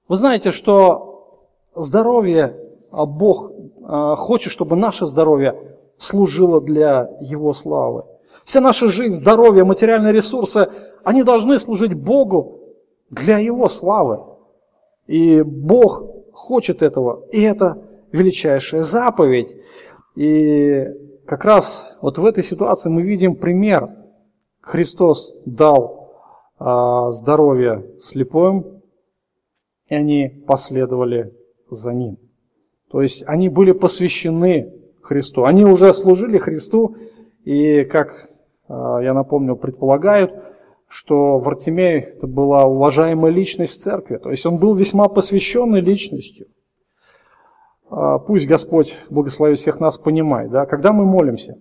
Вы 0.09 0.17
знаете, 0.17 0.51
что 0.51 1.49
здоровье, 1.75 2.57
а 2.91 3.05
Бог 3.05 3.53
а, 3.85 4.17
хочет, 4.17 4.53
чтобы 4.53 4.75
наше 4.75 5.07
здоровье 5.07 5.57
служило 5.99 6.61
для 6.61 7.11
Его 7.21 7.53
славы. 7.53 8.05
Вся 8.45 8.61
наша 8.61 8.89
жизнь, 8.89 9.15
здоровье, 9.17 9.65
материальные 9.65 10.13
ресурсы, 10.13 10.69
они 11.05 11.23
должны 11.23 11.59
служить 11.59 11.95
Богу 11.95 12.61
для 13.11 13.39
Его 13.39 13.69
славы. 13.69 14.21
И 15.07 15.43
Бог 15.43 16.05
хочет 16.33 16.83
этого, 16.83 17.25
и 17.31 17.43
это 17.43 17.83
величайшая 18.13 18.83
заповедь. 18.83 19.57
И 20.17 20.87
как 21.33 21.47
раз 21.47 21.97
вот 22.03 22.18
в 22.18 22.26
этой 22.26 22.45
ситуации 22.45 22.91
мы 22.91 23.01
видим 23.01 23.37
пример. 23.37 23.89
Христос 24.61 25.33
дал 25.47 26.12
а, 26.59 27.11
здоровье 27.11 27.87
слепым, 27.99 28.83
и 29.87 29.95
они 29.95 30.28
последовали 30.28 31.33
за 31.70 31.95
Ним. 31.95 32.18
То 32.91 33.01
есть 33.01 33.24
они 33.26 33.49
были 33.49 33.72
посвящены 33.72 34.74
Христу. 35.01 35.45
Они 35.45 35.64
уже 35.64 35.95
служили 35.95 36.37
Христу, 36.37 36.97
и, 37.45 37.85
как 37.85 38.28
а, 38.68 38.99
я 38.99 39.14
напомню, 39.14 39.57
предполагают, 39.57 40.35
что 40.87 41.39
Вартимей 41.39 42.01
это 42.01 42.26
была 42.26 42.66
уважаемая 42.66 43.33
личность 43.33 43.80
в 43.80 43.83
церкви, 43.83 44.18
то 44.18 44.30
есть 44.30 44.45
он 44.45 44.59
был 44.59 44.74
весьма 44.74 45.09
посвященной 45.09 45.80
личностью. 45.80 46.49
А, 47.95 48.18
пусть 48.18 48.47
Господь, 48.47 48.99
благослови 49.11 49.55
всех 49.55 49.78
нас, 49.78 49.99
понимает, 49.99 50.51
да, 50.51 50.64
когда 50.64 50.93
мы 50.93 51.05
молимся, 51.05 51.59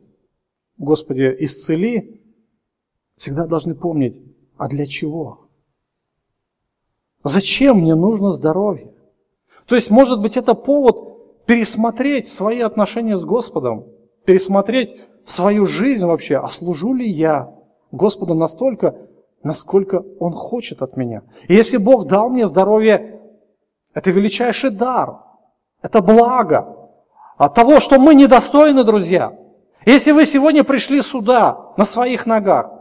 Господи, 0.77 1.35
исцели, 1.39 2.21
всегда 3.17 3.45
должны 3.45 3.75
помнить, 3.75 4.21
а 4.57 4.69
для 4.69 4.85
чего? 4.85 5.49
Зачем 7.25 7.81
мне 7.81 7.95
нужно 7.95 8.31
здоровье? 8.31 8.93
То 9.65 9.75
есть, 9.75 9.91
может 9.91 10.21
быть, 10.21 10.37
это 10.37 10.53
повод 10.53 11.45
пересмотреть 11.45 12.27
свои 12.27 12.61
отношения 12.61 13.17
с 13.17 13.25
Господом, 13.25 13.87
пересмотреть 14.23 14.95
свою 15.25 15.65
жизнь 15.67 16.05
вообще, 16.05 16.37
а 16.37 16.47
служу 16.47 16.93
ли 16.93 17.07
я 17.09 17.53
Господу 17.91 18.35
настолько, 18.35 18.95
насколько 19.43 20.05
Он 20.19 20.31
хочет 20.31 20.81
от 20.81 20.95
меня. 20.95 21.23
И 21.49 21.53
если 21.53 21.75
Бог 21.75 22.07
дал 22.07 22.29
мне 22.29 22.47
здоровье, 22.47 23.19
это 23.93 24.11
величайший 24.11 24.69
дар, 24.69 25.30
это 25.81 26.01
благо 26.01 26.77
от 27.37 27.53
того, 27.55 27.79
что 27.79 27.99
мы 27.99 28.15
недостойны, 28.15 28.83
друзья. 28.83 29.37
Если 29.85 30.11
вы 30.11 30.25
сегодня 30.25 30.63
пришли 30.63 31.01
сюда 31.01 31.73
на 31.75 31.85
своих 31.85 32.25
ногах, 32.25 32.71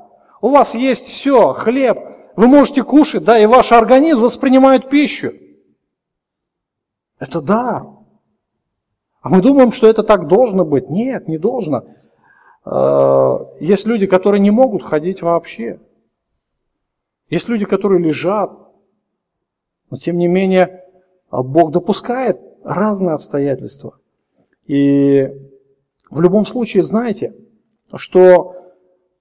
у 0.42 0.48
вас 0.48 0.74
есть 0.74 1.06
все, 1.06 1.54
хлеб, 1.54 1.98
вы 2.36 2.46
можете 2.46 2.82
кушать, 2.82 3.24
да, 3.24 3.38
и 3.38 3.46
ваш 3.46 3.72
организм 3.72 4.22
воспринимает 4.22 4.88
пищу. 4.88 5.32
Это 7.18 7.40
дар. 7.40 7.86
А 9.22 9.28
мы 9.28 9.42
думаем, 9.42 9.72
что 9.72 9.86
это 9.86 10.02
так 10.02 10.26
должно 10.26 10.64
быть. 10.64 10.88
Нет, 10.88 11.28
не 11.28 11.38
должно. 11.38 11.84
Э, 12.64 13.38
есть 13.60 13.86
люди, 13.86 14.06
которые 14.06 14.40
не 14.40 14.50
могут 14.50 14.82
ходить 14.82 15.20
вообще. 15.20 15.80
Есть 17.28 17.48
люди, 17.48 17.64
которые 17.64 18.02
лежат, 18.02 18.50
но 19.90 19.96
тем 19.96 20.16
не 20.16 20.26
менее 20.26 20.84
Бог 21.30 21.70
допускает 21.72 22.40
разные 22.62 23.14
обстоятельства. 23.14 23.98
И 24.66 25.28
в 26.10 26.20
любом 26.20 26.46
случае 26.46 26.82
знаете, 26.82 27.34
что 27.94 28.56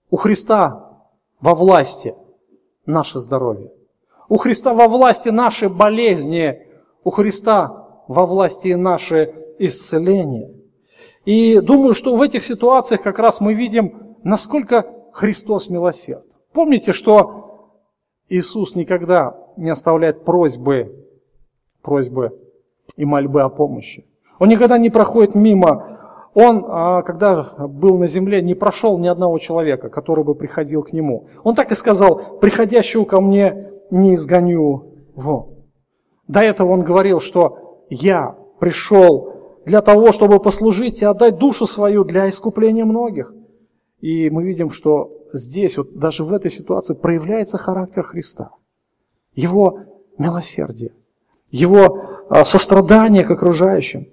у 0.09 0.17
Христа 0.17 1.03
во 1.39 1.55
власти 1.55 2.13
наше 2.85 3.19
здоровье. 3.19 3.71
У 4.27 4.37
Христа 4.37 4.73
во 4.73 4.87
власти 4.87 5.29
наши 5.29 5.69
болезни. 5.69 6.67
У 7.03 7.11
Христа 7.11 7.87
во 8.07 8.25
власти 8.25 8.73
наше 8.73 9.33
исцеление. 9.59 10.53
И 11.25 11.59
думаю, 11.59 11.93
что 11.93 12.15
в 12.15 12.21
этих 12.21 12.43
ситуациях 12.43 13.01
как 13.01 13.19
раз 13.19 13.39
мы 13.39 13.53
видим, 13.53 14.15
насколько 14.23 14.85
Христос 15.13 15.69
милосерд. 15.69 16.25
Помните, 16.53 16.93
что 16.93 17.79
Иисус 18.29 18.75
никогда 18.75 19.37
не 19.57 19.69
оставляет 19.69 20.23
просьбы, 20.23 21.05
просьбы 21.81 22.37
и 22.95 23.05
мольбы 23.05 23.41
о 23.41 23.49
помощи. 23.49 24.05
Он 24.39 24.49
никогда 24.49 24.77
не 24.77 24.89
проходит 24.89 25.35
мимо. 25.35 25.97
Он, 26.33 26.65
а, 26.67 27.01
когда 27.01 27.43
был 27.67 27.97
на 27.97 28.07
земле, 28.07 28.41
не 28.41 28.55
прошел 28.55 28.97
ни 28.97 29.07
одного 29.07 29.37
человека, 29.39 29.89
который 29.89 30.23
бы 30.23 30.35
приходил 30.35 30.83
к 30.83 30.93
нему. 30.93 31.27
Он 31.43 31.55
так 31.55 31.71
и 31.71 31.75
сказал, 31.75 32.39
приходящего 32.39 33.03
ко 33.05 33.19
мне 33.19 33.71
не 33.91 34.15
изгоню 34.15 34.93
вон. 35.15 35.55
До 36.27 36.41
этого 36.41 36.71
он 36.71 36.83
говорил, 36.83 37.19
что 37.19 37.83
я 37.89 38.35
пришел 38.59 39.33
для 39.65 39.81
того, 39.81 40.11
чтобы 40.11 40.39
послужить 40.39 41.01
и 41.01 41.05
отдать 41.05 41.37
душу 41.37 41.65
свою 41.65 42.03
для 42.03 42.29
искупления 42.29 42.85
многих. 42.85 43.33
И 43.99 44.29
мы 44.29 44.43
видим, 44.43 44.69
что 44.69 45.11
здесь, 45.33 45.77
вот 45.77 45.93
даже 45.95 46.23
в 46.23 46.31
этой 46.33 46.51
ситуации 46.51 46.93
проявляется 46.93 47.57
характер 47.57 48.03
Христа. 48.03 48.51
Его 49.33 49.81
милосердие, 50.17 50.93
его 51.49 52.18
сострадание 52.43 53.23
к 53.23 53.31
окружающим, 53.31 54.07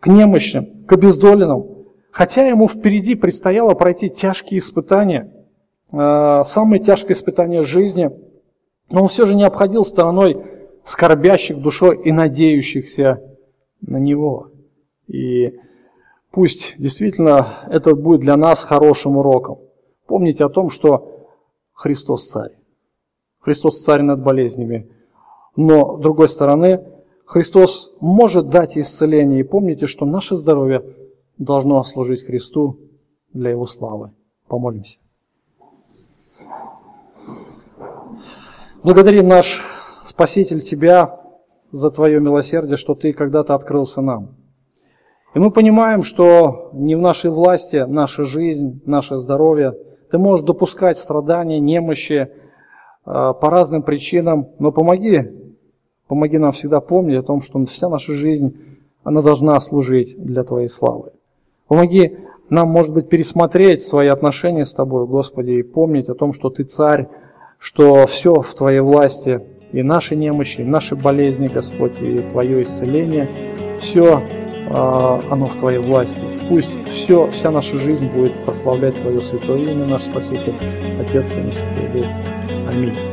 к 0.00 0.06
немощным, 0.06 0.84
к 0.86 0.92
обездоленным. 0.92 1.86
Хотя 2.10 2.46
ему 2.46 2.68
впереди 2.68 3.14
предстояло 3.14 3.74
пройти 3.74 4.10
тяжкие 4.10 4.58
испытания, 4.58 5.32
а, 5.90 6.44
самые 6.44 6.80
тяжкие 6.80 7.12
испытания 7.12 7.62
жизни, 7.62 8.10
но 8.90 9.02
он 9.02 9.08
все 9.08 9.24
же 9.24 9.34
не 9.34 9.44
обходил 9.44 9.84
стороной 9.84 10.44
скорбящих 10.84 11.60
душой 11.60 12.00
и 12.02 12.12
надеющихся 12.12 13.22
на 13.80 13.96
него. 13.96 14.50
И 15.06 15.58
пусть 16.30 16.74
действительно 16.78 17.60
это 17.68 17.94
будет 17.94 18.20
для 18.20 18.36
нас 18.36 18.64
хорошим 18.64 19.16
уроком. 19.16 19.58
Помните 20.06 20.44
о 20.44 20.48
том, 20.48 20.70
что 20.70 21.28
Христос 21.72 22.28
царь. 22.28 22.52
Христос 23.40 23.82
царь 23.82 24.02
над 24.02 24.22
болезнями. 24.22 24.88
Но, 25.56 25.98
с 25.98 26.00
другой 26.00 26.28
стороны, 26.28 26.84
Христос 27.32 27.96
может 28.00 28.48
дать 28.48 28.76
исцеление. 28.76 29.40
И 29.40 29.42
помните, 29.42 29.86
что 29.86 30.04
наше 30.04 30.36
здоровье 30.36 30.84
должно 31.38 31.82
служить 31.82 32.24
Христу 32.24 32.78
для 33.32 33.50
Его 33.50 33.66
славы. 33.66 34.12
Помолимся. 34.48 35.00
Благодарим 38.82 39.28
наш 39.28 39.62
Спаситель 40.04 40.60
Тебя 40.60 41.20
за 41.70 41.90
Твое 41.90 42.20
милосердие, 42.20 42.76
что 42.76 42.94
Ты 42.94 43.12
когда-то 43.12 43.54
открылся 43.54 44.02
нам. 44.02 44.36
И 45.34 45.38
мы 45.38 45.50
понимаем, 45.50 46.02
что 46.02 46.70
не 46.74 46.94
в 46.94 47.00
нашей 47.00 47.30
власти 47.30 47.84
наша 47.88 48.24
жизнь, 48.24 48.82
наше 48.84 49.16
здоровье– 49.18 49.74
ты 50.12 50.18
можешь 50.18 50.44
допускать 50.44 50.98
страдания, 50.98 51.58
немощи 51.58 52.28
э, 52.28 52.28
по 53.06 53.48
разным 53.48 53.82
причинам, 53.82 54.50
но 54.58 54.70
помоги, 54.70 55.22
помоги 56.12 56.36
нам 56.36 56.52
всегда 56.52 56.82
помнить 56.82 57.16
о 57.16 57.22
том, 57.22 57.40
что 57.40 57.64
вся 57.64 57.88
наша 57.88 58.12
жизнь, 58.12 58.54
она 59.02 59.22
должна 59.22 59.58
служить 59.60 60.14
для 60.22 60.44
Твоей 60.44 60.68
славы. 60.68 61.12
Помоги 61.68 62.18
нам, 62.50 62.68
может 62.68 62.92
быть, 62.92 63.08
пересмотреть 63.08 63.80
свои 63.80 64.08
отношения 64.08 64.66
с 64.66 64.74
Тобой, 64.74 65.06
Господи, 65.06 65.52
и 65.52 65.62
помнить 65.62 66.10
о 66.10 66.14
том, 66.14 66.34
что 66.34 66.50
Ты 66.50 66.64
царь, 66.64 67.08
что 67.58 68.06
все 68.06 68.42
в 68.42 68.54
Твоей 68.54 68.80
власти, 68.80 69.40
и 69.72 69.82
наши 69.82 70.14
немощи, 70.14 70.60
и 70.60 70.64
наши 70.64 70.96
болезни, 70.96 71.46
Господь, 71.46 71.98
и 71.98 72.18
Твое 72.18 72.60
исцеление, 72.60 73.30
все 73.78 74.22
а, 74.68 75.18
оно 75.30 75.46
в 75.46 75.56
Твоей 75.56 75.78
власти. 75.78 76.26
Пусть 76.50 76.76
все, 76.88 77.30
вся 77.30 77.50
наша 77.50 77.78
жизнь 77.78 78.08
будет 78.08 78.44
прославлять 78.44 79.00
Твое 79.00 79.22
святое 79.22 79.60
имя, 79.60 79.86
наш 79.86 80.02
Спаситель, 80.02 80.56
Отец 81.00 81.38
и 81.38 81.50
Святой 81.50 81.88
Дух. 81.94 82.06
Аминь. 82.70 83.11